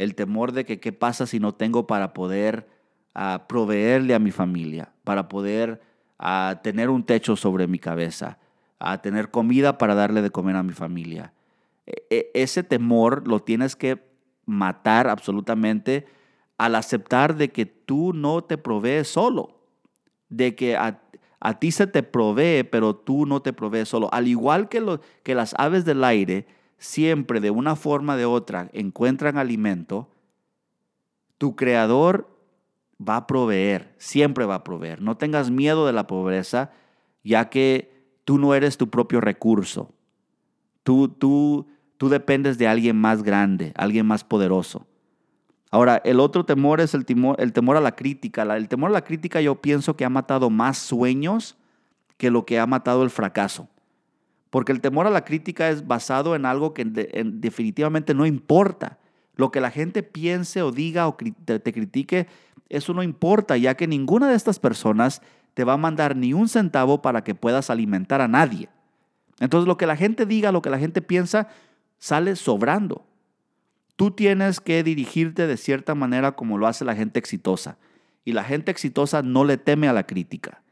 el 0.00 0.14
temor 0.14 0.52
de 0.52 0.64
que 0.64 0.80
qué 0.80 0.94
pasa 0.94 1.26
si 1.26 1.40
no 1.40 1.52
tengo 1.52 1.86
para 1.86 2.14
poder 2.14 2.66
ah, 3.14 3.44
proveerle 3.46 4.14
a 4.14 4.18
mi 4.18 4.30
familia, 4.30 4.92
para 5.04 5.28
poder 5.28 5.82
ah, 6.18 6.60
tener 6.62 6.88
un 6.88 7.04
techo 7.04 7.36
sobre 7.36 7.66
mi 7.66 7.78
cabeza, 7.78 8.38
a 8.78 9.02
tener 9.02 9.30
comida 9.30 9.76
para 9.76 9.94
darle 9.94 10.22
de 10.22 10.30
comer 10.30 10.56
a 10.56 10.62
mi 10.62 10.72
familia. 10.72 11.34
E, 11.84 12.06
e, 12.08 12.30
ese 12.32 12.62
temor 12.62 13.28
lo 13.28 13.40
tienes 13.40 13.76
que 13.76 14.02
matar 14.46 15.06
absolutamente 15.06 16.06
al 16.56 16.76
aceptar 16.76 17.36
de 17.36 17.50
que 17.50 17.66
tú 17.66 18.14
no 18.14 18.42
te 18.42 18.56
provees 18.56 19.06
solo, 19.06 19.60
de 20.30 20.54
que 20.54 20.78
a, 20.78 21.02
ti 21.58 21.72
se 21.72 21.86
te 21.86 22.02
provee, 22.02 22.64
pero 22.64 22.94
tú 22.94 23.26
no 23.26 23.40
te 23.40 23.52
provees 23.52 23.88
solo. 23.88 24.08
Al 24.12 24.28
igual 24.28 24.68
que, 24.68 24.80
lo, 24.80 25.00
que 25.22 25.34
las 25.34 25.54
aves 25.58 25.84
del 25.84 26.04
aire, 26.04 26.46
siempre 26.78 27.40
de 27.40 27.50
una 27.50 27.76
forma 27.76 28.14
o 28.14 28.16
de 28.16 28.26
otra 28.26 28.68
encuentran 28.72 29.38
alimento, 29.38 30.08
tu 31.38 31.56
creador 31.56 32.28
va 33.00 33.16
a 33.16 33.26
proveer, 33.26 33.94
siempre 33.96 34.44
va 34.44 34.56
a 34.56 34.64
proveer. 34.64 35.00
No 35.00 35.16
tengas 35.16 35.50
miedo 35.50 35.86
de 35.86 35.94
la 35.94 36.06
pobreza, 36.06 36.70
ya 37.24 37.48
que 37.48 37.90
tú 38.24 38.38
no 38.38 38.54
eres 38.54 38.76
tu 38.76 38.90
propio 38.90 39.22
recurso. 39.22 39.94
Tú, 40.82 41.08
tú, 41.08 41.66
tú 41.96 42.10
dependes 42.10 42.58
de 42.58 42.68
alguien 42.68 42.96
más 42.96 43.22
grande, 43.22 43.72
alguien 43.76 44.06
más 44.06 44.24
poderoso. 44.24 44.86
Ahora, 45.70 46.00
el 46.04 46.18
otro 46.18 46.44
temor 46.44 46.80
es 46.80 46.94
el 46.94 47.04
temor, 47.04 47.76
a 47.76 47.80
la 47.80 47.94
crítica. 47.94 48.42
El 48.42 48.68
temor 48.68 48.90
a 48.90 48.92
la 48.92 49.04
crítica 49.04 49.40
yo 49.40 49.56
pienso 49.56 49.96
que 49.96 50.04
ha 50.04 50.10
matado 50.10 50.50
más 50.50 50.78
sueños 50.78 51.56
que 52.16 52.30
lo 52.30 52.44
que 52.44 52.58
ha 52.58 52.66
matado 52.66 53.04
el 53.04 53.10
fracaso. 53.10 53.68
Porque 54.50 54.72
el 54.72 54.80
temor 54.80 55.06
a 55.06 55.10
la 55.10 55.24
crítica 55.24 55.70
es 55.70 55.86
basado 55.86 56.34
en 56.34 56.44
algo 56.44 56.74
que 56.74 56.84
definitivamente 56.84 58.14
no 58.14 58.26
importa. 58.26 58.98
Lo 59.36 59.52
que 59.52 59.60
la 59.60 59.70
gente 59.70 60.02
piense 60.02 60.60
o 60.60 60.72
diga 60.72 61.06
o 61.06 61.16
te 61.16 61.72
critique, 61.72 62.26
eso 62.68 62.92
no 62.92 63.04
importa, 63.04 63.56
ya 63.56 63.76
que 63.76 63.86
ninguna 63.86 64.28
de 64.28 64.34
estas 64.34 64.58
personas 64.58 65.22
te 65.54 65.64
va 65.64 65.74
a 65.74 65.78
mandar 65.78 66.16
ni 66.16 66.32
un 66.32 66.48
centavo 66.48 67.00
para 67.00 67.22
que 67.22 67.36
puedas 67.36 67.70
alimentar 67.70 68.20
a 68.20 68.28
nadie. 68.28 68.68
Entonces 69.38 69.68
lo 69.68 69.76
que 69.76 69.86
la 69.86 69.96
gente 69.96 70.26
diga, 70.26 70.52
lo 70.52 70.62
que 70.62 70.70
la 70.70 70.78
gente 70.78 71.00
piensa, 71.00 71.48
sale 71.98 72.34
sobrando. 72.34 73.04
Tú 74.00 74.12
tienes 74.12 74.60
que 74.60 74.82
dirigirte 74.82 75.46
de 75.46 75.58
cierta 75.58 75.94
manera 75.94 76.32
como 76.32 76.56
lo 76.56 76.66
hace 76.66 76.86
la 76.86 76.96
gente 76.96 77.18
exitosa. 77.18 77.76
Y 78.24 78.32
la 78.32 78.44
gente 78.44 78.70
exitosa 78.70 79.20
no 79.20 79.44
le 79.44 79.58
teme 79.58 79.88
a 79.88 79.92
la 79.92 80.06
crítica. 80.06 80.62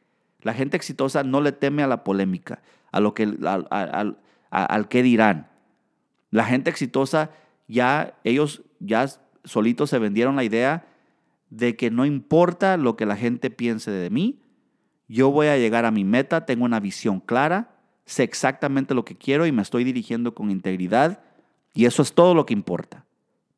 La 0.40 0.54
gente 0.54 0.78
exitosa 0.78 1.24
no 1.24 1.42
le 1.42 1.52
teme 1.52 1.82
a 1.82 1.86
la 1.86 2.04
polémica 2.04 2.62
a 2.90 3.00
lo 3.00 3.12
que, 3.12 3.24
al, 4.50 4.88
dirán. 4.90 5.46
La 6.30 6.46
gente 6.46 6.70
exitosa 6.70 7.30
ya, 7.66 8.14
ellos 8.24 8.62
ya 8.80 9.06
solitos 9.44 9.90
se 9.90 9.98
vendieron 9.98 10.34
la 10.34 10.44
idea 10.44 10.86
de 11.50 11.76
que 11.76 11.90
no 11.90 12.06
importa 12.06 12.78
lo 12.78 12.96
que 12.96 13.04
la 13.04 13.16
gente 13.16 13.50
piense 13.50 13.90
de 13.90 14.08
mí, 14.08 14.40
yo 15.06 15.30
voy 15.30 15.48
a 15.48 15.58
llegar 15.58 15.84
a 15.84 15.90
mi 15.90 16.02
meta, 16.02 16.46
tengo 16.46 16.64
una 16.64 16.80
visión 16.80 17.20
clara, 17.20 17.76
sé 18.06 18.22
exactamente 18.22 18.94
lo 18.94 19.04
que 19.04 19.16
quiero 19.16 19.44
y 19.44 19.52
me 19.52 19.60
estoy 19.60 19.84
dirigiendo 19.84 20.34
con 20.34 20.50
integridad 20.50 21.20
y 21.74 21.84
eso 21.84 22.00
es 22.00 22.14
todo 22.14 22.32
lo 22.32 22.46
que 22.46 22.54
importa. 22.54 23.04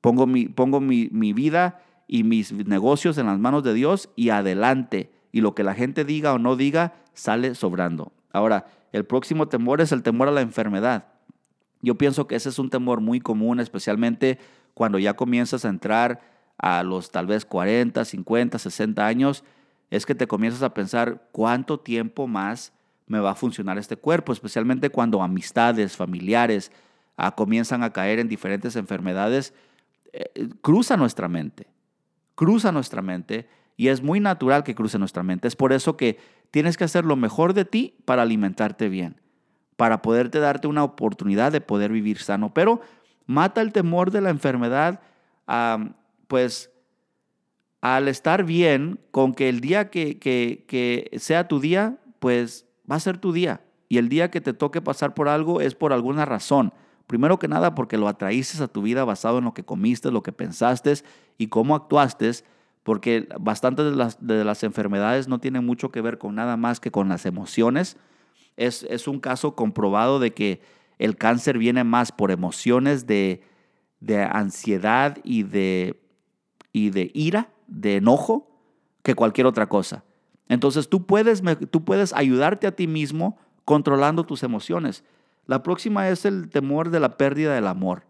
Pongo 0.00 0.26
mi, 0.26 0.46
pongo 0.46 0.80
mi, 0.80 1.08
mi 1.12 1.32
vida 1.32 1.82
y 2.06 2.24
mis 2.24 2.52
negocios 2.52 3.18
en 3.18 3.26
las 3.26 3.38
manos 3.38 3.62
de 3.62 3.74
Dios 3.74 4.08
y 4.16 4.30
adelante. 4.30 5.10
Y 5.32 5.40
lo 5.40 5.54
que 5.54 5.62
la 5.62 5.74
gente 5.74 6.04
diga 6.04 6.32
o 6.32 6.38
no 6.38 6.56
diga 6.56 6.94
sale 7.12 7.54
sobrando. 7.54 8.12
Ahora, 8.32 8.66
el 8.92 9.04
próximo 9.04 9.48
temor 9.48 9.80
es 9.80 9.92
el 9.92 10.02
temor 10.02 10.28
a 10.28 10.32
la 10.32 10.40
enfermedad. 10.40 11.06
Yo 11.82 11.96
pienso 11.96 12.26
que 12.26 12.36
ese 12.36 12.48
es 12.48 12.58
un 12.58 12.70
temor 12.70 13.00
muy 13.00 13.20
común, 13.20 13.60
especialmente 13.60 14.38
cuando 14.74 14.98
ya 14.98 15.14
comienzas 15.14 15.64
a 15.64 15.68
entrar 15.68 16.20
a 16.58 16.82
los 16.82 17.10
tal 17.10 17.26
vez 17.26 17.44
40, 17.44 18.04
50, 18.04 18.58
60 18.58 19.06
años, 19.06 19.44
es 19.90 20.06
que 20.06 20.14
te 20.14 20.26
comienzas 20.26 20.62
a 20.62 20.74
pensar 20.74 21.28
cuánto 21.32 21.80
tiempo 21.80 22.26
más 22.26 22.72
me 23.06 23.18
va 23.18 23.30
a 23.32 23.34
funcionar 23.34 23.78
este 23.78 23.96
cuerpo, 23.96 24.32
especialmente 24.32 24.90
cuando 24.90 25.22
amistades, 25.22 25.96
familiares 25.96 26.70
ah, 27.16 27.34
comienzan 27.34 27.82
a 27.82 27.92
caer 27.92 28.18
en 28.18 28.28
diferentes 28.28 28.76
enfermedades, 28.76 29.52
eh, 30.12 30.48
cruza 30.62 30.96
nuestra 30.96 31.28
mente, 31.28 31.66
cruza 32.34 32.72
nuestra 32.72 33.02
mente 33.02 33.48
y 33.76 33.88
es 33.88 34.02
muy 34.02 34.20
natural 34.20 34.64
que 34.64 34.74
cruce 34.74 34.98
nuestra 34.98 35.22
mente. 35.22 35.48
Es 35.48 35.56
por 35.56 35.72
eso 35.72 35.96
que 35.96 36.18
tienes 36.50 36.76
que 36.76 36.84
hacer 36.84 37.04
lo 37.04 37.16
mejor 37.16 37.54
de 37.54 37.64
ti 37.64 37.94
para 38.04 38.22
alimentarte 38.22 38.88
bien, 38.88 39.20
para 39.76 40.02
poderte 40.02 40.38
darte 40.38 40.68
una 40.68 40.84
oportunidad 40.84 41.52
de 41.52 41.60
poder 41.60 41.92
vivir 41.92 42.18
sano. 42.18 42.52
Pero 42.52 42.80
mata 43.26 43.60
el 43.62 43.72
temor 43.72 44.10
de 44.10 44.20
la 44.20 44.30
enfermedad 44.30 45.00
pues 46.28 46.70
al 47.80 48.08
estar 48.08 48.44
bien 48.44 49.00
con 49.10 49.34
que 49.34 49.48
el 49.48 49.60
día 49.60 49.90
que, 49.90 50.18
que, 50.18 50.64
que 50.68 51.10
sea 51.18 51.48
tu 51.48 51.60
día, 51.60 51.96
pues 52.18 52.66
va 52.90 52.96
a 52.96 53.00
ser 53.00 53.18
tu 53.18 53.32
día. 53.32 53.62
Y 53.88 53.98
el 53.98 54.08
día 54.08 54.30
que 54.30 54.40
te 54.40 54.52
toque 54.52 54.80
pasar 54.80 55.14
por 55.14 55.28
algo 55.28 55.60
es 55.60 55.74
por 55.74 55.92
alguna 55.92 56.24
razón. 56.24 56.72
Primero 57.10 57.40
que 57.40 57.48
nada 57.48 57.74
porque 57.74 57.98
lo 57.98 58.06
atraíste 58.06 58.62
a 58.62 58.68
tu 58.68 58.82
vida 58.82 59.04
basado 59.04 59.38
en 59.38 59.44
lo 59.44 59.52
que 59.52 59.64
comiste, 59.64 60.12
lo 60.12 60.22
que 60.22 60.30
pensaste 60.30 60.94
y 61.38 61.48
cómo 61.48 61.74
actuaste, 61.74 62.30
porque 62.84 63.28
bastantes 63.40 63.86
de 63.86 63.96
las, 63.96 64.24
de 64.24 64.44
las 64.44 64.62
enfermedades 64.62 65.26
no 65.26 65.40
tienen 65.40 65.66
mucho 65.66 65.90
que 65.90 66.02
ver 66.02 66.18
con 66.18 66.36
nada 66.36 66.56
más 66.56 66.78
que 66.78 66.92
con 66.92 67.08
las 67.08 67.26
emociones. 67.26 67.96
Es, 68.56 68.84
es 68.84 69.08
un 69.08 69.18
caso 69.18 69.56
comprobado 69.56 70.20
de 70.20 70.32
que 70.32 70.60
el 71.00 71.16
cáncer 71.16 71.58
viene 71.58 71.82
más 71.82 72.12
por 72.12 72.30
emociones 72.30 73.08
de, 73.08 73.42
de 73.98 74.22
ansiedad 74.22 75.18
y 75.24 75.42
de, 75.42 76.00
y 76.72 76.90
de 76.90 77.10
ira, 77.12 77.50
de 77.66 77.96
enojo, 77.96 78.48
que 79.02 79.16
cualquier 79.16 79.48
otra 79.48 79.68
cosa. 79.68 80.04
Entonces 80.48 80.88
tú 80.88 81.06
puedes, 81.06 81.42
tú 81.72 81.84
puedes 81.84 82.12
ayudarte 82.12 82.68
a 82.68 82.76
ti 82.76 82.86
mismo 82.86 83.36
controlando 83.64 84.22
tus 84.22 84.44
emociones. 84.44 85.02
La 85.50 85.64
próxima 85.64 86.08
es 86.08 86.26
el 86.26 86.48
temor 86.48 86.90
de 86.90 87.00
la 87.00 87.16
pérdida 87.16 87.52
del 87.52 87.66
amor. 87.66 88.04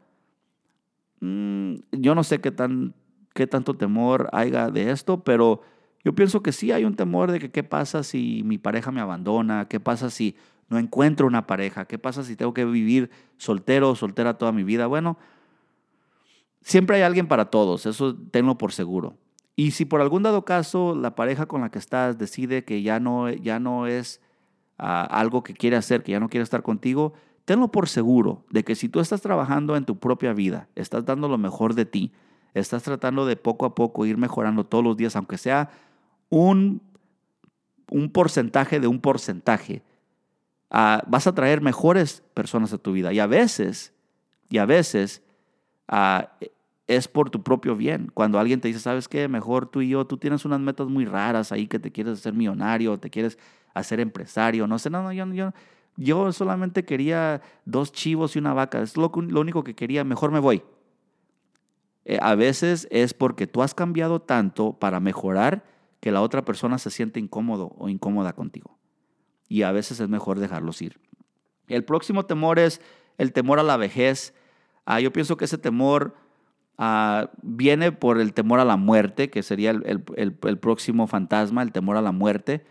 Mm, 1.21 1.77
yo 1.91 2.15
no 2.15 2.23
sé 2.23 2.43
qué, 2.43 2.51
tan, 2.51 2.93
qué 3.33 3.47
tanto 3.47 3.79
temor 3.79 4.29
haya 4.35 4.69
de 4.69 4.91
esto, 4.91 5.25
pero 5.25 5.63
yo 6.05 6.15
pienso 6.15 6.43
que 6.43 6.53
sí 6.53 6.71
hay 6.71 6.85
un 6.85 6.97
temor 6.97 7.33
de 7.33 7.41
que 7.41 7.51
qué 7.51 7.65
pasa 7.65 8.03
si 8.03 8.43
mi 8.45 8.59
pareja 8.59 8.91
me 8.91 9.01
abandona, 9.01 9.69
qué 9.71 9.81
pasa 9.81 10.11
si 10.11 10.37
no 10.69 10.79
encuentro 10.79 11.27
una 11.27 11.47
pareja, 11.47 11.87
qué 11.87 11.99
pasa 11.99 12.25
si 12.25 12.37
tengo 12.37 12.53
que 12.53 12.67
vivir 12.67 13.11
soltero 13.39 13.89
o 13.89 13.97
soltera 13.97 14.37
toda 14.37 14.53
mi 14.53 14.63
vida. 14.63 14.87
Bueno, 14.87 15.17
siempre 16.61 16.97
hay 16.97 17.03
alguien 17.05 17.27
para 17.27 17.47
todos, 17.47 17.87
eso 17.87 18.19
tenlo 18.33 18.59
por 18.59 18.73
seguro. 18.73 19.17
Y 19.57 19.71
si 19.71 19.87
por 19.87 20.03
algún 20.03 20.25
dado 20.25 20.45
caso 20.45 20.95
la 20.95 21.15
pareja 21.15 21.47
con 21.47 21.63
la 21.63 21.71
que 21.71 21.79
estás 21.79 22.19
decide 22.19 22.67
que 22.67 22.83
ya 22.83 23.01
no, 23.01 23.31
ya 23.31 23.59
no 23.59 23.87
es 23.87 24.21
ah, 24.77 25.05
algo 25.05 25.43
que 25.43 25.55
quiere 25.55 25.77
hacer, 25.79 26.03
que 26.03 26.13
ya 26.13 26.21
no 26.21 26.29
quiere 26.29 26.45
estar 26.45 26.63
contigo, 26.63 27.15
tenlo 27.45 27.71
por 27.71 27.89
seguro 27.89 28.45
de 28.51 28.65
que 28.65 28.75
si 28.75 28.89
tú 28.89 29.01
estás 29.01 29.21
trabajando 29.21 29.77
en 29.77 29.85
tu 29.85 29.99
propia 29.99 30.33
vida, 30.33 30.69
estás 30.75 31.05
dando 31.05 31.29
lo 31.29 31.39
mejor 31.39 31.75
de 31.75 31.85
ti, 31.85 32.13
estás 32.55 32.83
tratando 32.83 33.27
de 33.27 33.37
poco 33.37 33.67
a 33.67 33.75
poco 33.75 34.07
ir 34.07 34.17
mejorando 34.17 34.65
todos 34.65 34.85
los 34.85 34.97
días, 34.97 35.17
aunque 35.17 35.39
sea 35.39 35.71
un, 36.29 36.83
un 37.91 38.11
porcentaje 38.11 38.81
de 38.81 38.87
un 38.87 39.01
porcentaje, 39.01 39.83
ah, 40.71 41.03
vas 41.07 41.27
a 41.27 41.35
traer 41.35 41.61
mejores 41.61 42.23
personas 42.35 42.73
a 42.73 42.79
tu 42.79 42.93
vida. 42.93 43.13
Y 43.13 43.19
a 43.19 43.27
veces, 43.27 43.93
y 44.49 44.59
a 44.59 44.67
veces, 44.67 45.23
ah, 45.89 46.31
es 46.87 47.07
por 47.07 47.31
tu 47.31 47.43
propio 47.43 47.77
bien. 47.77 48.11
Cuando 48.15 48.39
alguien 48.39 48.61
te 48.61 48.69
dice, 48.69 48.81
¿sabes 48.81 49.07
qué? 49.07 49.29
Mejor 49.29 49.67
tú 49.67 49.81
y 49.81 49.91
yo, 49.91 50.07
tú 50.07 50.17
tienes 50.17 50.45
unas 50.45 50.61
metas 50.61 50.89
muy 50.89 51.05
raras 51.05 51.53
ahí 51.53 51.69
que 51.69 51.79
te 51.79 51.93
quieres 51.93 52.19
hacer 52.19 52.33
millonario, 52.33 52.99
te 52.99 53.11
quieres 53.11 53.39
hacer 53.75 54.01
empresario, 54.01 54.67
no 54.67 54.79
sé, 54.79 54.91
no, 54.91 55.03
no, 55.03 55.13
yo, 55.13 55.25
yo, 55.33 55.53
yo 56.03 56.33
solamente 56.33 56.85
quería 56.85 57.43
dos 57.65 57.93
chivos 57.93 58.35
y 58.35 58.39
una 58.39 58.55
vaca, 58.55 58.83
es 58.83 58.97
lo, 58.97 59.11
lo 59.15 59.41
único 59.41 59.65
que 59.65 59.75
quería, 59.75 60.05
mejor 60.05 60.31
me 60.31 60.39
voy. 60.41 60.63
Eh, 62.05 62.19
a 62.21 62.35
veces 62.35 62.89
es 62.91 63.15
porque 63.15 63.47
tú 63.47 63.63
has 63.63 63.75
cambiado 63.75 64.21
tanto 64.21 64.73
para 64.73 65.01
mejorar 65.01 65.65
que 66.01 66.11
la 66.11 66.23
otra 66.23 66.45
persona 66.45 66.79
se 66.79 66.91
siente 66.91 67.21
incómodo 67.21 67.75
o 67.79 67.89
incómoda 67.89 68.33
contigo. 68.33 68.79
Y 69.49 69.63
a 69.63 69.73
veces 69.73 70.01
es 70.01 70.09
mejor 70.09 70.39
dejarlos 70.39 70.81
ir. 70.83 70.99
El 71.69 71.85
próximo 71.85 72.25
temor 72.25 72.59
es 72.59 72.81
el 73.19 73.33
temor 73.33 73.59
a 73.59 73.63
la 73.63 73.77
vejez. 73.77 74.35
Ah, 74.87 75.01
yo 75.01 75.13
pienso 75.13 75.37
que 75.37 75.45
ese 75.45 75.59
temor 75.59 76.15
Ah, 76.83 77.31
viene 77.43 77.93
por 77.93 78.19
el 78.19 78.33
temor 78.33 78.59
a 78.59 78.65
la 78.65 78.79
muerte, 78.79 79.29
que 79.29 79.43
sería 79.43 79.71
el, 79.71 80.33
próximo 80.33 81.07
fantasma, 81.07 81.63
el 81.63 81.73
temor 81.73 81.99
a 81.99 82.01
la 82.01 82.11
muerte. 82.11 82.65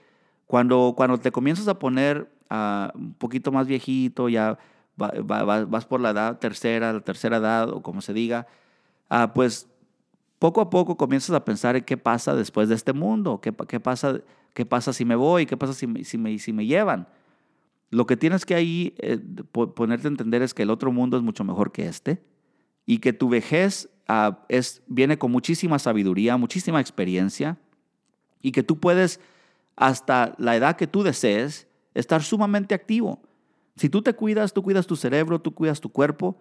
Cuando, 0.47 0.95
cuando 0.97 1.19
te 1.19 1.31
comienzas 1.31 1.67
a 1.67 1.77
poner 1.77 2.27
ah, 2.49 2.91
un 2.95 3.13
poquito 3.13 3.51
más 3.51 3.67
viejito, 3.67 4.29
ya 4.29 4.57
vas 4.95 5.85
por 5.85 6.01
la 6.01 6.09
edad 6.09 6.39
tercera, 6.39 6.91
la 6.91 6.99
tercera 6.99 7.37
edad, 7.37 7.69
o 7.69 7.81
como 7.81 8.01
se 8.01 8.13
diga, 8.13 8.47
ah, 9.09 9.33
pues 9.33 9.67
poco 10.39 10.61
a 10.61 10.69
poco 10.69 10.97
comienzas 10.97 11.35
a 11.35 11.45
pensar 11.45 11.75
en 11.75 11.83
qué 11.83 11.97
pasa 11.97 12.35
después 12.35 12.69
de 12.69 12.75
este 12.75 12.93
mundo, 12.93 13.39
qué, 13.41 13.53
qué, 13.67 13.79
pasa, 13.79 14.19
qué 14.53 14.65
pasa 14.65 14.93
si 14.93 15.05
me 15.05 15.15
voy, 15.15 15.45
qué 15.45 15.57
pasa 15.57 15.73
si 15.73 15.87
me, 15.87 16.03
si 16.03 16.17
me, 16.17 16.37
si 16.39 16.53
me 16.53 16.65
llevan. 16.65 17.07
Lo 17.91 18.05
que 18.05 18.17
tienes 18.17 18.45
que 18.45 18.55
ahí 18.55 18.93
eh, 18.99 19.19
ponerte 19.51 20.07
a 20.07 20.11
entender 20.11 20.41
es 20.41 20.53
que 20.53 20.63
el 20.63 20.69
otro 20.69 20.91
mundo 20.91 21.17
es 21.17 21.23
mucho 21.23 21.43
mejor 21.43 21.71
que 21.71 21.87
este 21.87 22.21
y 22.85 22.99
que 22.99 23.13
tu 23.13 23.29
vejez 23.29 23.89
Ah, 24.11 24.43
es, 24.49 24.81
viene 24.87 25.19
con 25.19 25.31
muchísima 25.31 25.77
sabiduría, 25.77 26.35
muchísima 26.35 26.81
experiencia 26.81 27.59
y 28.41 28.51
que 28.51 28.63
tú 28.63 28.79
puedes, 28.79 29.19
hasta 29.75 30.33
la 30.39 30.55
edad 30.55 30.77
que 30.77 30.87
tú 30.87 31.03
desees, 31.03 31.67
estar 31.99 32.23
sumamente 32.23 32.73
activo. 32.75 33.21
Si 33.75 33.89
tú 33.89 34.01
te 34.01 34.13
cuidas, 34.13 34.53
tú 34.53 34.63
cuidas 34.63 34.87
tu 34.87 34.95
cerebro, 34.95 35.39
tú 35.39 35.53
cuidas 35.53 35.79
tu 35.79 35.89
cuerpo. 35.89 36.37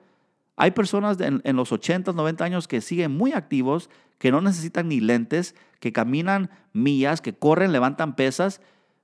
Hay 0.57 0.73
personas 0.73 1.21
en, 1.21 1.41
en, 1.45 1.57
los 1.57 1.71
80, 1.73 2.13
90 2.13 2.45
años 2.45 2.67
que 2.67 2.81
siguen 2.81 3.17
muy 3.17 3.33
activos, 3.33 3.91
que 4.19 4.33
no 4.33 4.41
necesitan 4.41 4.89
ni 4.89 5.01
lentes, 5.01 5.55
que 5.79 5.93
caminan 5.93 6.51
millas, 6.73 7.21
que 7.21 7.35
corren, 7.35 7.73
levantan 7.73 8.17
pesas, 8.17 8.61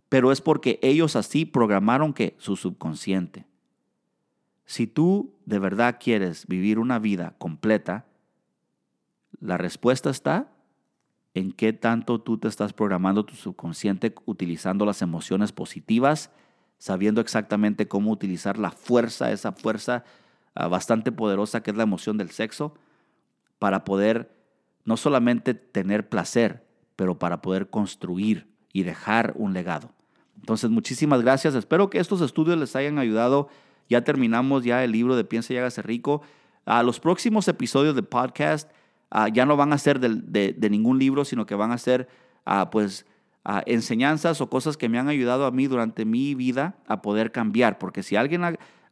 pero 0.08 0.32
es 0.32 0.40
porque 0.40 0.78
ellos 0.82 1.16
así 1.16 1.44
programaron 1.44 2.12
que 2.12 2.34
su 2.38 2.56
subconsciente. 2.56 3.46
Si 4.64 4.86
tú 4.86 5.34
de 5.44 5.58
verdad 5.58 5.98
quieres 6.00 6.46
vivir 6.46 6.78
una 6.78 6.98
vida 6.98 7.34
completa, 7.38 8.06
la 9.40 9.58
respuesta 9.58 10.10
está 10.10 10.50
en 11.34 11.52
qué 11.52 11.72
tanto 11.72 12.20
tú 12.20 12.38
te 12.38 12.48
estás 12.48 12.72
programando 12.72 13.24
tu 13.24 13.34
subconsciente 13.34 14.14
utilizando 14.24 14.86
las 14.86 15.02
emociones 15.02 15.52
positivas, 15.52 16.30
sabiendo 16.84 17.20
exactamente 17.20 17.88
cómo 17.88 18.10
utilizar 18.10 18.58
la 18.58 18.70
fuerza, 18.70 19.32
esa 19.32 19.52
fuerza 19.52 20.04
ah, 20.54 20.68
bastante 20.68 21.12
poderosa 21.12 21.62
que 21.62 21.70
es 21.70 21.76
la 21.76 21.84
emoción 21.84 22.18
del 22.18 22.30
sexo, 22.30 22.74
para 23.58 23.84
poder 23.84 24.30
no 24.84 24.96
solamente 24.96 25.54
tener 25.54 26.08
placer, 26.08 26.66
pero 26.96 27.18
para 27.18 27.40
poder 27.40 27.70
construir 27.70 28.46
y 28.72 28.82
dejar 28.82 29.32
un 29.36 29.54
legado. 29.54 29.92
Entonces, 30.36 30.68
muchísimas 30.68 31.22
gracias. 31.22 31.54
Espero 31.54 31.88
que 31.88 31.98
estos 31.98 32.20
estudios 32.20 32.58
les 32.58 32.76
hayan 32.76 32.98
ayudado. 32.98 33.48
Ya 33.88 34.04
terminamos 34.04 34.64
ya 34.64 34.84
el 34.84 34.92
libro 34.92 35.16
de 35.16 35.24
Piensa 35.24 35.54
y 35.54 35.56
hágase 35.56 35.80
rico. 35.80 36.20
A 36.66 36.82
los 36.82 37.00
próximos 37.00 37.48
episodios 37.48 37.94
de 37.94 38.02
podcast 38.02 38.70
Ah, 39.16 39.28
ya 39.28 39.46
no 39.46 39.56
van 39.56 39.72
a 39.72 39.78
ser 39.78 40.00
de, 40.00 40.68
ningún 40.70 40.98
libro, 40.98 41.24
sino 41.24 41.46
que 41.46 41.54
van 41.54 41.70
a 41.70 41.78
ser 41.78 42.08
pues 42.72 43.06
ah, 43.44 43.62
enseñanzas 43.66 44.40
o 44.40 44.50
cosas 44.50 44.76
que 44.76 44.88
me 44.88 44.98
han 44.98 45.08
ayudado 45.08 45.46
a 45.46 45.50
mí 45.50 45.66
durante 45.66 46.04
mi 46.04 46.34
vida 46.34 46.76
a 46.86 47.02
poder 47.02 47.32
cambiar. 47.32 47.78
Porque 47.78 48.02
si 48.02 48.16
alguien 48.16 48.42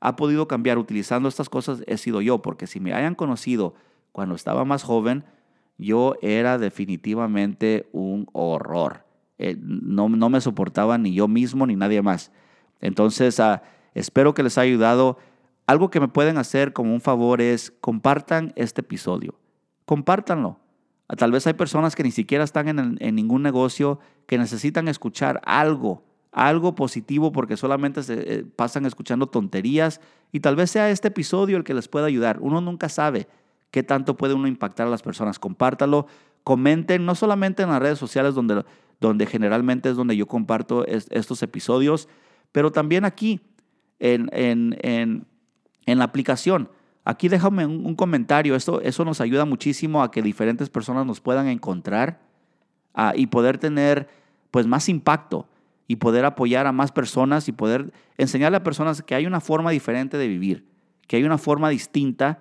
ha, 0.01 0.17
podido 0.17 0.49
cambiar 0.49 0.79
utilizando 0.79 1.29
estas 1.29 1.49
cosas, 1.49 1.83
he 1.87 1.97
sido 1.97 2.21
yo. 2.21 2.43
Porque 2.43 2.67
si 2.67 2.81
me 2.81 2.93
hayan 2.95 3.15
conocido 3.15 3.75
cuando 4.13 4.35
estaba 4.35 4.65
más 4.65 4.83
joven, 4.83 5.25
yo 5.79 6.17
era 6.23 6.59
definitivamente 6.59 7.89
un 7.93 8.29
horror. 8.33 9.05
Eh, 9.39 9.57
no, 9.61 10.09
no, 10.09 10.29
me 10.29 10.41
soportaba 10.41 10.99
ni 10.99 11.15
yo 11.15 11.29
mismo 11.29 11.67
ni 11.67 11.77
nadie 11.77 12.03
más. 12.03 12.31
Entonces, 12.81 13.41
espero 13.95 14.35
que 14.35 14.43
les 14.43 14.59
haya 14.59 14.71
ayudado. 14.71 15.19
Algo 15.67 15.91
que 15.91 16.01
me 16.01 16.09
pueden 16.09 16.39
hacer 16.39 16.73
como 16.73 16.93
un 16.93 17.01
favor 17.01 17.41
es 17.41 17.73
compartan 17.81 18.53
este 18.57 18.83
episodio 18.83 19.37
compártanlo. 19.93 20.59
Tal 21.17 21.31
vez 21.31 21.47
hay 21.47 21.53
personas 21.55 21.95
que 21.95 22.03
ni 22.03 22.11
siquiera 22.11 22.45
están 22.45 22.69
en, 22.99 23.15
ningún 23.15 23.43
negocio 23.43 23.99
que 24.27 24.39
necesitan 24.39 24.89
escuchar 24.89 25.41
algo, 25.45 26.03
algo 26.31 26.75
positivo 26.75 27.33
porque 27.33 27.57
solamente 27.57 28.03
se 28.03 28.15
eh, 28.35 28.45
pasan 28.45 28.87
escuchando 28.87 29.27
tonterías 29.27 30.01
y 30.33 30.41
tal 30.41 30.57
vez 30.57 30.71
sea 30.71 30.91
este 30.91 31.09
episodio 31.09 31.59
el 31.59 31.65
que 31.65 31.75
les 31.75 31.89
pueda 31.89 32.07
ayudar. 32.07 32.39
Uno 32.41 32.61
nunca 32.63 32.89
sabe 32.89 33.29
qué 33.71 33.83
tanto 33.83 34.17
puede 34.17 34.35
uno 34.35 34.49
impactar 34.49 34.87
a 34.87 34.91
las 34.91 35.03
personas. 35.03 35.39
Compártalo, 35.39 36.07
comenten, 36.45 37.05
no 37.05 37.15
solamente 37.15 37.63
en 37.63 37.69
las 37.69 37.81
redes 37.81 37.99
sociales 37.99 38.35
donde, 38.35 38.65
donde 38.99 39.27
generalmente 39.27 39.91
es 39.91 39.97
donde 39.97 40.17
yo 40.17 40.27
comparto 40.27 40.87
estos 40.87 41.43
episodios, 41.43 42.09
pero 42.53 42.73
también 42.73 43.05
aquí 43.05 43.41
en, 43.99 44.31
en, 44.33 44.79
en 45.87 45.99
la 45.99 46.05
aplicación. 46.05 46.71
Aquí 47.05 47.29
déjame 47.29 47.67
un, 47.67 47.95
comentario, 47.97 48.55
eso, 48.55 48.81
eso 48.81 49.05
nos 49.05 49.21
ayuda 49.21 49.45
muchísimo 49.45 50.03
a 50.03 50.11
que 50.11 50.23
diferentes 50.23 50.71
personas 50.71 51.05
nos 51.05 51.21
puedan 51.21 51.49
encontrar 51.49 52.21
ah, 52.95 53.13
y 53.17 53.27
poder 53.27 53.59
tener 53.59 54.09
pues 54.53 54.67
más 54.67 54.89
impacto 54.89 55.49
y 55.89 55.97
poder 55.97 56.25
apoyar 56.25 56.67
a 56.67 56.73
más 56.73 56.93
personas 56.93 57.49
y 57.49 57.53
poder 57.53 57.93
enseñarle 58.19 58.59
a 58.59 58.63
personas 58.63 59.03
que 59.03 59.17
hay 59.17 59.27
una 59.27 59.41
forma 59.41 59.71
diferente 59.73 60.17
de 60.17 60.29
vivir, 60.29 60.65
que 61.09 61.17
hay 61.17 61.25
una 61.25 61.39
forma 61.39 61.71
distinta 61.71 62.39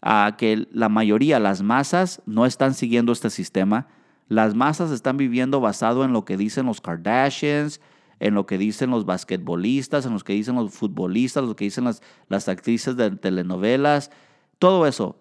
a 0.00 0.36
que 0.38 0.68
la 0.70 0.88
mayoría, 0.88 1.40
las 1.40 1.62
masas, 1.62 2.22
no 2.26 2.46
están 2.46 2.74
siguiendo 2.74 3.12
este 3.12 3.28
sistema. 3.28 3.88
Las 4.28 4.54
masas 4.54 4.92
están 4.92 5.16
viviendo 5.16 5.60
basado 5.60 6.04
en 6.04 6.12
lo 6.12 6.24
que 6.24 6.36
dicen 6.36 6.66
los 6.66 6.80
Kardashians, 6.80 7.80
en 8.20 8.34
lo 8.34 8.46
que 8.46 8.58
dicen 8.58 8.90
los 8.90 9.04
basquetbolistas, 9.04 10.06
en 10.06 10.14
lo 10.14 10.20
que 10.20 10.32
dicen 10.32 10.54
los 10.56 10.72
futbolistas, 10.72 11.44
lo 11.44 11.56
que 11.56 11.64
dicen 11.64 11.84
las, 11.84 12.02
las 12.28 12.48
actrices 12.48 12.96
de 12.96 13.10
telenovelas, 13.10 14.10
todo 14.58 14.86
eso, 14.86 15.16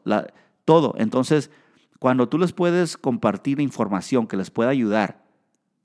todo. 0.63 0.95
Entonces, 0.97 1.51
cuando 1.99 2.29
tú 2.29 2.37
les 2.37 2.53
puedes 2.53 2.97
compartir 2.97 3.59
información 3.59 4.27
que 4.27 4.37
les 4.37 4.49
pueda 4.49 4.69
ayudar, 4.69 5.23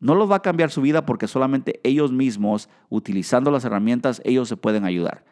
no 0.01 0.15
los 0.15 0.31
va 0.31 0.37
a 0.37 0.43
cambiar 0.43 0.71
su 0.71 0.81
vida 0.81 1.05
porque 1.05 1.29
solamente 1.29 1.81
ellos 1.85 2.11
mismos, 2.11 2.69
utilizando 2.89 3.51
las 3.51 3.65
herramientas, 3.65 4.23
ellos 4.25 4.49
se 4.49 4.57
pueden 4.57 4.85
ayudar. 4.85 5.25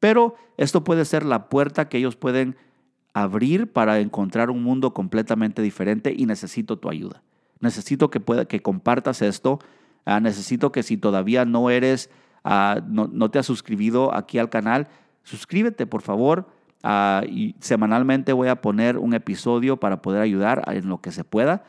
Pero 0.00 0.34
esto 0.56 0.84
puede 0.84 1.04
ser 1.04 1.24
la 1.24 1.48
puerta 1.48 1.88
que 1.88 1.98
ellos 1.98 2.16
pueden 2.16 2.56
abrir 3.14 3.72
para 3.72 4.00
encontrar 4.00 4.50
un 4.50 4.62
mundo 4.62 4.92
completamente 4.92 5.62
diferente 5.62 6.14
y 6.16 6.26
necesito 6.26 6.78
tu 6.78 6.90
ayuda. 6.90 7.22
Necesito 7.60 8.10
que, 8.10 8.20
pueda, 8.20 8.44
que 8.44 8.60
compartas 8.60 9.22
esto. 9.22 9.60
Ah, 10.06 10.20
necesito 10.20 10.70
que 10.70 10.84
si 10.84 10.96
todavía 10.96 11.44
no 11.44 11.68
eres, 11.68 12.10
ah, 12.44 12.80
no, 12.86 13.10
no, 13.12 13.28
te 13.28 13.40
has 13.40 13.46
suscribido 13.46 14.14
aquí 14.14 14.38
al 14.38 14.48
canal, 14.48 14.86
suscríbete 15.24 15.84
por 15.84 16.00
favor. 16.00 16.48
Ah, 16.84 17.22
y 17.28 17.56
semanalmente 17.58 18.32
voy 18.32 18.46
a 18.46 18.60
poner 18.62 18.98
un 18.98 19.14
episodio 19.14 19.78
para 19.78 20.00
poder 20.00 20.22
ayudar 20.22 20.62
en 20.72 20.88
lo 20.88 21.00
que 21.00 21.10
se 21.10 21.24
pueda. 21.24 21.64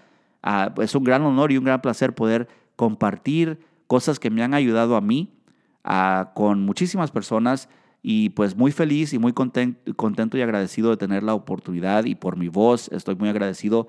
es 0.79 0.93
un 0.93 1.03
gran 1.03 1.23
honor 1.23 1.51
y 1.51 1.57
un 1.57 1.65
gran 1.65 1.81
placer 1.81 2.13
poder 2.13 2.47
compartir 2.75 3.59
cosas 3.87 4.19
que 4.19 4.29
me 4.29 4.43
han 4.43 4.53
ayudado 4.53 4.95
a 4.95 5.01
mí 5.01 5.33
con 6.35 6.63
muchísimas 6.63 7.09
personas 7.09 7.69
y 8.03 8.29
pues 8.29 8.55
muy 8.55 8.71
feliz 8.71 9.13
y 9.13 9.19
muy 9.19 9.33
contento, 9.33 10.37
y 10.37 10.41
agradecido 10.41 10.91
de 10.91 10.97
tener 10.97 11.23
la 11.23 11.33
oportunidad 11.33 12.05
y 12.05 12.13
por 12.13 12.37
mi 12.37 12.49
voz 12.49 12.89
estoy 12.91 13.15
muy 13.15 13.29
agradecido 13.29 13.87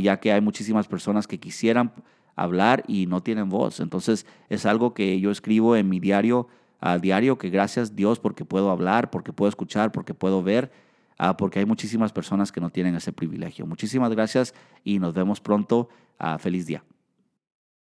ya 0.00 0.20
que 0.20 0.32
hay 0.32 0.40
muchísimas 0.40 0.86
personas 0.86 1.26
que 1.26 1.40
quisieran 1.40 1.92
hablar 2.36 2.84
y 2.86 3.06
no 3.06 3.22
tienen 3.22 3.48
voz. 3.48 3.80
Entonces 3.80 4.26
es 4.48 4.66
algo 4.66 4.94
que 4.94 5.20
yo 5.20 5.30
escribo 5.30 5.76
en 5.76 5.88
mi 5.88 6.00
diario 6.00 6.48
a 6.80 6.98
diario 6.98 7.38
que 7.38 7.48
gracias 7.48 7.94
Dios 7.94 8.18
porque 8.18 8.44
puedo 8.44 8.70
hablar, 8.70 9.10
porque 9.10 9.32
puedo 9.32 9.48
escuchar, 9.48 9.92
porque 9.92 10.14
puedo 10.14 10.42
ver, 10.42 10.72
ah, 11.16 11.36
porque 11.36 11.60
hay 11.60 11.66
muchísimas 11.66 12.12
personas 12.12 12.50
que 12.50 12.60
no 12.60 12.70
tienen 12.70 12.96
ese 12.96 13.12
privilegio. 13.12 13.66
Muchísimas 13.66 14.10
gracias 14.10 14.52
y 14.82 14.98
nos 14.98 15.14
vemos 15.14 15.40
pronto. 15.40 15.88
Ah, 16.18 16.38
feliz 16.38 16.66
día. 16.66 16.82